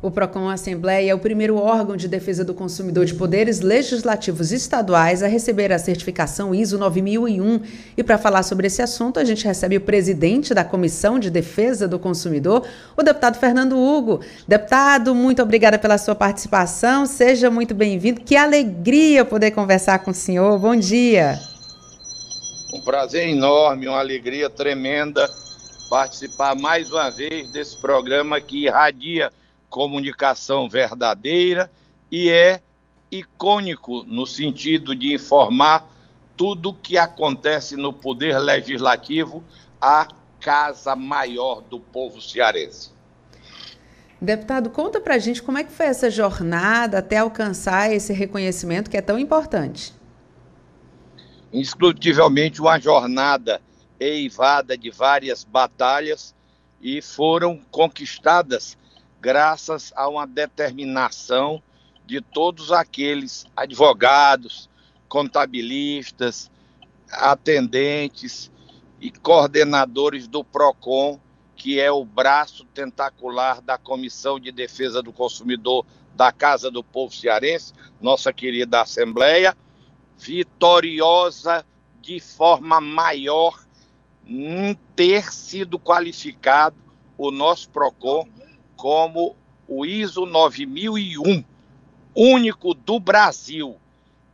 O 0.00 0.12
PROCON 0.12 0.48
Assembleia 0.48 1.10
é 1.10 1.14
o 1.14 1.18
primeiro 1.18 1.56
órgão 1.56 1.96
de 1.96 2.06
defesa 2.06 2.44
do 2.44 2.54
consumidor 2.54 3.04
de 3.04 3.14
poderes 3.14 3.58
legislativos 3.58 4.52
estaduais 4.52 5.24
a 5.24 5.26
receber 5.26 5.72
a 5.72 5.78
certificação 5.78 6.54
ISO 6.54 6.78
9001. 6.78 7.60
E 7.96 8.04
para 8.04 8.16
falar 8.16 8.44
sobre 8.44 8.68
esse 8.68 8.80
assunto, 8.80 9.18
a 9.18 9.24
gente 9.24 9.44
recebe 9.44 9.76
o 9.76 9.80
presidente 9.80 10.54
da 10.54 10.64
Comissão 10.64 11.18
de 11.18 11.30
Defesa 11.30 11.88
do 11.88 11.98
Consumidor, 11.98 12.64
o 12.96 13.02
deputado 13.02 13.40
Fernando 13.40 13.76
Hugo. 13.76 14.20
Deputado, 14.46 15.16
muito 15.16 15.42
obrigada 15.42 15.76
pela 15.80 15.98
sua 15.98 16.14
participação. 16.14 17.04
Seja 17.04 17.50
muito 17.50 17.74
bem-vindo. 17.74 18.20
Que 18.20 18.36
alegria 18.36 19.24
poder 19.24 19.50
conversar 19.50 19.98
com 19.98 20.12
o 20.12 20.14
senhor. 20.14 20.56
Bom 20.60 20.76
dia. 20.76 21.40
Um 22.72 22.80
prazer 22.82 23.28
enorme, 23.28 23.88
uma 23.88 23.98
alegria 23.98 24.48
tremenda 24.48 25.28
participar 25.90 26.54
mais 26.54 26.92
uma 26.92 27.10
vez 27.10 27.50
desse 27.50 27.76
programa 27.78 28.40
que 28.40 28.66
irradia 28.66 29.32
comunicação 29.68 30.68
verdadeira 30.68 31.70
e 32.10 32.30
é 32.30 32.60
icônico 33.10 34.04
no 34.04 34.26
sentido 34.26 34.94
de 34.94 35.14
informar 35.14 35.88
tudo 36.36 36.70
o 36.70 36.74
que 36.74 36.96
acontece 36.96 37.76
no 37.76 37.92
poder 37.92 38.38
legislativo, 38.38 39.42
a 39.80 40.06
casa 40.40 40.94
maior 40.94 41.60
do 41.60 41.80
povo 41.80 42.20
cearense. 42.20 42.92
Deputado, 44.20 44.70
conta 44.70 45.00
pra 45.00 45.18
gente 45.18 45.42
como 45.42 45.58
é 45.58 45.64
que 45.64 45.72
foi 45.72 45.86
essa 45.86 46.10
jornada 46.10 46.98
até 46.98 47.18
alcançar 47.18 47.92
esse 47.92 48.12
reconhecimento 48.12 48.88
que 48.88 48.96
é 48.96 49.02
tão 49.02 49.18
importante. 49.18 49.92
Indiscutivelmente 51.52 52.60
uma 52.60 52.78
jornada 52.78 53.60
eivada 53.98 54.78
de 54.78 54.90
várias 54.90 55.42
batalhas 55.42 56.34
e 56.80 57.02
foram 57.02 57.60
conquistadas 57.70 58.77
graças 59.20 59.92
a 59.96 60.08
uma 60.08 60.26
determinação 60.26 61.62
de 62.06 62.20
todos 62.20 62.72
aqueles 62.72 63.46
advogados, 63.56 64.68
contabilistas, 65.08 66.50
atendentes 67.10 68.50
e 69.00 69.10
coordenadores 69.10 70.26
do 70.26 70.44
PROCON, 70.44 71.20
que 71.56 71.80
é 71.80 71.90
o 71.90 72.04
braço 72.04 72.64
tentacular 72.66 73.60
da 73.60 73.76
Comissão 73.76 74.38
de 74.38 74.52
Defesa 74.52 75.02
do 75.02 75.12
Consumidor 75.12 75.84
da 76.14 76.32
Casa 76.32 76.70
do 76.70 76.82
Povo 76.82 77.14
Cearense, 77.14 77.72
nossa 78.00 78.32
querida 78.32 78.80
Assembleia, 78.80 79.56
vitoriosa 80.18 81.64
de 82.00 82.20
forma 82.20 82.80
maior 82.80 83.58
em 84.26 84.74
ter 84.94 85.32
sido 85.32 85.78
qualificado 85.78 86.76
o 87.16 87.30
nosso 87.30 87.68
PROCON 87.70 88.28
como 88.78 89.34
o 89.66 89.84
ISO 89.84 90.24
9001, 90.24 91.44
único 92.14 92.72
do 92.72 93.00
Brasil. 93.00 93.76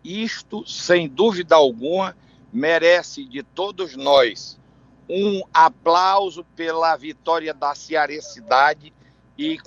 Isto, 0.05 0.65
sem 0.67 1.09
dúvida 1.09 1.57
alguma, 1.57 2.15
merece 2.53 3.25
de 3.25 3.43
todos 3.43 3.97
nós 3.97 4.61
um 5.09 5.43
aplauso 5.53 6.45
pela 6.55 6.95
vitória 6.95 7.55
da 7.55 7.75
cearensidade 7.75 8.93
e 9.37 9.59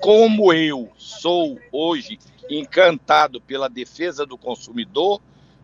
como 0.00 0.52
eu 0.52 0.92
sou 0.96 1.58
hoje 1.72 2.18
encantado 2.50 3.40
pela 3.40 3.68
defesa 3.68 4.26
do 4.26 4.36
consumidor, 4.36 5.20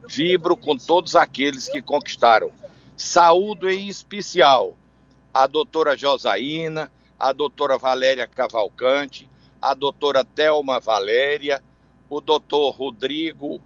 vibro 0.08 0.56
com 0.56 0.76
todos 0.76 1.14
aqueles 1.14 1.68
que 1.68 1.82
conquistaram. 1.82 2.50
Saúdo 2.96 3.68
em 3.70 3.88
especial 3.88 4.74
a 5.32 5.46
doutora 5.46 5.96
Josaína, 5.96 6.90
a 7.18 7.32
doutora 7.32 7.78
Valéria 7.78 8.26
Cavalcante, 8.26 9.30
a 9.60 9.74
doutora 9.74 10.24
Thelma 10.24 10.80
Valéria, 10.80 11.62
o 12.08 12.20
doutor 12.20 12.70
Rodrigo 12.70 13.60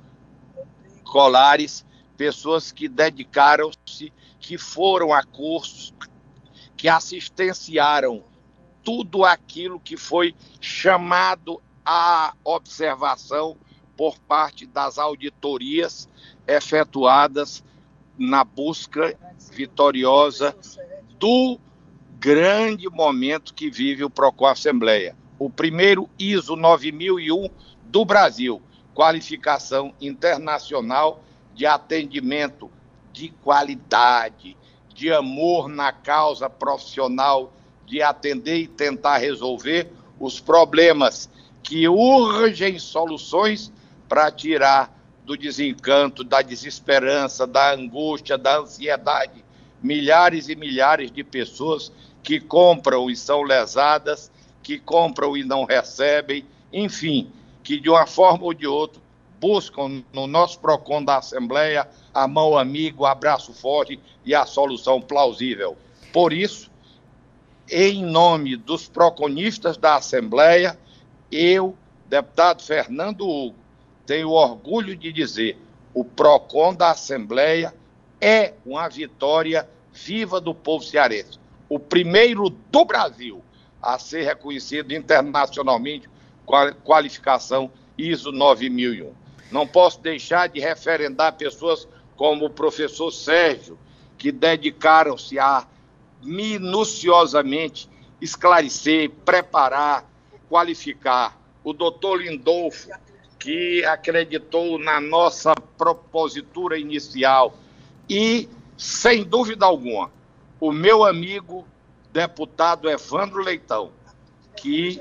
Colares, 1.05 1.85
pessoas 2.17 2.71
que 2.71 2.89
dedicaram-se, 2.89 4.13
que 4.39 4.57
foram 4.57 5.13
a 5.13 5.23
cursos, 5.23 5.93
que 6.77 6.89
assistenciaram 6.89 8.23
tudo 8.85 9.25
aquilo 9.25 9.81
que 9.81 9.97
foi 9.97 10.35
chamado 10.61 11.61
à 11.85 12.35
observação 12.45 13.57
por 13.97 14.19
parte 14.21 14.67
das 14.67 14.99
auditorias 14.99 16.09
efetuadas 16.47 17.65
na 18.17 18.45
busca 18.45 19.19
vitoriosa 19.53 20.57
do 21.19 21.59
grande 22.21 22.89
momento 22.89 23.55
que 23.55 23.71
vive 23.71 24.03
o 24.03 24.11
Procon 24.11 24.47
Assembleia. 24.47 25.15
O 25.39 25.49
primeiro 25.49 26.11
ISO 26.19 26.57
9001 26.57 27.49
do 27.85 28.05
Brasil, 28.05 28.61
qualificação 28.93 29.95
internacional 30.01 31.23
de 31.55 31.65
atendimento 31.65 32.69
de 33.13 33.29
qualidade, 33.29 34.57
de 34.93 35.13
amor 35.13 35.69
na 35.69 35.93
causa 35.93 36.51
profissional, 36.51 37.53
de 37.87 38.03
atender 38.03 38.59
e 38.59 38.67
tentar 38.67 39.19
resolver 39.19 39.93
os 40.19 40.41
problemas 40.41 41.31
que 41.63 41.89
urgem 41.89 42.81
soluções 42.81 43.73
para 44.09 44.31
tirar 44.33 44.93
do 45.25 45.37
desencanto, 45.37 46.25
da 46.25 46.43
desesperança, 46.43 47.47
da 47.47 47.73
angústia, 47.73 48.37
da 48.37 48.59
ansiedade 48.59 49.45
milhares 49.83 50.49
e 50.49 50.57
milhares 50.57 51.11
de 51.11 51.23
pessoas 51.23 51.93
que 52.29 52.39
compram 52.39 53.09
e 53.09 53.17
são 53.17 53.41
lesadas, 53.41 54.31
que 54.63 54.79
compram 54.79 55.35
e 55.35 55.43
não 55.43 55.65
recebem, 55.65 56.45
enfim, 56.71 57.33
que 57.65 57.81
de 57.81 57.89
uma 57.89 58.07
forma 58.07 58.45
ou 58.45 58.53
de 58.53 58.67
outra 58.67 59.01
buscam 59.41 60.05
no 60.13 60.27
nosso 60.27 60.61
PROCON 60.61 61.03
da 61.03 61.17
Assembleia 61.17 61.89
a 62.13 62.29
mão 62.29 62.59
amiga, 62.59 63.01
o 63.01 63.07
abraço 63.07 63.55
forte 63.55 63.99
e 64.27 64.35
a 64.35 64.45
solução 64.45 65.01
plausível. 65.01 65.75
Por 66.13 66.35
isso, 66.35 66.71
em 67.67 68.05
nome 68.05 68.57
dos 68.57 68.87
proconistas 68.87 69.79
da 69.79 69.97
Assembleia, 69.97 70.79
eu, 71.33 71.75
deputado 72.05 72.63
Fernando 72.63 73.27
Hugo, 73.27 73.57
tenho 74.05 74.33
orgulho 74.33 74.95
de 74.95 75.11
dizer: 75.15 75.59
o 75.95 76.05
PROCON 76.05 76.75
da 76.75 76.91
Assembleia 76.91 77.75
é 78.21 78.53
uma 78.67 78.87
vitória 78.87 79.67
viva 79.95 80.39
do 80.39 80.55
povo 80.55 80.85
cearense 80.85 81.39
o 81.69 81.79
primeiro 81.79 82.49
do 82.49 82.85
Brasil 82.85 83.43
a 83.83 83.99
ser 83.99 84.23
reconhecido 84.23 84.93
internacionalmente 84.93 86.09
com 86.45 86.57
a 86.57 86.73
qualificação 86.73 87.71
ISO 87.97 88.33
9001. 88.33 89.13
Não 89.51 89.67
posso 89.67 90.01
deixar 90.01 90.49
de 90.49 90.61
referendar 90.61 91.35
pessoas 91.35 91.87
como 92.17 92.47
o 92.47 92.51
professor 92.51 93.11
Sérgio, 93.11 93.79
que 94.17 94.33
dedicaram-se 94.33 95.39
a 95.39 95.67
minuciosamente 96.23 97.89
esclarecer, 98.21 99.11
preparar, 99.25 100.05
qualificar. 100.49 101.39
O 101.63 101.73
doutor 101.73 102.23
Lindolfo, 102.23 102.91
que 103.39 103.85
acreditou 103.85 104.79
na 104.79 105.01
nossa 105.01 105.55
propositura 105.55 106.79
inicial 106.79 107.57
e, 108.09 108.49
sem 108.77 109.23
dúvida 109.23 109.65
alguma, 109.65 110.11
o 110.61 110.73
meu 110.73 111.05
amigo 111.05 111.67
deputado 112.13 112.89
Evandro 112.89 113.43
Leitão, 113.43 113.93
que 114.57 115.01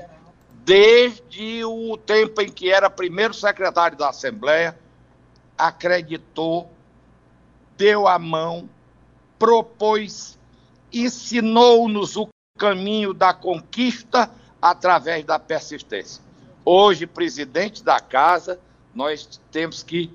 desde 0.64 1.64
o 1.64 1.96
tempo 1.96 2.40
em 2.40 2.48
que 2.48 2.70
era 2.70 2.90
primeiro 2.90 3.34
secretário 3.34 3.96
da 3.96 4.10
Assembleia, 4.10 4.78
acreditou, 5.56 6.70
deu 7.76 8.06
a 8.06 8.18
mão, 8.18 8.68
propôs, 9.38 10.38
ensinou-nos 10.92 12.16
o 12.16 12.28
caminho 12.58 13.12
da 13.12 13.32
conquista 13.32 14.30
através 14.60 15.24
da 15.24 15.38
persistência. 15.38 16.22
Hoje, 16.64 17.06
presidente 17.06 17.82
da 17.82 17.98
casa, 17.98 18.60
nós 18.94 19.40
temos 19.50 19.82
que 19.82 20.12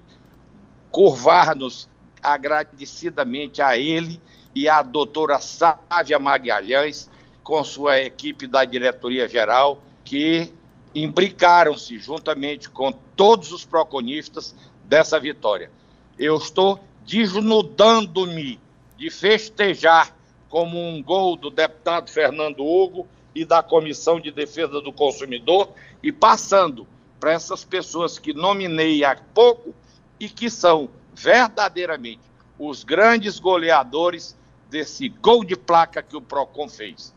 curvar-nos 0.91 1.89
agradecidamente 2.21 3.61
a 3.61 3.77
ele 3.77 4.21
e 4.56 4.70
a 4.70 4.82
doutora 4.82 5.39
Sávia 5.39 6.20
Magalhães, 6.20 7.10
com 7.43 7.64
sua 7.64 7.99
equipe 7.99 8.47
da 8.47 8.64
diretoria 8.64 9.28
geral, 9.28 9.82
que 10.04 10.54
imbricaram-se 10.95 11.97
juntamente 11.97 12.70
com 12.70 12.91
todos 12.91 13.51
os 13.51 13.66
proconistas 13.66 14.56
dessa 14.86 15.20
vitória. 15.20 15.72
Eu 16.18 16.38
estou 16.38 16.80
desnudando-me 17.06 18.60
de 18.97 19.10
festejar 19.10 20.16
como 20.47 20.80
um 20.80 21.01
gol 21.01 21.36
do 21.36 21.49
deputado 21.49 22.10
Fernando 22.10 22.64
Hugo 22.64 23.08
e 23.34 23.43
da 23.43 23.64
Comissão 23.64 24.20
de 24.20 24.32
Defesa 24.32 24.80
do 24.80 24.93
Consumidor 24.93 25.70
e 26.01 26.12
passando 26.12 26.88
para 27.20 27.32
essas 27.32 27.64
pessoas 27.64 28.20
que 28.20 28.34
nominei 28.34 29.04
há 29.04 29.16
pouco 29.16 29.74
e 30.20 30.30
que 30.30 30.49
são 30.49 30.89
verdadeiramente 31.14 32.22
os 32.60 32.84
grandes 32.84 33.39
goleadores 33.39 34.38
desse 34.74 35.07
gol 35.07 35.45
de 35.45 35.55
placa 35.55 36.01
que 36.01 36.17
o 36.17 36.21
PROCON 36.21 36.67
fez. 36.67 37.13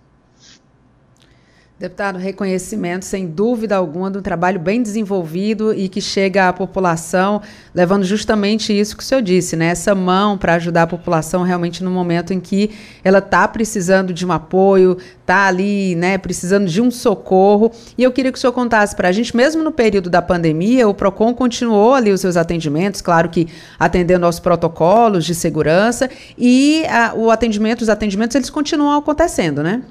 Deputado, 1.79 2.19
reconhecimento, 2.19 3.05
sem 3.05 3.27
dúvida 3.27 3.77
alguma, 3.77 4.11
de 4.11 4.17
um 4.17 4.23
trabalho 4.23 4.59
bem 4.59 4.83
desenvolvido 4.83 5.75
e 5.75 5.91
que 5.91 6.01
chega 6.01 6.49
à 6.49 6.53
população, 6.53 7.43
levando 7.75 8.03
justamente 8.03 8.73
isso 8.73 8.97
que 8.97 9.03
o 9.03 9.07
senhor 9.07 9.21
disse, 9.21 9.57
né? 9.57 9.67
Essa 9.67 9.95
mão 9.95 10.39
para 10.39 10.55
ajudar 10.55 10.85
a 10.85 10.87
população 10.87 11.43
realmente 11.43 11.85
no 11.85 11.91
momento 11.91 12.33
em 12.33 12.41
que 12.41 12.71
ela 13.05 13.19
está 13.19 13.47
precisando 13.47 14.15
de 14.15 14.25
um 14.25 14.33
apoio, 14.33 14.97
está 15.21 15.49
ali, 15.49 15.95
né, 15.97 16.17
precisando 16.17 16.67
de 16.67 16.81
um 16.81 16.91
socorro. 16.91 17.71
E 17.99 18.03
eu 18.03 18.11
queria 18.11 18.33
que 18.33 18.39
o 18.39 18.41
senhor 18.41 18.55
contasse 18.55 18.97
para 18.97 19.09
a 19.09 19.13
gente, 19.13 19.37
mesmo 19.37 19.63
no 19.63 19.71
período 19.71 20.09
da 20.09 20.23
pandemia, 20.23 20.89
o 20.89 20.95
PROCON 20.95 21.35
continuou 21.35 21.93
ali 21.93 22.11
os 22.11 22.23
seus 22.23 22.39
atendimentos, 22.39 23.03
claro 23.03 23.29
que 23.29 23.49
atendendo 23.79 24.25
aos 24.25 24.41
protocolos 24.41 25.27
de 25.27 25.35
segurança, 25.35 26.09
e 26.39 26.87
a, 26.87 27.13
o 27.15 27.31
atendimento, 27.31 27.83
os 27.83 27.91
atendimentos, 27.91 28.35
eles 28.35 28.49
continuam 28.49 28.97
acontecendo, 28.97 29.63
né? 29.63 29.83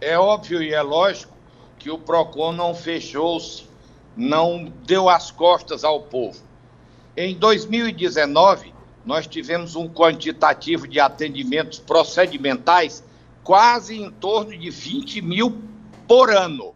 É 0.00 0.18
óbvio 0.18 0.62
e 0.62 0.72
é 0.72 0.82
lógico 0.82 1.32
que 1.78 1.90
o 1.90 1.98
PROCON 1.98 2.52
não 2.52 2.74
fechou-se, 2.74 3.64
não 4.16 4.72
deu 4.84 5.08
as 5.08 5.30
costas 5.30 5.84
ao 5.84 6.02
povo. 6.02 6.40
Em 7.16 7.34
2019, 7.34 8.72
nós 9.04 9.26
tivemos 9.26 9.76
um 9.76 9.88
quantitativo 9.88 10.86
de 10.86 11.00
atendimentos 11.00 11.78
procedimentais 11.78 13.02
quase 13.42 14.00
em 14.00 14.10
torno 14.10 14.56
de 14.56 14.70
20 14.70 15.22
mil 15.22 15.58
por 16.06 16.30
ano. 16.30 16.74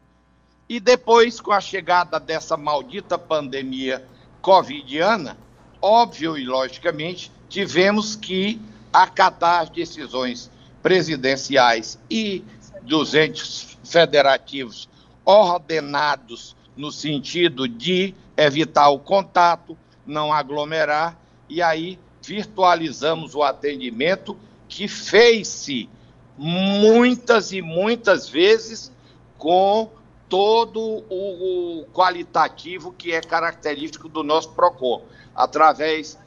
E 0.68 0.80
depois, 0.80 1.40
com 1.40 1.52
a 1.52 1.60
chegada 1.60 2.18
dessa 2.18 2.56
maldita 2.56 3.18
pandemia 3.18 4.04
covidiana, 4.40 5.36
óbvio 5.80 6.38
e 6.38 6.44
logicamente, 6.44 7.30
tivemos 7.48 8.16
que 8.16 8.60
acatar 8.92 9.62
as 9.62 9.70
decisões 9.70 10.50
presidenciais 10.82 11.98
e 12.10 12.42
dos 12.84 13.14
entes 13.14 13.76
federativos 13.82 14.88
ordenados 15.24 16.54
no 16.76 16.92
sentido 16.92 17.66
de 17.66 18.14
evitar 18.36 18.90
o 18.90 18.98
contato, 18.98 19.76
não 20.06 20.32
aglomerar, 20.32 21.18
e 21.48 21.62
aí 21.62 21.98
virtualizamos 22.22 23.34
o 23.34 23.42
atendimento 23.42 24.36
que 24.68 24.88
fez-se 24.88 25.88
muitas 26.36 27.52
e 27.52 27.62
muitas 27.62 28.28
vezes 28.28 28.92
com 29.38 29.90
todo 30.28 31.04
o, 31.08 31.86
qualitativo 31.92 32.92
que 32.92 33.12
é 33.12 33.20
característico 33.20 34.08
do 34.08 34.22
nosso 34.24 34.50
PROCON, 34.50 35.02
através 35.34 36.18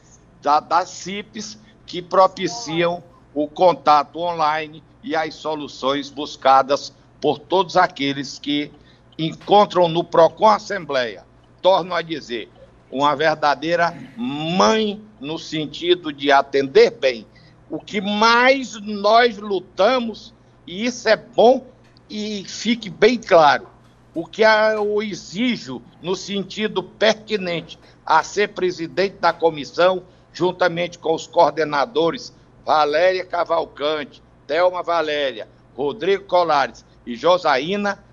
da, 0.42 0.60
das 0.60 0.90
CIPs 0.90 1.60
que 1.86 2.02
propiciam 2.02 3.04
o 3.34 3.48
contato 3.48 4.20
online 4.20 4.84
e 5.08 5.16
as 5.16 5.36
soluções 5.36 6.10
buscadas 6.10 6.94
por 7.22 7.40
todos 7.40 7.78
aqueles 7.78 8.38
que 8.38 8.70
encontram 9.18 9.88
no 9.88 10.04
PROCON 10.04 10.50
Assembleia. 10.50 11.26
Torno 11.62 11.96
a 11.96 12.02
dizer, 12.02 12.52
uma 12.92 13.16
verdadeira 13.16 13.98
mãe 14.18 15.02
no 15.18 15.40
sentido 15.40 16.12
de 16.12 16.30
atender 16.30 16.92
bem. 16.92 17.26
O 17.70 17.80
que 17.80 18.02
mais 18.02 18.74
nós 18.82 19.38
lutamos, 19.38 20.34
e 20.68 20.86
isso 20.86 21.08
é 21.08 21.16
bom 21.16 21.66
e 22.10 22.44
fique 22.46 22.90
bem 22.90 23.18
claro, 23.18 23.68
o 24.14 24.26
que 24.26 24.42
eu 24.42 25.02
exijo 25.02 25.82
no 26.02 26.18
sentido 26.18 26.84
pertinente 26.84 27.80
a 28.06 28.24
ser 28.24 28.50
presidente 28.50 29.16
da 29.22 29.32
comissão, 29.32 30.04
juntamente 30.34 31.00
com 31.00 31.16
os 31.16 31.28
coordenadores 31.28 32.34
Valéria 32.66 33.26
Cavalcante, 33.26 34.22
Thelma 34.48 34.82
Valéria, 34.82 35.48
Rodrigo 35.76 36.24
Colares 36.24 36.86
e 37.06 37.16
Josaína 37.16 38.04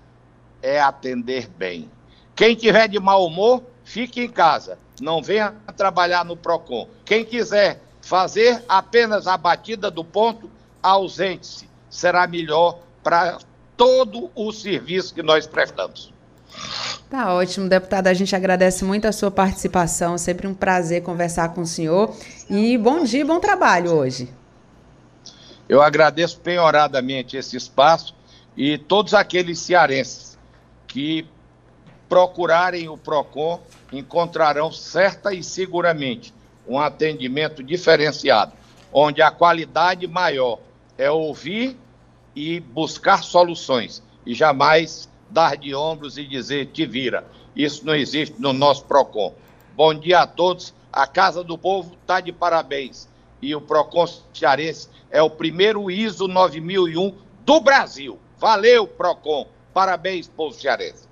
é 0.61 0.79
atender 0.79 1.47
bem. 1.47 1.89
Quem 2.35 2.53
tiver 2.55 2.89
de 2.89 2.99
mau 2.99 3.25
humor, 3.25 3.63
fique 3.83 4.21
em 4.21 4.29
casa. 4.29 4.77
Não 5.01 5.23
venha 5.23 5.55
trabalhar 5.77 6.25
no 6.25 6.35
PROCON. 6.35 6.87
Quem 7.05 7.23
quiser 7.23 7.79
fazer 8.01 8.63
apenas 8.67 9.25
a 9.25 9.37
batida 9.37 9.89
do 9.89 10.03
ponto, 10.03 10.49
ausente-se. 10.83 11.69
Será 11.89 12.27
melhor 12.27 12.79
para 13.01 13.39
todo 13.77 14.29
o 14.35 14.51
serviço 14.51 15.13
que 15.13 15.23
nós 15.23 15.47
prestamos. 15.47 16.13
Tá 17.09 17.33
ótimo, 17.33 17.69
deputado. 17.69 18.07
A 18.07 18.13
gente 18.13 18.35
agradece 18.35 18.83
muito 18.83 19.05
a 19.05 19.11
sua 19.11 19.31
participação. 19.31 20.17
Sempre 20.17 20.47
um 20.47 20.53
prazer 20.53 21.03
conversar 21.03 21.49
com 21.53 21.61
o 21.61 21.65
senhor. 21.65 22.15
E 22.49 22.77
bom 22.77 23.03
dia, 23.03 23.25
bom 23.25 23.39
trabalho 23.39 23.91
hoje. 23.91 24.29
Eu 25.67 25.81
agradeço 25.81 26.39
penhoradamente 26.39 27.35
esse 27.35 27.57
espaço 27.57 28.13
e 28.55 28.77
todos 28.77 29.13
aqueles 29.13 29.59
cearenses 29.59 30.37
que 30.87 31.27
procurarem 32.07 32.87
o 32.87 32.97
PROCON 32.97 33.59
encontrarão 33.91 34.71
certa 34.71 35.33
e 35.33 35.43
seguramente 35.43 36.33
um 36.67 36.79
atendimento 36.79 37.63
diferenciado, 37.63 38.53
onde 38.93 39.21
a 39.21 39.31
qualidade 39.31 40.07
maior 40.07 40.59
é 40.97 41.09
ouvir 41.09 41.77
e 42.35 42.59
buscar 42.59 43.23
soluções 43.23 44.03
e 44.25 44.33
jamais 44.33 45.09
dar 45.29 45.57
de 45.57 45.73
ombros 45.73 46.17
e 46.17 46.25
dizer 46.25 46.67
te 46.67 46.85
vira. 46.85 47.25
Isso 47.55 47.85
não 47.85 47.95
existe 47.95 48.39
no 48.39 48.53
nosso 48.53 48.85
PROCON. 48.85 49.33
Bom 49.75 49.93
dia 49.93 50.21
a 50.21 50.27
todos. 50.27 50.73
A 50.91 51.07
Casa 51.07 51.43
do 51.43 51.57
Povo 51.57 51.95
está 52.01 52.19
de 52.19 52.31
parabéns. 52.31 53.07
E 53.41 53.53
o 53.55 53.61
PROCON 53.61 54.05
cearense 54.33 54.89
é 55.15 55.21
o 55.21 55.29
primeiro 55.29 55.89
ISO 55.89 56.27
9001 56.27 57.15
do 57.45 57.61
Brasil. 57.61 58.19
Valeu, 58.37 58.85
PROCON. 58.85 59.47
Parabéns, 59.73 60.27
povo 60.27 60.53
cearense. 60.53 61.07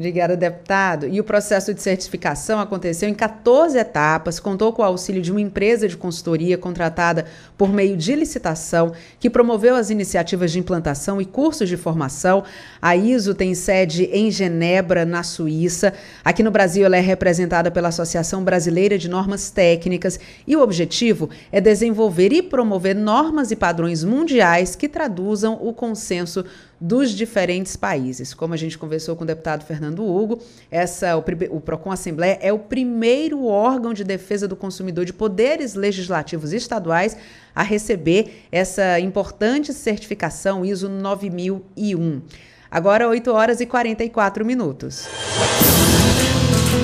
Obrigada, 0.00 0.34
deputado. 0.34 1.06
E 1.06 1.20
o 1.20 1.24
processo 1.24 1.74
de 1.74 1.82
certificação 1.82 2.58
aconteceu 2.58 3.06
em 3.06 3.12
14 3.12 3.76
etapas, 3.76 4.40
contou 4.40 4.72
com 4.72 4.80
o 4.80 4.84
auxílio 4.84 5.20
de 5.20 5.30
uma 5.30 5.42
empresa 5.42 5.86
de 5.86 5.94
consultoria 5.94 6.56
contratada 6.56 7.26
por 7.58 7.70
meio 7.70 7.98
de 7.98 8.16
licitação, 8.16 8.92
que 9.18 9.28
promoveu 9.28 9.76
as 9.76 9.90
iniciativas 9.90 10.52
de 10.52 10.58
implantação 10.58 11.20
e 11.20 11.26
cursos 11.26 11.68
de 11.68 11.76
formação. 11.76 12.44
A 12.80 12.96
ISO 12.96 13.34
tem 13.34 13.54
sede 13.54 14.04
em 14.04 14.30
Genebra, 14.30 15.04
na 15.04 15.22
Suíça. 15.22 15.92
Aqui 16.24 16.42
no 16.42 16.50
Brasil, 16.50 16.86
ela 16.86 16.96
é 16.96 17.00
representada 17.00 17.70
pela 17.70 17.88
Associação 17.88 18.42
Brasileira 18.42 18.96
de 18.96 19.06
Normas 19.06 19.50
Técnicas 19.50 20.18
e 20.46 20.56
o 20.56 20.62
objetivo 20.62 21.28
é 21.52 21.60
desenvolver 21.60 22.32
e 22.32 22.40
promover 22.40 22.96
normas 22.96 23.50
e 23.50 23.56
padrões 23.56 24.02
mundiais 24.02 24.74
que 24.74 24.88
traduzam 24.88 25.58
o 25.60 25.74
consenso 25.74 26.42
dos 26.80 27.10
diferentes 27.10 27.76
países. 27.76 28.32
Como 28.32 28.54
a 28.54 28.56
gente 28.56 28.78
conversou 28.78 29.14
com 29.14 29.24
o 29.24 29.26
deputado 29.26 29.64
Fernando 29.64 30.04
Hugo, 30.04 30.40
essa, 30.70 31.16
o, 31.16 31.24
o 31.50 31.60
PROCON 31.60 31.92
Assembleia 31.92 32.38
é 32.40 32.52
o 32.52 32.58
primeiro 32.58 33.44
órgão 33.44 33.92
de 33.92 34.02
defesa 34.02 34.48
do 34.48 34.56
consumidor 34.56 35.04
de 35.04 35.12
poderes 35.12 35.74
legislativos 35.74 36.52
estaduais 36.52 37.16
a 37.54 37.62
receber 37.62 38.46
essa 38.50 38.98
importante 38.98 39.72
certificação 39.74 40.64
ISO 40.64 40.88
9001. 40.88 42.22
Agora, 42.70 43.08
8 43.08 43.30
horas 43.32 43.60
e 43.60 43.66
44 43.66 44.44
minutos. 44.44 45.08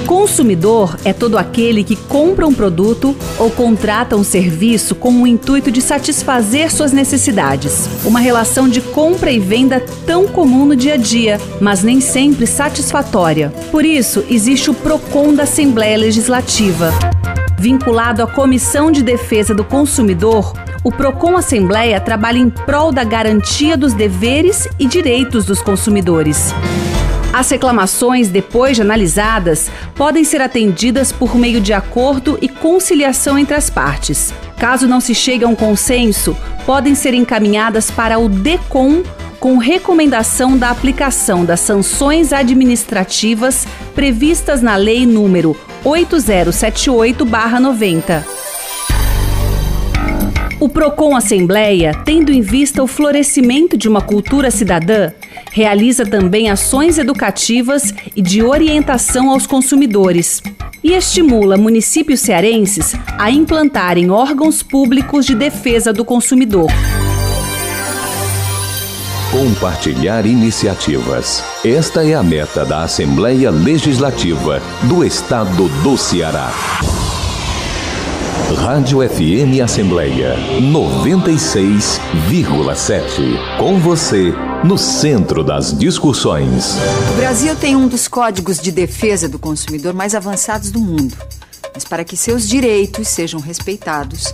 Consumidor 0.07 0.97
é 1.05 1.13
todo 1.13 1.37
aquele 1.37 1.83
que 1.83 1.97
compra 1.97 2.47
um 2.47 2.55
produto 2.55 3.17
ou 3.39 3.51
contrata 3.51 4.17
um 4.17 4.23
serviço 4.23 4.95
com 4.95 5.11
o 5.11 5.27
intuito 5.27 5.71
de 5.71 5.83
satisfazer 5.83 6.73
suas 6.73 6.93
necessidades. 6.93 7.89
Uma 8.05 8.21
relação 8.21 8.69
de 8.69 8.81
compra 8.81 9.33
e 9.33 9.41
venda 9.41 9.85
tão 10.07 10.29
comum 10.29 10.65
no 10.65 10.77
dia 10.77 10.95
a 10.95 10.97
dia, 10.97 11.41
mas 11.61 11.83
nem 11.83 12.01
sempre 12.01 12.47
satisfatória. 12.47 13.53
Por 13.73 13.85
isso, 13.85 14.25
existe 14.31 14.71
o 14.71 14.75
PROCON 14.75 15.35
da 15.35 15.43
Assembleia 15.43 15.99
Legislativa. 15.99 16.93
Vinculado 17.59 18.23
à 18.23 18.29
Comissão 18.29 18.93
de 18.93 19.03
Defesa 19.03 19.55
do 19.55 19.65
Consumidor, 19.65 20.53
o 20.85 20.93
Procon 20.93 21.37
Assembleia 21.37 22.01
trabalha 22.01 22.39
em 22.39 22.49
prol 22.49 22.93
da 22.93 23.03
garantia 23.03 23.77
dos 23.77 23.93
deveres 23.93 24.69
e 24.79 24.87
direitos 24.87 25.45
dos 25.45 25.61
consumidores. 25.61 26.55
As 27.37 27.51
reclamações, 27.51 28.29
depois 28.29 28.77
de 28.77 28.81
analisadas, 28.81 29.71
podem 29.95 30.25
ser 30.25 30.41
atendidas 30.41 31.13
por 31.13 31.37
meio 31.37 31.61
de 31.61 31.75
acordo 31.75 32.39
e 32.41 32.49
conciliação 32.49 33.39
entre 33.39 33.55
as 33.55 33.69
partes. 33.69 34.33
Caso 34.59 34.89
não 34.89 35.01
se 35.01 35.15
chegue 35.15 35.45
a 35.45 35.49
um 35.49 35.55
consenso, 35.55 36.35
podem 36.65 36.95
ser 36.95 37.13
encaminhadas 37.13 37.91
para 37.91 38.19
o 38.19 38.27
DECOM 38.27 39.03
com 39.39 39.59
recomendação 39.59 40.57
da 40.57 40.71
aplicação 40.71 41.45
das 41.45 41.61
sanções 41.61 42.33
administrativas 42.33 43.67
previstas 43.95 44.63
na 44.63 44.77
Lei 44.77 45.05
número 45.05 45.55
8078-90. 45.85 48.25
O 50.59 50.71
Procon 50.71 51.15
Assembleia, 51.15 51.93
tendo 52.03 52.33
em 52.33 52.41
vista 52.41 52.83
o 52.83 52.87
florescimento 52.87 53.77
de 53.77 53.91
uma 53.91 54.01
cultura 54.01 54.51
cidadã, 54.51 55.13
realiza 55.57 56.05
também 56.05 56.51
ações 56.51 56.99
educativas 56.99 57.95
e 58.15 58.21
de 58.21 58.43
orientação 58.43 59.31
aos 59.31 59.47
consumidores 59.47 60.43
e 60.85 60.93
estimula 60.93 61.57
municípios 61.57 62.21
cearenses 62.21 62.95
a 63.17 63.31
implantarem 63.31 64.11
órgãos 64.11 64.63
públicos 64.63 65.25
de 65.25 65.35
defesa 65.35 65.95
do 65.95 66.05
consumidor. 66.05 66.67
Compartilhar 69.33 70.27
iniciativas. 70.27 71.43
Esta 71.65 72.07
é 72.07 72.13
a 72.13 72.23
meta 72.23 72.63
da 72.63 72.83
Assembleia 72.83 73.51
Legislativa 73.51 74.61
do 74.83 75.03
Estado 75.03 75.71
do 75.83 75.97
Ceará. 75.97 76.53
Rádio 78.55 79.01
FM 79.01 79.61
Assembleia 79.63 80.37
96,7. 80.61 83.59
Com 83.59 83.81
você, 83.81 84.33
no 84.63 84.79
centro 84.79 85.43
das 85.43 85.77
discussões. 85.77 86.77
O 87.11 87.15
Brasil 87.17 87.57
tem 87.57 87.75
um 87.75 87.89
dos 87.89 88.07
códigos 88.07 88.61
de 88.61 88.71
defesa 88.71 89.29
do 89.29 89.37
consumidor 89.37 89.95
mais 89.95 90.15
avançados 90.15 90.71
do 90.71 90.79
mundo. 90.79 91.17
Mas 91.75 91.85
para 91.85 92.05
que 92.05 92.17
seus 92.17 92.49
direitos 92.49 93.09
sejam 93.09 93.41
respeitados, 93.41 94.33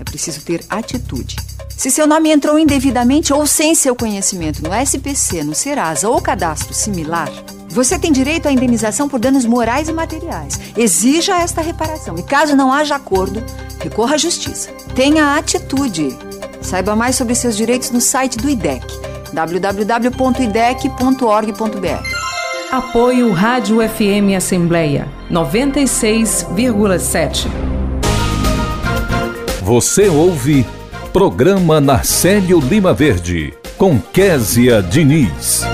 é 0.00 0.04
preciso 0.04 0.40
ter 0.40 0.64
atitude. 0.68 1.36
Se 1.68 1.88
seu 1.88 2.04
nome 2.06 2.32
entrou 2.32 2.58
indevidamente 2.58 3.32
ou 3.32 3.46
sem 3.46 3.76
seu 3.76 3.94
conhecimento 3.94 4.60
no 4.60 4.74
SPC, 4.74 5.44
no 5.44 5.54
Serasa 5.54 6.08
ou 6.08 6.20
cadastro 6.20 6.74
similar, 6.74 7.30
você 7.72 7.98
tem 7.98 8.12
direito 8.12 8.46
à 8.46 8.52
indenização 8.52 9.08
por 9.08 9.18
danos 9.18 9.46
morais 9.46 9.88
e 9.88 9.92
materiais. 9.92 10.60
Exija 10.76 11.36
esta 11.36 11.62
reparação 11.62 12.14
e, 12.18 12.22
caso 12.22 12.54
não 12.54 12.70
haja 12.72 12.94
acordo, 12.96 13.42
recorra 13.80 14.14
à 14.14 14.18
justiça. 14.18 14.70
Tenha 14.94 15.36
atitude. 15.36 16.16
Saiba 16.60 16.94
mais 16.94 17.16
sobre 17.16 17.34
seus 17.34 17.56
direitos 17.56 17.90
no 17.90 18.00
site 18.00 18.38
do 18.38 18.48
IDEC, 18.48 18.86
www.idec.org.br. 19.32 22.22
Apoio 22.70 23.32
Rádio 23.32 23.78
FM 23.86 24.36
Assembleia 24.36 25.08
96,7. 25.30 27.48
Você 29.62 30.08
ouve 30.08 30.64
Programa 31.12 31.80
Narcélio 31.80 32.60
Lima 32.60 32.94
Verde, 32.94 33.52
com 33.76 33.98
Késia 33.98 34.80
Diniz. 34.82 35.71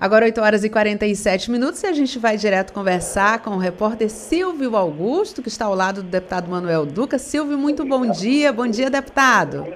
Agora 0.00 0.26
8 0.26 0.40
horas 0.40 0.62
e 0.62 0.70
47 0.70 1.50
minutos 1.50 1.82
e 1.82 1.86
a 1.88 1.92
gente 1.92 2.20
vai 2.20 2.36
direto 2.36 2.72
conversar 2.72 3.42
com 3.42 3.50
o 3.50 3.58
repórter 3.58 4.08
Silvio 4.08 4.76
Augusto, 4.76 5.42
que 5.42 5.48
está 5.48 5.64
ao 5.64 5.74
lado 5.74 6.04
do 6.04 6.08
deputado 6.08 6.48
Manuel 6.48 6.86
Duca. 6.86 7.18
Silvio, 7.18 7.58
muito 7.58 7.84
bom 7.84 8.08
dia. 8.08 8.52
Bom 8.52 8.68
dia, 8.68 8.88
deputado. 8.88 9.66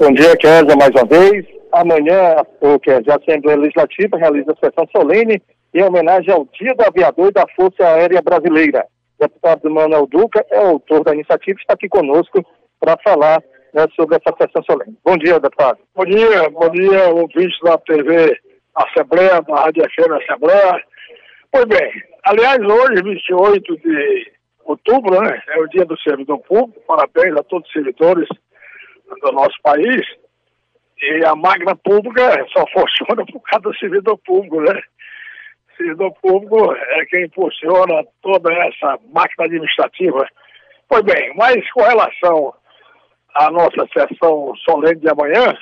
Bom 0.00 0.10
dia, 0.14 0.34
Késia, 0.38 0.74
mais 0.74 0.90
uma 0.92 1.04
vez. 1.04 1.46
Amanhã, 1.72 2.36
o 2.58 2.80
Késia, 2.80 3.12
a 3.12 3.16
Assembleia 3.16 3.58
Legislativa 3.58 4.16
realiza 4.16 4.52
a 4.52 4.66
sessão 4.66 4.88
solene 4.96 5.42
em 5.74 5.82
homenagem 5.82 6.32
ao 6.32 6.48
Dia 6.58 6.74
do 6.74 6.82
Aviador 6.82 7.28
e 7.28 7.32
da 7.32 7.44
Força 7.54 7.84
Aérea 7.86 8.22
Brasileira. 8.22 8.86
O 9.18 9.24
deputado 9.24 9.70
Manuel 9.70 10.06
Duca 10.06 10.42
é 10.50 10.56
autor 10.56 11.04
da 11.04 11.12
iniciativa 11.12 11.58
e 11.58 11.60
está 11.60 11.74
aqui 11.74 11.88
conosco 11.90 12.42
para 12.80 12.96
falar 13.04 13.42
né, 13.74 13.84
sobre 13.94 14.16
essa 14.16 14.34
sessão 14.38 14.62
solene. 14.64 14.96
Bom 15.04 15.18
dia, 15.18 15.38
deputado. 15.38 15.80
Bom 15.94 16.06
dia, 16.06 16.48
bom 16.48 16.70
dia, 16.70 17.10
ouvintes 17.10 17.60
da 17.62 17.76
TV 17.76 18.40
Assembleia, 18.74 19.40
da 19.42 19.54
Rádio 19.54 19.84
FM 19.84 20.12
Assembleia. 20.12 20.84
Pois 21.50 21.64
bem, 21.66 22.02
aliás, 22.24 22.58
hoje, 22.58 23.02
28 23.02 23.76
de 23.78 24.32
outubro, 24.64 25.20
né, 25.20 25.42
é 25.48 25.58
o 25.60 25.68
dia 25.68 25.84
do 25.84 25.98
servidor 26.00 26.38
público, 26.40 26.80
parabéns 26.86 27.36
a 27.36 27.42
todos 27.44 27.66
os 27.68 27.72
servidores 27.72 28.28
do 29.22 29.32
nosso 29.32 29.56
país. 29.62 30.04
E 31.00 31.24
a 31.24 31.34
máquina 31.34 31.76
pública 31.76 32.46
só 32.52 32.64
funciona 32.72 33.24
por 33.26 33.40
causa 33.42 33.62
do 33.62 33.76
servidor 33.76 34.18
público, 34.18 34.60
né? 34.60 34.80
O 35.72 35.76
servidor 35.76 36.12
público 36.22 36.72
é 36.74 37.04
quem 37.06 37.24
impulsiona 37.24 38.04
toda 38.22 38.52
essa 38.52 38.98
máquina 39.12 39.44
administrativa. 39.46 40.26
Pois 40.88 41.02
bem, 41.02 41.34
mas 41.36 41.70
com 41.72 41.82
relação 41.82 42.54
a 43.34 43.50
nossa 43.50 43.86
sessão 43.92 44.54
solene 44.64 45.00
de 45.00 45.08
amanhã, 45.08 45.56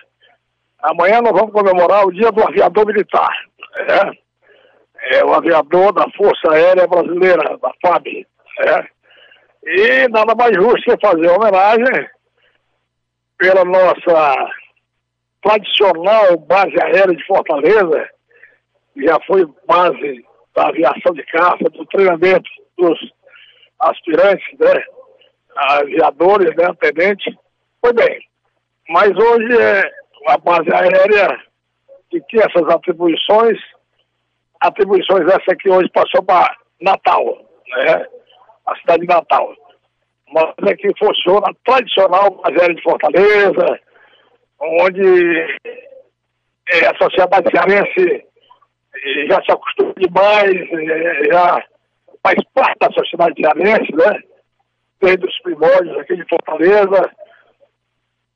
amanhã 0.83 1.21
nós 1.21 1.33
vamos 1.33 1.53
comemorar 1.53 2.07
o 2.07 2.13
dia 2.13 2.31
do 2.31 2.43
aviador 2.43 2.87
militar. 2.87 3.33
É, 3.79 5.17
é 5.17 5.25
o 5.25 5.33
aviador 5.33 5.93
da 5.93 6.07
Força 6.17 6.53
Aérea 6.53 6.87
Brasileira, 6.87 7.59
da 7.59 7.73
FAB. 7.83 8.27
É. 8.61 8.87
E 9.65 10.09
nada 10.09 10.35
mais 10.35 10.55
justo 10.55 10.83
que 10.83 11.07
fazer 11.07 11.31
homenagem 11.31 12.09
pela 13.39 13.65
nossa 13.65 14.51
tradicional 15.43 16.39
base 16.39 16.81
aérea 16.81 17.15
de 17.15 17.27
Fortaleza, 17.27 18.09
que 18.95 19.05
já 19.05 19.19
foi 19.27 19.47
base 19.67 20.25
da 20.55 20.69
aviação 20.69 21.13
de 21.13 21.23
caça, 21.25 21.65
do 21.71 21.85
treinamento 21.87 22.49
dos 22.77 22.99
aspirantes, 23.81 24.47
né? 24.59 24.85
aviadores, 25.57 26.55
né? 26.57 26.69
Tenentes. 26.81 27.35
Pois 27.81 27.95
bem, 27.95 28.21
mas 28.89 29.11
hoje 29.11 29.61
é 29.61 30.02
a 30.29 30.39
base 30.39 30.73
aérea 30.73 31.39
que 32.11 32.21
tinha 32.29 32.45
essas 32.45 32.69
atribuições, 32.69 33.59
atribuições 34.61 35.27
essa 35.29 35.57
que 35.57 35.71
hoje 35.71 35.89
passou 35.93 36.23
para 36.23 36.55
Natal, 36.81 37.25
né? 37.69 38.07
A 38.67 38.77
cidade 38.77 39.07
de 39.07 39.09
Natal. 39.09 39.55
Mas 40.33 40.55
é 40.67 40.77
que 40.77 40.89
funciona 40.99 41.53
tradicional 41.65 42.31
base 42.31 42.61
aérea 42.61 42.75
de 42.75 42.83
Fortaleza, 42.83 43.81
onde 44.61 45.59
é, 46.71 46.87
a 46.87 46.97
sociedade 46.97 47.51
cearense 47.51 48.25
é, 48.95 49.27
já 49.27 49.43
se 49.43 49.53
acostuma 49.53 49.93
demais, 49.97 50.53
é, 50.53 51.25
já 51.33 51.65
faz 52.23 52.37
parte 52.55 52.79
da 52.79 52.91
sociedade 52.93 53.41
cearense, 53.41 53.93
né? 53.95 54.23
Desde 55.01 55.27
os 55.27 55.39
primórdios 55.41 55.99
aqui 55.99 56.17
de 56.17 56.29
Fortaleza, 56.29 57.11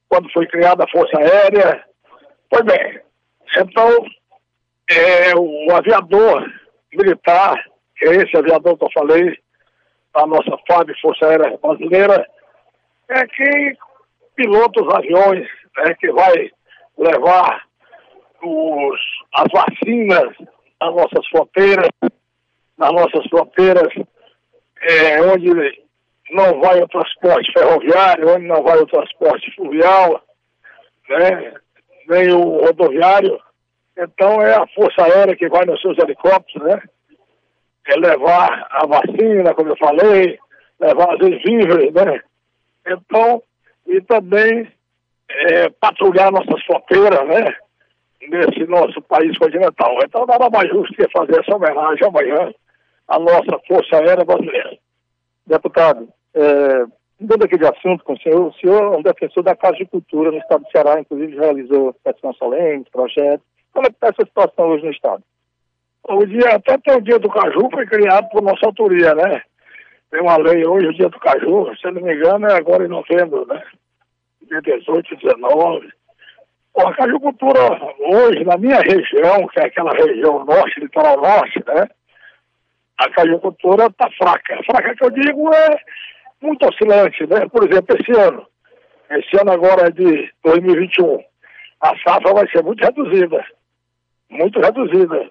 quando 0.09 0.31
foi 0.33 0.47
criada 0.47 0.85
a 0.85 0.91
Força 0.91 1.19
Aérea. 1.19 1.85
Pois 2.51 2.63
bem, 2.65 3.01
então, 3.59 3.91
é, 4.91 5.35
o 5.37 5.75
aviador 5.75 6.47
militar, 6.93 7.57
que 7.97 8.07
é 8.07 8.17
esse 8.17 8.37
aviador 8.37 8.77
que 8.77 8.85
eu 8.85 8.91
falei, 8.93 9.39
da 10.15 10.27
nossa 10.27 10.57
FAB, 10.69 10.91
Força 11.01 11.27
Aérea 11.27 11.59
Brasileira, 11.59 12.27
é 13.09 13.27
quem 13.27 13.77
pilota 14.35 14.83
os 14.83 14.95
aviões, 14.95 15.49
né, 15.79 15.95
que 15.99 16.11
vai 16.13 16.51
levar 16.99 17.67
os, 18.43 19.01
as 19.35 19.47
vacinas 19.53 20.35
nas 20.81 20.95
nossas 20.95 21.27
fronteiras, 21.29 21.89
nas 22.79 22.93
nossas 22.93 23.27
fronteiras, 23.29 23.93
é, 24.83 25.23
onde 25.23 25.86
não 26.31 26.61
vai 26.61 26.81
o 26.83 26.89
transporte 26.89 27.53
ferroviário, 27.53 28.29
onde 28.31 28.47
não 28.47 28.63
vai 28.63 28.79
o 28.79 28.87
transporte 28.87 29.55
fluvial, 29.55 30.23
né? 31.09 31.55
nem 32.09 32.33
o 32.33 32.65
rodoviário. 32.65 33.39
Então 33.97 34.43
é 34.43 34.55
a 34.55 34.67
Força 34.69 35.03
Aérea 35.03 35.37
que 35.37 35.49
vai 35.49 35.65
nos 35.65 35.81
seus 35.81 35.99
helicópteros, 35.99 36.69
né? 36.69 36.83
É 37.89 37.95
levar 37.97 38.67
a 38.71 38.87
vacina, 38.87 39.55
como 39.55 39.71
eu 39.71 39.77
falei, 39.77 40.39
levar 40.81 41.15
as 41.15 41.19
víveres, 41.19 41.93
né? 41.93 42.21
Então, 42.87 43.43
e 43.87 44.01
também 44.03 44.71
é, 45.29 45.69
patrulhar 45.81 46.31
nossas 46.31 46.63
fronteiras, 46.65 47.27
né? 47.29 47.55
Nesse 48.29 48.67
nosso 48.67 49.01
país 49.03 49.37
continental. 49.39 49.97
Então 50.05 50.27
nada 50.27 50.51
mais 50.51 50.69
justo 50.69 50.95
que 50.95 51.09
fazer 51.11 51.41
essa 51.41 51.55
homenagem 51.57 52.07
amanhã 52.07 52.53
à 53.09 53.19
nossa 53.19 53.59
Força 53.67 53.97
Aérea 53.97 54.25
Brasileira. 54.25 54.77
Deputado, 55.47 56.09
é, 56.35 56.85
mudando 57.21 57.45
aqui 57.45 57.57
de 57.57 57.67
assunto 57.67 58.05
com 58.05 58.15
o 58.15 58.19
senhor, 58.19 58.49
o 58.49 58.55
senhor 58.55 58.95
é 58.95 58.97
um 58.97 59.03
defensor 59.03 59.43
da 59.43 59.55
Casa 59.55 59.77
de 59.77 59.87
Cultura 59.87 60.31
no 60.31 60.39
estado 60.39 60.65
do 60.65 60.71
Ceará, 60.71 61.01
inclusive 61.01 61.37
realizou 61.37 61.95
sessão 62.03 62.33
solene, 62.35 62.85
projetos. 62.91 63.47
Como 63.73 63.87
é 63.87 63.91
que 63.91 63.97
está 63.97 64.09
essa 64.09 64.27
situação 64.27 64.69
hoje 64.69 64.85
no 64.85 64.91
estado? 64.91 65.23
O 66.09 66.25
dia, 66.25 66.55
até 66.55 66.79
tem 66.79 66.97
o 66.97 67.01
dia 67.01 67.19
do 67.19 67.29
Caju, 67.29 67.69
foi 67.73 67.87
criado 67.87 68.29
por 68.31 68.43
nossa 68.43 68.67
autoria, 68.67 69.15
né? 69.15 69.43
Tem 70.11 70.21
uma 70.21 70.37
lei 70.37 70.65
hoje, 70.65 70.87
o 70.87 70.95
dia 70.95 71.09
do 71.09 71.19
Caju, 71.19 71.77
se 71.77 71.91
não 71.91 72.01
me 72.01 72.15
engano, 72.15 72.47
é 72.47 72.55
agora 72.55 72.85
em 72.85 72.89
novembro, 72.89 73.47
né? 73.47 73.63
Dia 74.43 74.63
18 74.63 75.15
e 75.15 75.17
19. 75.17 75.89
Bom, 76.77 76.89
a 76.89 76.95
cajucultura 76.95 77.61
hoje, 77.99 78.45
na 78.45 78.57
minha 78.57 78.79
região, 78.81 79.47
que 79.49 79.59
é 79.59 79.65
aquela 79.65 79.93
região 79.93 80.45
norte, 80.45 80.79
litoral 80.79 81.17
norte, 81.17 81.63
né? 81.67 81.89
A 82.99 83.11
cajucultura 83.11 83.87
está 83.87 84.11
fraca. 84.13 84.59
Fraca 84.65 84.95
que 84.95 85.05
eu 85.05 85.11
digo 85.11 85.53
é 85.53 85.79
muito 86.41 86.67
oscilante, 86.67 87.27
né? 87.27 87.47
Por 87.49 87.65
exemplo, 87.65 87.97
esse 87.99 88.21
ano, 88.21 88.47
esse 89.11 89.41
ano 89.41 89.53
agora 89.53 89.89
é 89.89 89.91
de 89.91 90.31
2021, 90.45 91.23
a 91.81 91.89
safra 91.99 92.33
vai 92.33 92.49
ser 92.51 92.63
muito 92.63 92.83
reduzida, 92.83 93.45
muito 94.31 94.61
reduzida. 94.61 95.31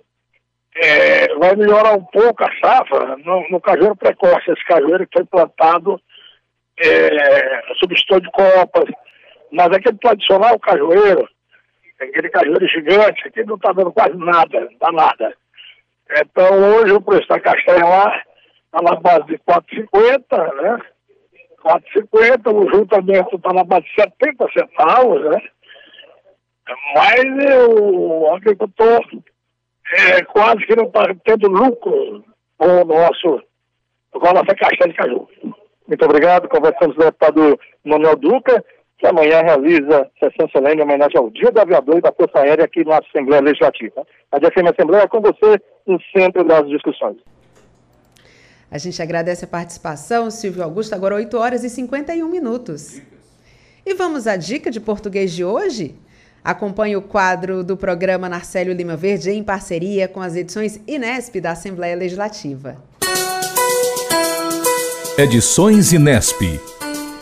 É, 0.77 1.33
vai 1.35 1.55
melhorar 1.55 1.93
um 1.93 2.03
pouco 2.03 2.43
a 2.43 2.51
safra 2.61 3.15
no, 3.17 3.49
no 3.49 3.61
cajueiro 3.61 3.95
precoce, 3.95 4.51
esse 4.51 4.65
cajueiro 4.65 5.07
que 5.07 5.19
foi 5.19 5.25
plantado 5.25 5.99
é, 6.77 7.61
sob 7.79 7.95
de 7.95 8.31
copas, 8.31 8.85
mas 9.51 9.67
aquele 9.67 9.97
tradicional 9.97 10.59
cajueiro, 10.59 11.27
aquele 11.99 12.29
cajueiro 12.29 12.67
gigante, 12.67 13.27
aqui 13.27 13.43
não 13.45 13.55
está 13.55 13.71
dando 13.71 13.91
quase 13.93 14.17
nada, 14.17 14.59
não 14.59 14.77
dá 14.79 14.91
nada. 14.91 15.37
Então 16.11 16.77
hoje 16.77 16.93
o 16.93 17.01
preço 17.01 17.27
da 17.27 17.39
castanha 17.39 17.85
lá 17.85 18.21
está 18.65 18.81
na 18.81 18.95
base 18.95 19.25
de 19.25 19.37
4,50, 19.39 20.61
né? 20.61 20.79
4,50, 21.63 22.53
o 22.53 22.69
juntamento 22.69 23.35
está 23.35 23.53
na 23.53 23.63
base 23.63 23.85
de 23.85 23.95
70 23.95 24.47
centavos, 24.51 25.23
né? 25.23 25.41
Mas 26.95 27.23
o 27.69 28.33
agricultor 28.35 29.01
é, 29.93 30.23
quase 30.25 30.65
que 30.65 30.75
não 30.75 30.85
está 30.85 31.05
tendo 31.23 31.47
lucro 31.47 32.23
com 32.57 32.81
o 32.81 32.85
nosso, 32.85 33.43
com 34.11 34.27
a 34.27 34.33
nossa 34.33 34.55
caixinha 34.55 34.89
de 34.89 34.93
caju. 34.93 35.27
Muito 35.87 36.05
obrigado. 36.05 36.49
Conversamos 36.49 36.95
com 36.95 37.01
o 37.01 37.05
deputado 37.05 37.59
Manuel 37.83 38.15
Duca, 38.15 38.63
que 38.97 39.07
amanhã 39.07 39.41
realiza 39.41 40.09
sessão 40.19 40.47
solene 40.49 40.81
em 40.81 40.83
homenagem 40.83 41.17
ao 41.17 41.29
Dia 41.29 41.51
do 41.51 41.59
Aviador 41.59 41.97
e 41.97 42.01
da 42.01 42.11
Força 42.11 42.39
Aérea 42.39 42.65
aqui 42.65 42.83
na 42.85 42.99
Assembleia 42.99 43.41
Legislativa. 43.41 44.05
A 44.31 44.39
DFM 44.39 44.71
Assembleia 44.71 45.03
é 45.03 45.07
com 45.07 45.21
você 45.21 45.61
no 45.85 45.99
centro 46.15 46.43
das 46.43 46.67
discussões. 46.69 47.17
A 48.71 48.77
gente 48.77 49.01
agradece 49.01 49.45
a 49.45 49.47
participação, 49.47 50.31
Silvio 50.31 50.63
Augusto, 50.63 50.93
agora 50.93 51.15
8 51.15 51.37
horas 51.37 51.63
e 51.63 51.69
51 51.69 52.27
minutos. 52.27 53.01
E 53.85 53.93
vamos 53.93 54.27
à 54.27 54.35
dica 54.35 54.71
de 54.71 54.79
português 54.79 55.31
de 55.31 55.45
hoje? 55.45 55.95
Acompanhe 56.43 56.95
o 56.95 57.01
quadro 57.01 57.63
do 57.63 57.75
programa 57.75 58.29
Narcélio 58.29 58.73
Lima 58.73 58.95
Verde 58.95 59.31
em 59.31 59.43
parceria 59.43 60.07
com 60.07 60.21
as 60.21 60.35
edições 60.35 60.79
Inesp 60.87 61.39
da 61.39 61.51
Assembleia 61.51 61.95
Legislativa. 61.95 62.77
Edições 65.17 65.93
Inesp. 65.93 66.74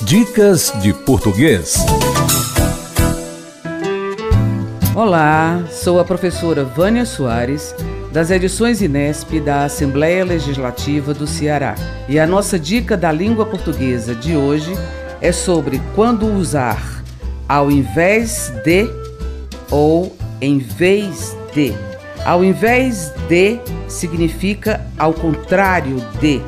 Dicas 0.06 0.74
de 0.82 0.94
português. 0.94 1.76
Olá, 4.94 5.64
sou 5.72 6.00
a 6.00 6.04
professora 6.04 6.66
Vânia 6.66 7.06
Soares, 7.06 7.74
das 8.12 8.30
edições 8.30 8.82
Inesp 8.82 9.40
da 9.40 9.64
Assembleia 9.64 10.26
Legislativa 10.26 11.14
do 11.14 11.26
Ceará. 11.26 11.76
E 12.10 12.20
a 12.20 12.28
nossa 12.28 12.60
dica 12.60 12.98
da 12.98 13.12
língua 13.12 13.46
portuguesa 13.46 14.14
de 14.14 14.36
hoje 14.36 14.74
é 15.22 15.32
sobre 15.32 15.82
quando 15.96 16.28
usar 16.28 17.02
ao 17.48 17.72
invés 17.72 18.52
de 18.66 18.90
ou 19.72 20.16
em 20.42 20.60
vez 20.60 21.36
de. 21.54 21.74
Ao 22.26 22.44
invés 22.44 23.14
de 23.30 23.58
significa 23.88 24.86
ao 24.98 25.14
contrário 25.14 25.96
de. 26.20 26.42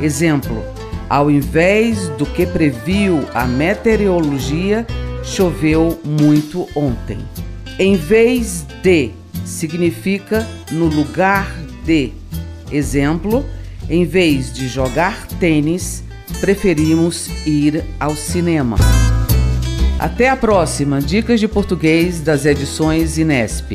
Exemplo: 0.00 0.81
ao 1.12 1.30
invés 1.30 2.08
do 2.16 2.24
que 2.24 2.46
previu 2.46 3.22
a 3.34 3.44
meteorologia, 3.44 4.86
choveu 5.22 6.00
muito 6.02 6.66
ontem. 6.74 7.18
Em 7.78 7.96
vez 7.96 8.64
de 8.82 9.10
significa 9.44 10.48
no 10.70 10.86
lugar 10.86 11.54
de. 11.84 12.12
Exemplo: 12.72 13.44
em 13.90 14.06
vez 14.06 14.54
de 14.54 14.66
jogar 14.66 15.26
tênis, 15.38 16.02
preferimos 16.40 17.28
ir 17.46 17.84
ao 18.00 18.16
cinema. 18.16 18.78
Até 19.98 20.30
a 20.30 20.36
próxima 20.36 20.98
Dicas 20.98 21.38
de 21.38 21.46
Português 21.46 22.20
das 22.20 22.46
edições 22.46 23.18
Inesp. 23.18 23.72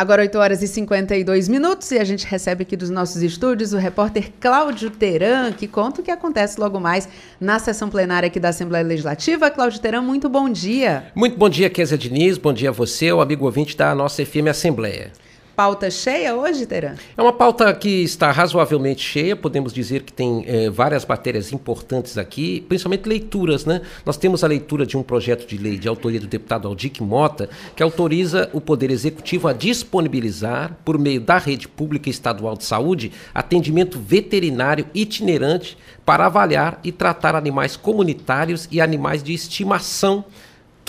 Agora 0.00 0.22
8 0.22 0.38
horas 0.38 0.62
e 0.62 0.66
52 0.66 1.46
minutos 1.46 1.90
e 1.90 1.98
a 1.98 2.04
gente 2.04 2.26
recebe 2.26 2.62
aqui 2.62 2.74
dos 2.74 2.88
nossos 2.88 3.20
estúdios 3.22 3.74
o 3.74 3.76
repórter 3.76 4.32
Cláudio 4.40 4.88
Teran, 4.88 5.52
que 5.52 5.68
conta 5.68 6.00
o 6.00 6.02
que 6.02 6.10
acontece 6.10 6.58
logo 6.58 6.80
mais 6.80 7.06
na 7.38 7.58
sessão 7.58 7.90
plenária 7.90 8.26
aqui 8.28 8.40
da 8.40 8.48
Assembleia 8.48 8.82
Legislativa. 8.82 9.50
Cláudio 9.50 9.78
Teran, 9.78 10.00
muito 10.00 10.26
bom 10.26 10.48
dia. 10.48 11.12
Muito 11.14 11.36
bom 11.36 11.50
dia, 11.50 11.68
Kézia 11.68 11.98
Diniz, 11.98 12.38
bom 12.38 12.50
dia 12.50 12.70
a 12.70 12.72
você, 12.72 13.12
o 13.12 13.20
amigo 13.20 13.44
ouvinte 13.44 13.76
da 13.76 13.94
nossa 13.94 14.24
FM 14.24 14.48
Assembleia 14.48 15.12
pauta 15.54 15.90
cheia 15.90 16.34
hoje, 16.34 16.66
Teran? 16.66 16.94
É 17.16 17.22
uma 17.22 17.32
pauta 17.32 17.72
que 17.74 18.02
está 18.02 18.30
razoavelmente 18.30 19.02
cheia, 19.02 19.36
podemos 19.36 19.72
dizer 19.72 20.02
que 20.02 20.12
tem 20.12 20.44
é, 20.46 20.70
várias 20.70 21.04
matérias 21.04 21.52
importantes 21.52 22.16
aqui, 22.16 22.64
principalmente 22.68 23.08
leituras, 23.08 23.64
né? 23.64 23.82
Nós 24.04 24.16
temos 24.16 24.42
a 24.42 24.46
leitura 24.46 24.86
de 24.86 24.96
um 24.96 25.02
projeto 25.02 25.46
de 25.46 25.56
lei 25.58 25.78
de 25.78 25.88
autoria 25.88 26.20
do 26.20 26.26
deputado 26.26 26.68
Aldic 26.68 27.02
Mota, 27.02 27.48
que 27.74 27.82
autoriza 27.82 28.48
o 28.52 28.60
Poder 28.60 28.90
Executivo 28.90 29.48
a 29.48 29.52
disponibilizar, 29.52 30.76
por 30.84 30.98
meio 30.98 31.20
da 31.20 31.38
rede 31.38 31.68
pública 31.68 32.08
estadual 32.08 32.56
de 32.56 32.64
saúde, 32.64 33.12
atendimento 33.34 33.98
veterinário 33.98 34.86
itinerante 34.94 35.76
para 36.04 36.26
avaliar 36.26 36.80
e 36.82 36.90
tratar 36.90 37.34
animais 37.34 37.76
comunitários 37.76 38.68
e 38.70 38.80
animais 38.80 39.22
de 39.22 39.32
estimação 39.32 40.24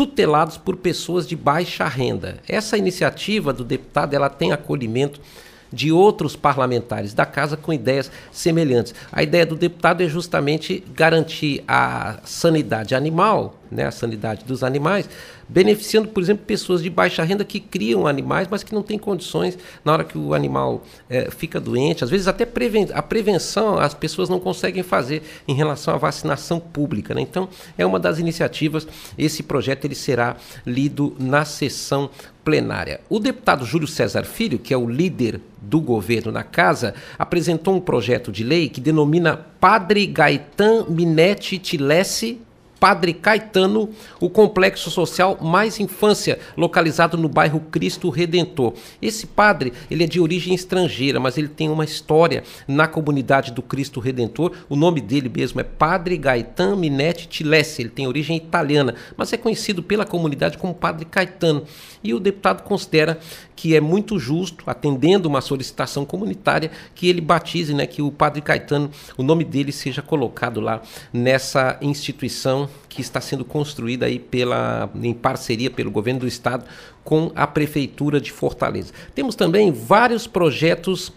tutelados 0.02 0.58
por 0.58 0.78
pessoas 0.78 1.28
de 1.28 1.36
baixa 1.36 1.88
renda. 1.88 2.38
Essa 2.48 2.76
iniciativa 2.76 3.54
do 3.54 3.64
deputado 3.64 4.16
ela 4.16 4.30
tem 4.32 4.52
acolhimento 4.52 5.22
de 5.72 5.92
outros 5.92 6.36
parlamentares 6.36 7.14
da 7.14 7.24
casa 7.24 7.56
com 7.56 7.72
ideias 7.72 8.12
semelhantes. 8.32 8.96
A 9.12 9.22
ideia 9.22 9.46
do 9.46 9.56
deputado 9.56 10.02
é 10.02 10.08
justamente 10.08 10.84
garantir 10.96 11.64
a 11.68 12.18
sanidade 12.26 12.96
animal, 12.96 13.60
né, 13.70 13.86
a 13.86 13.92
sanidade 13.92 14.44
dos 14.44 14.64
animais, 14.64 15.08
beneficiando, 15.52 16.08
por 16.08 16.24
exemplo, 16.24 16.46
pessoas 16.46 16.82
de 16.82 16.90
baixa 16.90 17.24
renda 17.24 17.44
que 17.44 17.60
criam 17.60 18.08
animais, 18.08 18.48
mas 18.50 18.64
que 18.64 18.74
não 18.74 18.82
têm 18.82 18.98
condições 18.98 19.58
na 19.84 19.92
hora 19.92 20.04
que 20.06 20.18
o 20.18 20.34
animal 20.34 20.82
é, 21.10 21.30
fica 21.30 21.60
doente. 21.60 22.06
Às 22.06 22.10
vezes 22.10 22.28
até 22.28 22.46
preven 22.46 22.88
a 22.94 23.02
prevenção 23.02 23.78
as 23.78 23.94
pessoas 23.94 24.30
não 24.30 24.40
conseguem 24.40 24.82
fazer 24.82 25.22
em 25.46 25.54
relação 25.54 25.94
à 25.94 25.98
vacinação 25.98 26.58
pública. 26.58 27.14
Né? 27.14 27.22
Então 27.22 27.50
é 27.78 27.86
uma 27.86 28.00
das 28.00 28.18
iniciativas. 28.18 28.88
Esse 29.18 29.44
projeto 29.44 29.84
ele 29.84 29.96
será 29.96 30.38
lido 30.66 31.14
na 31.20 31.44
sessão 31.44 32.10
plenária. 32.46 33.02
O 33.10 33.20
deputado 33.20 33.66
Júlio 33.66 33.88
César 33.88 34.24
Filho, 34.24 34.58
que 34.58 34.74
é 34.74 34.78
o 34.78 34.90
líder 34.90 35.42
do 35.62 35.82
governo 35.82 36.32
na 36.32 36.44
casa, 36.44 36.96
apresentou 37.20 37.76
um 37.76 37.82
projeto 37.82 38.32
de 38.32 38.44
lei 38.44 38.70
que 38.70 38.80
denomina 38.80 39.38
Padre 39.60 40.08
Gaetan 40.08 40.86
Minetti 40.88 41.60
Tilesse 41.60 42.40
Padre 42.82 43.14
Caetano, 43.14 43.92
o 44.20 44.28
complexo 44.28 44.90
social 44.90 45.38
Mais 45.40 45.80
Infância, 45.80 46.40
localizado 46.58 47.16
no 47.16 47.30
bairro 47.30 47.60
Cristo 47.60 48.10
Redentor. 48.10 48.74
Esse 49.00 49.28
padre, 49.28 49.72
ele 49.88 50.04
é 50.04 50.08
de 50.08 50.20
origem 50.20 50.56
estrangeira, 50.56 51.20
mas 51.20 51.38
ele 51.38 51.48
tem 51.48 51.70
uma 51.70 51.86
história 51.86 52.42
na 52.68 52.88
comunidade 52.88 53.52
do 53.52 53.62
Cristo 53.62 54.00
Redentor. 54.00 54.54
O 54.68 54.76
nome 54.76 55.00
dele 55.00 55.30
mesmo 55.30 55.62
é 55.62 55.64
Padre 55.64 56.18
Gaetan 56.18 56.76
Minetti 56.76 57.28
Tilesse, 57.28 57.84
ele 57.84 57.90
tem 57.92 58.08
origem 58.08 58.36
italiana, 58.36 58.96
mas 59.16 59.32
é 59.32 59.38
conhecido 59.38 59.84
pela 59.84 60.04
comunidade 60.04 60.58
como 60.58 60.74
Padre 60.74 61.06
Caetano. 61.06 61.64
E 62.04 62.16
o 62.16 62.20
deputado 62.20 62.64
considera 62.64 63.20
que 63.56 63.76
é 63.76 63.80
muito 63.80 64.18
justo, 64.18 64.64
atendendo 64.66 65.30
uma 65.30 65.40
solicitação 65.40 66.04
comunitária, 66.04 66.72
que 66.96 67.08
ele 67.08 67.22
batize, 67.22 67.76
né, 67.76 67.86
que 67.86 68.02
o 68.02 68.12
Padre 68.12 68.42
Caetano, 68.42 68.90
o 69.16 69.22
nome 69.22 69.44
dele 69.44 69.72
seja 69.72 70.02
colocado 70.02 70.60
lá 70.60 70.82
nessa 71.14 71.78
instituição 71.80 72.68
que 72.90 73.02
está 73.02 73.22
sendo 73.22 73.46
construída 73.46 74.06
aí 74.06 74.20
pela, 74.20 74.90
em 75.02 75.14
parceria 75.14 75.70
pelo 75.70 75.92
governo 75.92 76.22
do 76.22 76.28
estado 76.28 76.66
com 77.04 77.32
a 77.36 77.48
prefeitura 77.48 78.20
de 78.20 78.32
Fortaleza. 78.32 78.94
Temos 79.16 79.36
também 79.36 79.72
vários 79.72 80.28
projetos 80.28 81.14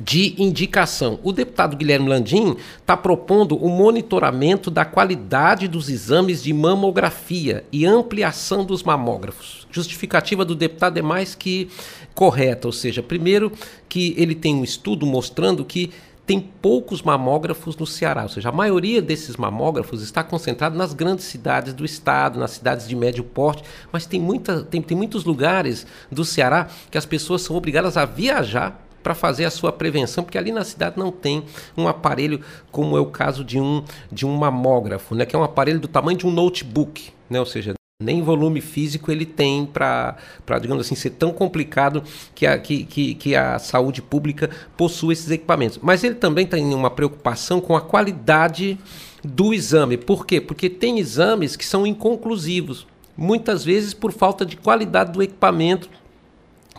de 0.00 0.34
indicação. 0.42 1.18
O 1.22 1.32
deputado 1.32 1.76
Guilherme 1.76 2.08
Landim 2.08 2.56
está 2.78 2.96
propondo 2.96 3.56
o 3.56 3.68
monitoramento 3.68 4.70
da 4.70 4.84
qualidade 4.84 5.68
dos 5.68 5.88
exames 5.88 6.42
de 6.42 6.52
mamografia 6.52 7.64
e 7.70 7.84
ampliação 7.84 8.64
dos 8.64 8.82
mamógrafos. 8.82 9.66
Justificativa 9.70 10.44
do 10.44 10.54
deputado 10.54 10.98
é 10.98 11.02
mais 11.02 11.34
que 11.34 11.68
correta, 12.14 12.68
ou 12.68 12.72
seja, 12.72 13.02
primeiro 13.02 13.52
que 13.88 14.14
ele 14.16 14.34
tem 14.34 14.54
um 14.54 14.64
estudo 14.64 15.06
mostrando 15.06 15.64
que 15.64 15.90
tem 16.32 16.40
poucos 16.40 17.02
mamógrafos 17.02 17.76
no 17.76 17.86
Ceará, 17.86 18.22
ou 18.22 18.28
seja, 18.30 18.48
a 18.48 18.52
maioria 18.52 19.02
desses 19.02 19.36
mamógrafos 19.36 20.00
está 20.00 20.24
concentrado 20.24 20.74
nas 20.78 20.94
grandes 20.94 21.26
cidades 21.26 21.74
do 21.74 21.84
estado, 21.84 22.40
nas 22.40 22.52
cidades 22.52 22.88
de 22.88 22.96
médio 22.96 23.22
porte, 23.22 23.62
mas 23.92 24.06
tem, 24.06 24.18
muita, 24.18 24.62
tem, 24.62 24.80
tem 24.80 24.96
muitos 24.96 25.26
lugares 25.26 25.86
do 26.10 26.24
Ceará 26.24 26.68
que 26.90 26.96
as 26.96 27.04
pessoas 27.04 27.42
são 27.42 27.54
obrigadas 27.54 27.98
a 27.98 28.06
viajar 28.06 28.82
para 29.02 29.14
fazer 29.14 29.44
a 29.44 29.50
sua 29.50 29.70
prevenção, 29.70 30.24
porque 30.24 30.38
ali 30.38 30.52
na 30.52 30.64
cidade 30.64 30.98
não 30.98 31.12
tem 31.12 31.44
um 31.76 31.86
aparelho 31.86 32.40
como 32.70 32.96
é 32.96 33.00
o 33.00 33.10
caso 33.10 33.44
de 33.44 33.60
um, 33.60 33.84
de 34.10 34.24
um 34.24 34.34
mamógrafo, 34.34 35.14
né, 35.14 35.26
que 35.26 35.36
é 35.36 35.38
um 35.38 35.44
aparelho 35.44 35.80
do 35.80 35.88
tamanho 35.88 36.16
de 36.16 36.26
um 36.26 36.30
notebook, 36.30 37.12
né, 37.28 37.40
ou 37.40 37.46
seja, 37.46 37.74
nem 38.02 38.20
volume 38.20 38.60
físico 38.60 39.10
ele 39.10 39.24
tem 39.24 39.64
para, 39.64 40.16
digamos 40.60 40.84
assim, 40.84 40.94
ser 40.94 41.10
tão 41.10 41.32
complicado 41.32 42.02
que 42.34 42.46
a, 42.46 42.58
que, 42.58 42.84
que, 42.84 43.14
que, 43.14 43.36
a 43.36 43.58
saúde 43.58 44.02
pública 44.02 44.50
possua 44.76 45.12
esses 45.12 45.30
equipamentos. 45.30 45.78
Mas 45.80 46.02
ele 46.04 46.16
também 46.16 46.46
tem 46.46 46.74
uma 46.74 46.90
preocupação 46.90 47.60
com 47.60 47.76
a 47.76 47.80
qualidade 47.80 48.78
do 49.24 49.54
exame. 49.54 49.96
Por 49.96 50.26
quê? 50.26 50.40
Porque 50.40 50.68
tem 50.68 50.98
exames 50.98 51.56
que 51.56 51.64
são 51.64 51.86
inconclusivos, 51.86 52.86
muitas 53.16 53.64
vezes 53.64 53.94
por 53.94 54.12
falta 54.12 54.44
de 54.44 54.56
qualidade 54.56 55.12
do 55.12 55.22
equipamento 55.22 55.88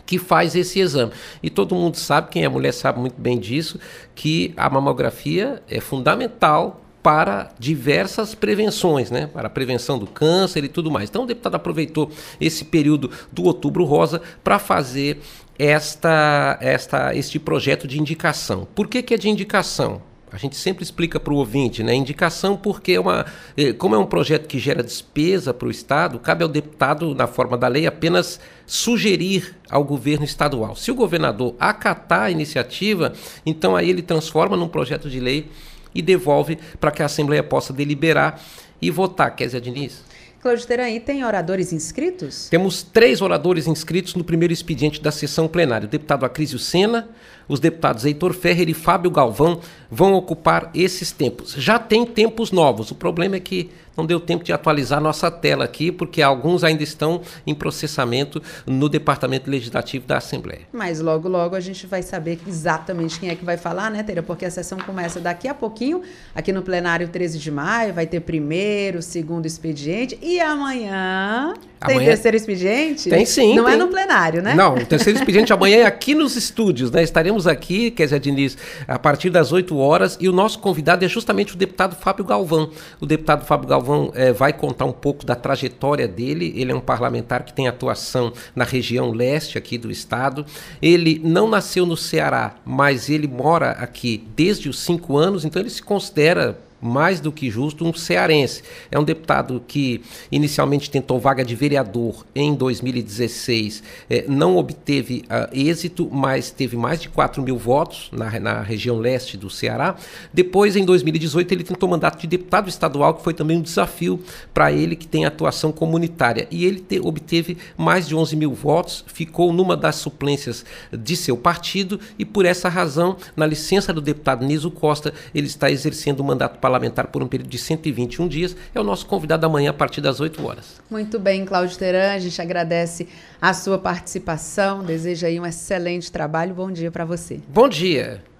que 0.06 0.18
faz 0.18 0.54
esse 0.54 0.78
exame. 0.80 1.12
E 1.42 1.48
todo 1.48 1.74
mundo 1.74 1.96
sabe, 1.96 2.28
quem 2.28 2.44
é 2.44 2.48
mulher 2.48 2.72
sabe 2.72 3.00
muito 3.00 3.18
bem 3.18 3.38
disso, 3.38 3.80
que 4.14 4.52
a 4.56 4.68
mamografia 4.68 5.62
é 5.68 5.80
fundamental 5.80 6.83
para 7.04 7.50
diversas 7.58 8.34
prevenções, 8.34 9.10
né? 9.10 9.26
para 9.26 9.48
a 9.48 9.50
prevenção 9.50 9.98
do 9.98 10.06
câncer 10.06 10.64
e 10.64 10.68
tudo 10.68 10.90
mais. 10.90 11.10
Então 11.10 11.24
o 11.24 11.26
deputado 11.26 11.54
aproveitou 11.54 12.10
esse 12.40 12.64
período 12.64 13.10
do 13.30 13.44
Outubro 13.44 13.84
Rosa 13.84 14.22
para 14.42 14.58
fazer 14.58 15.20
esta, 15.58 16.56
esta, 16.62 17.14
este 17.14 17.38
projeto 17.38 17.86
de 17.86 18.00
indicação. 18.00 18.66
Por 18.74 18.88
que, 18.88 19.02
que 19.02 19.12
é 19.12 19.18
de 19.18 19.28
indicação? 19.28 20.00
A 20.32 20.38
gente 20.38 20.56
sempre 20.56 20.82
explica 20.82 21.20
para 21.20 21.32
o 21.32 21.36
ouvinte, 21.36 21.82
né? 21.82 21.94
Indicação 21.94 22.56
porque 22.56 22.92
é 22.92 23.00
uma, 23.00 23.26
eh, 23.56 23.74
como 23.74 23.94
é 23.94 23.98
um 23.98 24.06
projeto 24.06 24.48
que 24.48 24.58
gera 24.58 24.82
despesa 24.82 25.54
para 25.54 25.68
o 25.68 25.70
Estado, 25.70 26.18
cabe 26.18 26.42
ao 26.42 26.48
deputado, 26.48 27.14
na 27.14 27.26
forma 27.26 27.56
da 27.56 27.68
lei, 27.68 27.86
apenas 27.86 28.40
sugerir 28.66 29.54
ao 29.70 29.84
governo 29.84 30.24
estadual. 30.24 30.74
Se 30.74 30.90
o 30.90 30.94
governador 30.94 31.54
acatar 31.60 32.22
a 32.22 32.30
iniciativa, 32.30 33.12
então 33.44 33.76
aí 33.76 33.90
ele 33.90 34.02
transforma 34.02 34.56
num 34.56 34.66
projeto 34.66 35.08
de 35.08 35.20
lei 35.20 35.50
e 35.94 36.02
devolve 36.02 36.58
para 36.80 36.90
que 36.90 37.02
a 37.02 37.06
Assembleia 37.06 37.42
possa 37.42 37.72
deliberar 37.72 38.40
e 38.80 38.90
votar. 38.90 39.34
Kézia 39.34 39.60
Diniz? 39.60 40.02
Cláudio 40.44 40.66
Teran, 40.66 41.00
tem 41.00 41.24
oradores 41.24 41.72
inscritos? 41.72 42.48
Temos 42.50 42.82
três 42.82 43.22
oradores 43.22 43.66
inscritos 43.66 44.14
no 44.14 44.22
primeiro 44.22 44.52
expediente 44.52 45.00
da 45.00 45.10
sessão 45.10 45.48
plenária. 45.48 45.86
O 45.86 45.90
deputado 45.90 46.26
Acrísio 46.26 46.58
Sena, 46.58 47.08
os 47.48 47.60
deputados 47.60 48.04
Heitor 48.04 48.32
Ferrer 48.32 48.68
e 48.68 48.74
Fábio 48.74 49.10
Galvão 49.10 49.60
vão 49.90 50.14
ocupar 50.14 50.70
esses 50.74 51.12
tempos. 51.12 51.54
Já 51.56 51.78
tem 51.78 52.04
tempos 52.04 52.50
novos. 52.50 52.90
O 52.90 52.94
problema 52.94 53.36
é 53.36 53.40
que 53.40 53.70
não 53.96 54.04
deu 54.04 54.18
tempo 54.18 54.42
de 54.42 54.52
atualizar 54.52 55.00
nossa 55.00 55.30
tela 55.30 55.64
aqui, 55.64 55.92
porque 55.92 56.20
alguns 56.20 56.64
ainda 56.64 56.82
estão 56.82 57.20
em 57.46 57.54
processamento 57.54 58.42
no 58.66 58.88
Departamento 58.88 59.50
Legislativo 59.50 60.06
da 60.06 60.18
Assembleia. 60.18 60.62
Mas 60.72 61.00
logo, 61.00 61.28
logo 61.28 61.54
a 61.54 61.60
gente 61.60 61.86
vai 61.86 62.02
saber 62.02 62.40
exatamente 62.46 63.20
quem 63.20 63.28
é 63.28 63.34
que 63.34 63.44
vai 63.44 63.56
falar, 63.56 63.90
né, 63.90 64.02
Teira? 64.02 64.22
Porque 64.22 64.44
a 64.44 64.50
sessão 64.50 64.78
começa 64.78 65.20
daqui 65.20 65.46
a 65.46 65.54
pouquinho, 65.54 66.02
aqui 66.34 66.52
no 66.52 66.62
plenário 66.62 67.08
13 67.08 67.38
de 67.38 67.50
maio, 67.50 67.94
vai 67.94 68.06
ter 68.06 68.20
primeiro, 68.20 69.00
segundo 69.00 69.46
expediente, 69.46 70.18
e 70.20 70.40
amanhã. 70.40 71.54
Tem 71.86 71.96
amanhã... 71.96 72.08
terceiro 72.10 72.36
expediente? 72.36 73.10
Tem 73.10 73.26
sim. 73.26 73.54
Não 73.54 73.68
é 73.68 73.72
tem... 73.72 73.80
é 73.80 73.84
no 73.84 73.88
plenário, 73.88 74.42
né? 74.42 74.54
Não, 74.54 74.74
o 74.74 74.86
terceiro 74.86 75.18
expediente 75.18 75.52
amanhã 75.54 75.78
é 75.78 75.86
aqui 75.86 76.14
nos 76.14 76.34
estúdios, 76.34 76.90
né? 76.90 77.02
Estaremos 77.02 77.33
aqui, 77.46 77.90
Kézia 77.90 78.20
Diniz, 78.20 78.56
a 78.86 78.98
partir 78.98 79.30
das 79.30 79.52
8 79.52 79.76
horas, 79.76 80.16
e 80.20 80.28
o 80.28 80.32
nosso 80.32 80.58
convidado 80.58 81.04
é 81.04 81.08
justamente 81.08 81.54
o 81.54 81.56
deputado 81.56 81.96
Fábio 81.96 82.24
Galvão. 82.24 82.70
O 83.00 83.06
deputado 83.06 83.44
Fábio 83.44 83.68
Galvão 83.68 84.12
é, 84.14 84.32
vai 84.32 84.52
contar 84.52 84.84
um 84.84 84.92
pouco 84.92 85.26
da 85.26 85.34
trajetória 85.34 86.06
dele. 86.06 86.52
Ele 86.56 86.72
é 86.72 86.74
um 86.74 86.80
parlamentar 86.80 87.44
que 87.44 87.52
tem 87.52 87.68
atuação 87.68 88.32
na 88.54 88.64
região 88.64 89.10
leste 89.10 89.58
aqui 89.58 89.76
do 89.76 89.90
estado. 89.90 90.46
Ele 90.80 91.20
não 91.22 91.48
nasceu 91.48 91.84
no 91.84 91.96
Ceará, 91.96 92.56
mas 92.64 93.10
ele 93.10 93.26
mora 93.26 93.72
aqui 93.72 94.26
desde 94.36 94.68
os 94.68 94.78
cinco 94.78 95.16
anos, 95.16 95.44
então 95.44 95.60
ele 95.60 95.70
se 95.70 95.82
considera 95.82 96.58
mais 96.84 97.18
do 97.18 97.32
que 97.32 97.50
justo, 97.50 97.82
um 97.86 97.94
cearense. 97.94 98.62
É 98.90 98.98
um 98.98 99.04
deputado 99.04 99.62
que 99.66 100.02
inicialmente 100.30 100.90
tentou 100.90 101.18
vaga 101.18 101.42
de 101.42 101.54
vereador 101.54 102.26
em 102.34 102.54
2016, 102.54 103.82
eh, 104.10 104.26
não 104.28 104.58
obteve 104.58 105.24
uh, 105.24 105.48
êxito, 105.50 106.10
mas 106.12 106.50
teve 106.50 106.76
mais 106.76 107.00
de 107.00 107.08
4 107.08 107.42
mil 107.42 107.56
votos 107.56 108.10
na, 108.12 108.38
na 108.38 108.60
região 108.60 108.98
leste 108.98 109.38
do 109.38 109.48
Ceará. 109.48 109.96
Depois, 110.32 110.76
em 110.76 110.84
2018, 110.84 111.52
ele 111.52 111.64
tentou 111.64 111.88
mandato 111.88 112.20
de 112.20 112.26
deputado 112.26 112.68
estadual, 112.68 113.14
que 113.14 113.24
foi 113.24 113.32
também 113.32 113.56
um 113.56 113.62
desafio 113.62 114.22
para 114.52 114.70
ele, 114.70 114.94
que 114.94 115.06
tem 115.06 115.24
atuação 115.24 115.72
comunitária. 115.72 116.46
E 116.50 116.66
ele 116.66 116.80
te, 116.80 117.00
obteve 117.00 117.56
mais 117.78 118.06
de 118.06 118.14
11 118.14 118.36
mil 118.36 118.52
votos, 118.52 119.04
ficou 119.06 119.54
numa 119.54 119.74
das 119.74 119.96
suplências 119.96 120.66
de 120.92 121.16
seu 121.16 121.36
partido 121.36 121.98
e, 122.18 122.26
por 122.26 122.44
essa 122.44 122.68
razão, 122.68 123.16
na 123.34 123.46
licença 123.46 123.90
do 123.90 124.02
deputado 124.02 124.44
Niso 124.44 124.70
Costa, 124.70 125.14
ele 125.34 125.46
está 125.46 125.70
exercendo 125.70 126.20
o 126.20 126.24
mandato 126.24 126.58
parlamentar 126.58 126.73
parlamentar 126.74 127.06
por 127.06 127.22
um 127.22 127.28
período 127.28 127.48
de 127.48 127.58
121 127.58 128.26
dias. 128.26 128.56
É 128.74 128.80
o 128.80 128.84
nosso 128.84 129.06
convidado 129.06 129.46
amanhã 129.46 129.70
a 129.70 129.74
partir 129.74 130.00
das 130.00 130.20
8 130.20 130.44
horas. 130.44 130.80
Muito 130.90 131.18
bem, 131.18 131.44
Cláudio 131.44 131.78
Teran, 131.78 132.12
a 132.12 132.18
gente 132.18 132.40
agradece 132.42 133.06
a 133.40 133.54
sua 133.54 133.78
participação, 133.78 134.82
deseja 134.82 135.28
aí 135.28 135.38
um 135.38 135.46
excelente 135.46 136.10
trabalho. 136.10 136.54
Bom 136.54 136.70
dia 136.70 136.90
para 136.90 137.04
você. 137.04 137.40
Bom 137.48 137.68
dia. 137.68 138.33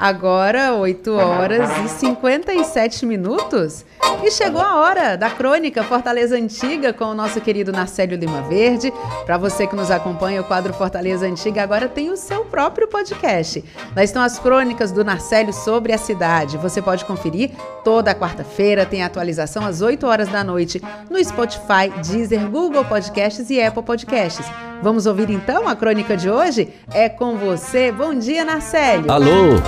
Agora, 0.00 0.72
8 0.72 1.12
horas 1.14 1.68
e 1.84 1.88
57 1.90 3.04
minutos. 3.04 3.84
E 4.24 4.30
chegou 4.30 4.62
a 4.62 4.76
hora 4.76 5.14
da 5.14 5.28
crônica 5.28 5.82
Fortaleza 5.82 6.36
Antiga 6.36 6.90
com 6.90 7.04
o 7.04 7.14
nosso 7.14 7.38
querido 7.38 7.70
Narcélio 7.70 8.16
Lima 8.16 8.40
Verde. 8.40 8.90
Para 9.26 9.36
você 9.36 9.66
que 9.66 9.76
nos 9.76 9.90
acompanha, 9.90 10.40
o 10.40 10.44
quadro 10.44 10.72
Fortaleza 10.72 11.26
Antiga 11.26 11.62
agora 11.62 11.86
tem 11.86 12.08
o 12.08 12.16
seu 12.16 12.46
próprio 12.46 12.88
podcast. 12.88 13.62
Lá 13.94 14.02
estão 14.02 14.22
as 14.22 14.38
crônicas 14.38 14.90
do 14.90 15.04
Narcélio 15.04 15.52
sobre 15.52 15.92
a 15.92 15.98
cidade. 15.98 16.56
Você 16.56 16.80
pode 16.80 17.04
conferir 17.04 17.50
toda 17.84 18.14
quarta-feira, 18.14 18.86
tem 18.86 19.02
atualização 19.02 19.66
às 19.66 19.82
8 19.82 20.06
horas 20.06 20.28
da 20.30 20.42
noite 20.42 20.80
no 21.10 21.22
Spotify, 21.22 21.90
Deezer, 22.02 22.48
Google 22.48 22.86
Podcasts 22.86 23.50
e 23.50 23.62
Apple 23.62 23.82
Podcasts. 23.82 24.46
Vamos 24.82 25.04
ouvir 25.04 25.28
então 25.28 25.68
a 25.68 25.76
crônica 25.76 26.16
de 26.16 26.30
hoje? 26.30 26.70
É 26.94 27.06
com 27.06 27.36
você. 27.36 27.92
Bom 27.92 28.14
dia, 28.14 28.46
Narcélio. 28.46 29.12
Alô, 29.12 29.60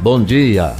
bom 0.00 0.22
dia. 0.22 0.74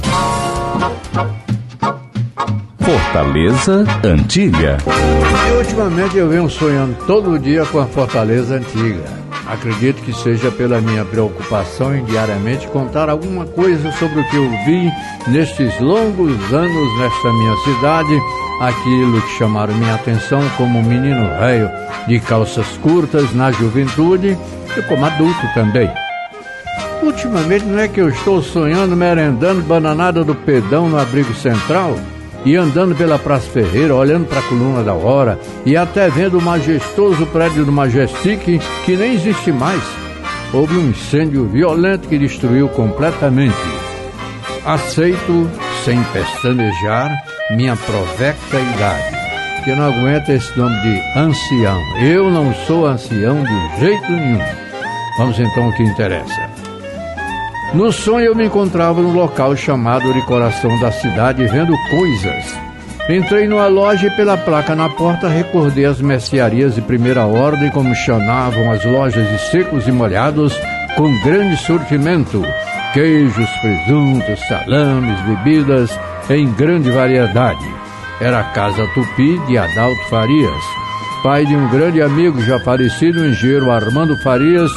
Fortaleza 2.79 3.85
Antiga. 4.03 4.77
E 4.85 5.57
ultimamente 5.57 6.17
eu 6.17 6.29
venho 6.29 6.49
sonhando 6.49 6.95
todo 7.07 7.39
dia 7.39 7.65
com 7.65 7.79
a 7.79 7.85
Fortaleza 7.85 8.55
Antiga. 8.55 9.03
Acredito 9.47 10.01
que 10.01 10.13
seja 10.13 10.51
pela 10.51 10.81
minha 10.81 11.05
preocupação 11.05 11.95
em 11.95 12.03
diariamente 12.05 12.67
contar 12.67 13.09
alguma 13.09 13.45
coisa 13.45 13.91
sobre 13.93 14.19
o 14.19 14.29
que 14.29 14.35
eu 14.35 14.49
vi 14.65 14.91
nestes 15.27 15.79
longos 15.79 16.53
anos 16.53 16.99
nesta 16.99 17.31
minha 17.31 17.55
cidade 17.57 18.21
aquilo 18.59 19.21
que 19.21 19.37
chamaram 19.37 19.73
minha 19.75 19.95
atenção 19.95 20.41
como 20.57 20.81
menino 20.81 21.27
velho 21.39 21.69
de 22.07 22.19
calças 22.19 22.67
curtas 22.77 23.33
na 23.33 23.51
juventude 23.51 24.37
e 24.77 24.81
como 24.83 25.05
adulto 25.05 25.47
também. 25.53 25.89
Ultimamente 27.01 27.65
não 27.65 27.79
é 27.79 27.87
que 27.87 28.01
eu 28.01 28.09
estou 28.09 28.41
sonhando 28.41 28.95
merendando 28.95 29.61
bananada 29.61 30.23
do 30.23 30.33
pedão 30.33 30.89
no 30.89 30.99
abrigo 30.99 31.33
central 31.33 31.95
e 32.45 32.55
andando 32.55 32.95
pela 32.95 33.17
Praça 33.17 33.49
Ferreira, 33.49 33.95
olhando 33.95 34.27
para 34.27 34.39
a 34.39 34.43
coluna 34.43 34.83
da 34.83 34.93
hora 34.93 35.39
e 35.65 35.75
até 35.75 36.09
vendo 36.09 36.37
o 36.37 36.41
majestoso 36.41 37.25
prédio 37.27 37.65
do 37.65 37.71
Majestic 37.71 38.61
que 38.85 38.95
nem 38.95 39.13
existe 39.13 39.51
mais. 39.51 39.81
Houve 40.53 40.77
um 40.77 40.89
incêndio 40.89 41.45
violento 41.45 42.07
que 42.07 42.17
destruiu 42.17 42.69
completamente. 42.69 43.55
Aceito, 44.65 45.49
sem 45.83 46.01
pestanejar, 46.05 47.11
minha 47.51 47.75
provecta 47.75 48.59
idade, 48.59 49.63
que 49.63 49.75
não 49.75 49.85
aguenta 49.85 50.33
esse 50.33 50.57
nome 50.57 50.75
de 50.81 51.19
ancião. 51.19 51.79
Eu 52.01 52.31
não 52.31 52.53
sou 52.65 52.85
ancião 52.85 53.43
de 53.43 53.79
jeito 53.79 54.11
nenhum. 54.11 54.39
Vamos 55.17 55.39
então 55.39 55.65
ao 55.65 55.73
que 55.73 55.83
interessa. 55.83 56.54
No 57.75 57.91
sonho 57.91 58.27
eu 58.27 58.35
me 58.35 58.45
encontrava 58.45 59.01
num 59.01 59.11
local 59.11 59.53
chamado 59.53 60.13
de 60.13 60.21
coração 60.21 60.79
da 60.79 60.93
cidade 60.93 61.45
vendo 61.45 61.75
coisas. 61.89 62.57
Entrei 63.09 63.47
numa 63.49 63.67
loja 63.67 64.07
e 64.07 64.11
pela 64.11 64.37
placa 64.37 64.73
na 64.73 64.87
porta 64.87 65.27
recordei 65.27 65.83
as 65.83 65.99
mercearias 65.99 66.75
de 66.75 66.81
primeira 66.81 67.25
ordem 67.25 67.69
como 67.69 67.93
chamavam 67.93 68.71
as 68.71 68.85
lojas 68.85 69.29
de 69.29 69.51
secos 69.51 69.89
e 69.89 69.91
molhados 69.91 70.57
com 70.95 71.21
grande 71.25 71.57
sortimento. 71.57 72.41
Queijos, 72.93 73.49
presuntos, 73.59 74.39
salames, 74.47 75.19
bebidas, 75.23 75.99
em 76.29 76.49
grande 76.53 76.89
variedade. 76.91 77.67
Era 78.21 78.39
a 78.39 78.43
Casa 78.53 78.87
Tupi 78.93 79.37
de 79.47 79.57
Adalto 79.57 80.09
Farias, 80.09 80.63
pai 81.21 81.45
de 81.45 81.53
um 81.53 81.67
grande 81.67 82.01
amigo 82.01 82.41
já 82.41 82.57
falecido, 82.61 83.25
engenheiro 83.25 83.69
Armando 83.69 84.15
Farias, 84.23 84.71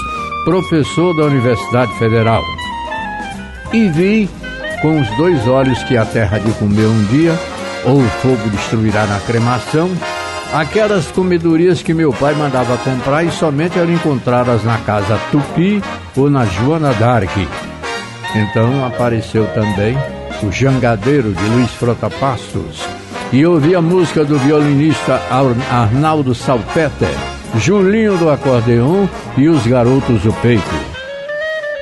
professor 0.44 1.14
da 1.14 1.26
Universidade 1.26 1.96
Federal. 2.00 2.42
E 3.72 3.88
vi 3.88 4.30
com 4.80 5.00
os 5.00 5.08
dois 5.16 5.46
olhos 5.46 5.82
que 5.84 5.96
a 5.96 6.04
terra 6.04 6.38
de 6.38 6.50
comer 6.52 6.86
um 6.86 7.04
dia, 7.06 7.34
ou 7.84 7.98
o 7.98 8.08
fogo 8.22 8.48
destruirá 8.50 9.06
na 9.06 9.18
cremação, 9.20 9.90
aquelas 10.52 11.06
comedorias 11.08 11.82
que 11.82 11.92
meu 11.92 12.12
pai 12.12 12.34
mandava 12.34 12.76
comprar 12.78 13.24
e 13.24 13.30
somente 13.30 13.78
era 13.78 13.90
encontrá-las 13.90 14.64
na 14.64 14.78
casa 14.78 15.18
Tupi 15.30 15.82
ou 16.16 16.30
na 16.30 16.44
Joana 16.46 16.94
Dark. 16.94 17.36
Então 18.34 18.86
apareceu 18.86 19.46
também 19.48 19.96
o 20.42 20.52
Jangadeiro 20.52 21.32
de 21.32 21.44
Luiz 21.44 21.70
Frota 21.72 22.08
Passos, 22.08 22.82
e 23.32 23.44
ouvi 23.44 23.74
a 23.74 23.82
música 23.82 24.24
do 24.24 24.38
violinista 24.38 25.20
Arnaldo 25.70 26.34
Salpeter, 26.34 27.14
Julinho 27.56 28.16
do 28.16 28.30
Acordeon 28.30 29.06
e 29.36 29.48
os 29.48 29.66
Garotos 29.66 30.22
do 30.22 30.32
Peito. 30.34 30.87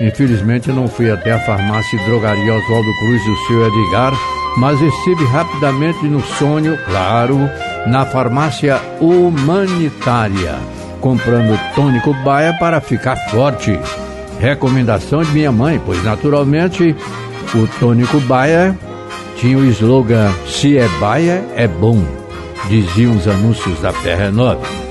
Infelizmente 0.01 0.71
não 0.71 0.87
fui 0.87 1.11
até 1.11 1.33
a 1.33 1.41
farmácia 1.41 1.97
e 1.97 2.05
drogaria 2.05 2.55
Oswaldo 2.55 2.99
Cruz 2.99 3.25
do 3.25 3.37
seu 3.47 3.67
Edgar, 3.67 4.13
mas 4.59 4.81
estive 4.81 5.25
rapidamente 5.27 6.05
no 6.07 6.21
sonho, 6.21 6.79
claro, 6.85 7.39
na 7.87 8.05
farmácia 8.05 8.81
humanitária, 9.01 10.57
comprando 11.01 11.59
tônico 11.75 12.13
baia 12.25 12.53
para 12.59 12.81
ficar 12.81 13.17
forte. 13.31 13.79
Recomendação 14.39 15.23
de 15.23 15.31
minha 15.31 15.51
mãe, 15.51 15.81
pois 15.85 16.03
naturalmente 16.05 16.95
o 17.55 17.67
tônico 17.79 18.21
Baia 18.21 18.77
tinha 19.37 19.57
o 19.57 19.65
slogan 19.65 20.31
Se 20.47 20.77
é 20.77 20.89
Baia, 21.01 21.43
é 21.55 21.67
bom, 21.67 22.05
diziam 22.69 23.17
os 23.17 23.27
anúncios 23.27 23.81
da 23.81 23.93
Terra 23.95 24.31
Nova. 24.31 24.86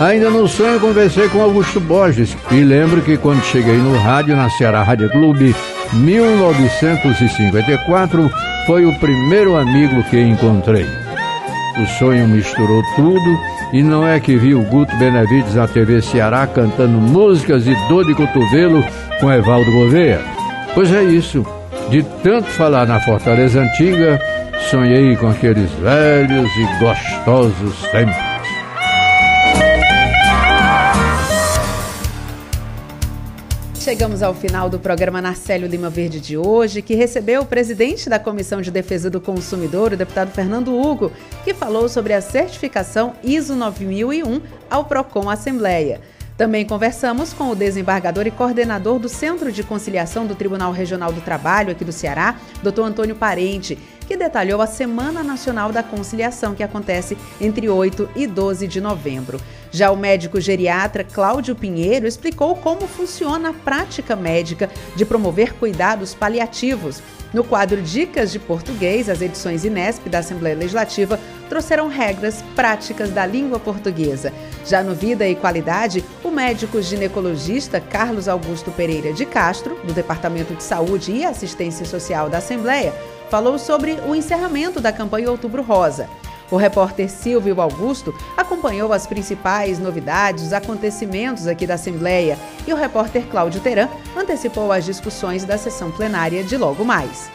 Ainda 0.00 0.28
no 0.30 0.48
sonho 0.48 0.80
conversei 0.80 1.28
com 1.28 1.42
Augusto 1.42 1.78
Borges 1.78 2.34
e 2.50 2.64
lembro 2.64 3.02
que 3.02 3.18
quando 3.18 3.44
cheguei 3.44 3.76
no 3.76 3.98
rádio, 3.98 4.34
na 4.34 4.48
Ceará 4.48 4.82
Rádio 4.82 5.10
Clube, 5.10 5.54
1954 5.92 8.32
foi 8.66 8.86
o 8.86 8.98
primeiro 8.98 9.58
amigo 9.58 10.02
que 10.04 10.18
encontrei. 10.18 10.86
O 11.78 11.84
sonho 11.98 12.26
misturou 12.26 12.82
tudo 12.96 13.38
e 13.74 13.82
não 13.82 14.08
é 14.08 14.18
que 14.18 14.38
vi 14.38 14.54
o 14.54 14.62
Guto 14.62 14.96
Benavides 14.96 15.54
na 15.54 15.68
TV 15.68 16.00
Ceará 16.00 16.46
cantando 16.46 16.98
músicas 16.98 17.64
de 17.64 17.74
dor 17.86 18.06
de 18.06 18.14
cotovelo 18.14 18.82
com 19.20 19.30
Evaldo 19.30 19.70
Gouveia. 19.70 20.22
Pois 20.74 20.90
é 20.94 21.04
isso. 21.04 21.44
De 21.90 22.02
tanto 22.22 22.46
falar 22.46 22.86
na 22.86 23.00
Fortaleza 23.00 23.60
Antiga, 23.60 24.18
sonhei 24.70 25.14
com 25.16 25.28
aqueles 25.28 25.70
velhos 25.72 26.50
e 26.56 26.64
gostosos 26.82 27.82
tempos. 27.90 28.29
Chegamos 33.90 34.22
ao 34.22 34.32
final 34.32 34.70
do 34.70 34.78
programa 34.78 35.20
Narcélio 35.20 35.66
Lima 35.66 35.90
Verde 35.90 36.20
de 36.20 36.36
hoje, 36.36 36.80
que 36.80 36.94
recebeu 36.94 37.42
o 37.42 37.44
presidente 37.44 38.08
da 38.08 38.20
Comissão 38.20 38.60
de 38.60 38.70
Defesa 38.70 39.10
do 39.10 39.20
Consumidor, 39.20 39.92
o 39.92 39.96
deputado 39.96 40.30
Fernando 40.30 40.72
Hugo, 40.72 41.10
que 41.42 41.52
falou 41.52 41.88
sobre 41.88 42.12
a 42.12 42.20
certificação 42.20 43.14
ISO 43.24 43.56
9001 43.56 44.42
ao 44.70 44.84
PROCON 44.84 45.28
Assembleia. 45.28 46.00
Também 46.36 46.64
conversamos 46.64 47.32
com 47.32 47.50
o 47.50 47.56
desembargador 47.56 48.28
e 48.28 48.30
coordenador 48.30 49.00
do 49.00 49.08
Centro 49.08 49.50
de 49.50 49.64
Conciliação 49.64 50.24
do 50.24 50.36
Tribunal 50.36 50.70
Regional 50.70 51.12
do 51.12 51.20
Trabalho 51.20 51.72
aqui 51.72 51.84
do 51.84 51.92
Ceará, 51.92 52.36
Dr. 52.62 52.82
Antônio 52.82 53.16
Parente, 53.16 53.76
que 54.10 54.16
detalhou 54.16 54.60
a 54.60 54.66
Semana 54.66 55.22
Nacional 55.22 55.70
da 55.70 55.84
Conciliação, 55.84 56.52
que 56.52 56.64
acontece 56.64 57.16
entre 57.40 57.68
8 57.68 58.10
e 58.16 58.26
12 58.26 58.66
de 58.66 58.80
novembro. 58.80 59.40
Já 59.70 59.92
o 59.92 59.96
médico 59.96 60.40
geriatra 60.40 61.04
Cláudio 61.04 61.54
Pinheiro 61.54 62.08
explicou 62.08 62.56
como 62.56 62.88
funciona 62.88 63.50
a 63.50 63.52
prática 63.52 64.16
médica 64.16 64.68
de 64.96 65.04
promover 65.04 65.52
cuidados 65.52 66.12
paliativos. 66.12 67.00
No 67.32 67.44
quadro 67.44 67.80
Dicas 67.80 68.32
de 68.32 68.40
Português, 68.40 69.08
as 69.08 69.22
edições 69.22 69.64
Inesp 69.64 70.08
da 70.08 70.18
Assembleia 70.18 70.56
Legislativa 70.56 71.20
trouxeram 71.48 71.86
regras 71.86 72.42
práticas 72.56 73.10
da 73.10 73.24
língua 73.24 73.60
portuguesa. 73.60 74.32
Já 74.66 74.82
no 74.82 74.92
Vida 74.92 75.28
e 75.28 75.36
Qualidade, 75.36 76.04
o 76.24 76.32
médico 76.32 76.82
ginecologista 76.82 77.80
Carlos 77.80 78.26
Augusto 78.26 78.72
Pereira 78.72 79.12
de 79.12 79.24
Castro, 79.24 79.78
do 79.84 79.92
Departamento 79.92 80.52
de 80.52 80.64
Saúde 80.64 81.12
e 81.12 81.24
Assistência 81.24 81.86
Social 81.86 82.28
da 82.28 82.38
Assembleia, 82.38 82.92
falou 83.30 83.58
sobre 83.58 83.92
o 84.06 84.14
encerramento 84.14 84.80
da 84.80 84.92
campanha 84.92 85.30
Outubro 85.30 85.62
Rosa. 85.62 86.08
O 86.50 86.56
repórter 86.56 87.08
Silvio 87.08 87.60
Augusto 87.60 88.12
acompanhou 88.36 88.92
as 88.92 89.06
principais 89.06 89.78
novidades, 89.78 90.44
os 90.46 90.52
acontecimentos 90.52 91.46
aqui 91.46 91.64
da 91.64 91.74
Assembleia 91.74 92.36
e 92.66 92.72
o 92.72 92.76
repórter 92.76 93.24
Cláudio 93.28 93.60
Teran 93.60 93.88
antecipou 94.16 94.72
as 94.72 94.84
discussões 94.84 95.44
da 95.44 95.56
sessão 95.56 95.92
plenária 95.92 96.42
de 96.42 96.56
logo 96.56 96.84
mais. 96.84 97.30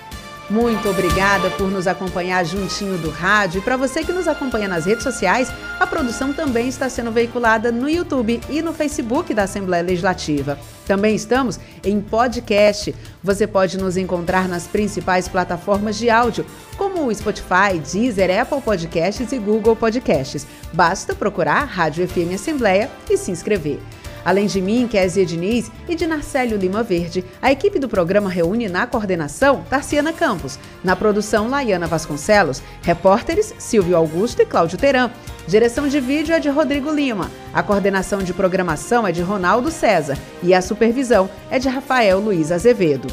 Muito 0.49 0.87
obrigada 0.87 1.49
por 1.51 1.71
nos 1.71 1.87
acompanhar 1.87 2.45
juntinho 2.45 2.99
do 2.99 3.09
rádio. 3.09 3.59
E 3.59 3.61
para 3.61 3.75
você 3.75 4.03
que 4.03 4.13
nos 4.13 4.27
acompanha 4.27 4.67
nas 4.67 4.85
redes 4.85 5.03
sociais, 5.03 5.51
a 5.79 5.87
produção 5.87 6.33
também 6.33 6.67
está 6.67 6.87
sendo 6.87 7.11
veiculada 7.11 7.71
no 7.71 7.89
YouTube 7.89 8.39
e 8.47 8.61
no 8.61 8.71
Facebook 8.71 9.33
da 9.33 9.43
Assembleia 9.43 9.81
Legislativa. 9.81 10.59
Também 10.85 11.15
estamos 11.15 11.59
em 11.83 11.99
podcast. 11.99 12.93
Você 13.23 13.47
pode 13.47 13.75
nos 13.77 13.97
encontrar 13.97 14.47
nas 14.47 14.67
principais 14.67 15.27
plataformas 15.27 15.97
de 15.97 16.11
áudio, 16.11 16.45
como 16.77 17.07
o 17.07 17.15
Spotify, 17.15 17.79
Deezer, 17.91 18.39
Apple 18.39 18.61
Podcasts 18.61 19.31
e 19.31 19.39
Google 19.39 19.75
Podcasts. 19.75 20.45
Basta 20.71 21.15
procurar 21.15 21.63
Rádio 21.63 22.07
FM 22.07 22.35
Assembleia 22.35 22.91
e 23.09 23.17
se 23.17 23.31
inscrever. 23.31 23.79
Além 24.25 24.47
de 24.47 24.59
mim, 24.59 24.87
Kézia 24.87 25.23
Diniz 25.23 25.71
e 25.87 25.93
de 25.93 26.07
Narcélio 26.07 26.57
Lima 26.57 26.81
Verde, 26.81 27.23
a 27.39 27.51
equipe 27.51 27.77
do 27.77 27.87
programa 27.87 28.27
reúne 28.27 28.67
na 28.67 28.87
coordenação 28.87 29.63
Tarciana 29.69 30.11
Campos, 30.11 30.57
na 30.83 30.95
produção 30.95 31.47
Laiana 31.47 31.85
Vasconcelos, 31.85 32.63
repórteres 32.81 33.53
Silvio 33.59 33.95
Augusto 33.95 34.41
e 34.41 34.45
Cláudio 34.45 34.79
Teran. 34.79 35.11
Direção 35.47 35.87
de 35.87 35.99
vídeo 35.99 36.33
é 36.33 36.39
de 36.39 36.49
Rodrigo 36.49 36.91
Lima, 36.91 37.29
a 37.53 37.61
coordenação 37.61 38.23
de 38.23 38.33
programação 38.33 39.05
é 39.05 39.11
de 39.11 39.21
Ronaldo 39.21 39.69
César 39.69 40.17
e 40.41 40.55
a 40.55 40.61
supervisão 40.61 41.29
é 41.51 41.59
de 41.59 41.69
Rafael 41.69 42.19
Luiz 42.19 42.51
Azevedo. 42.51 43.07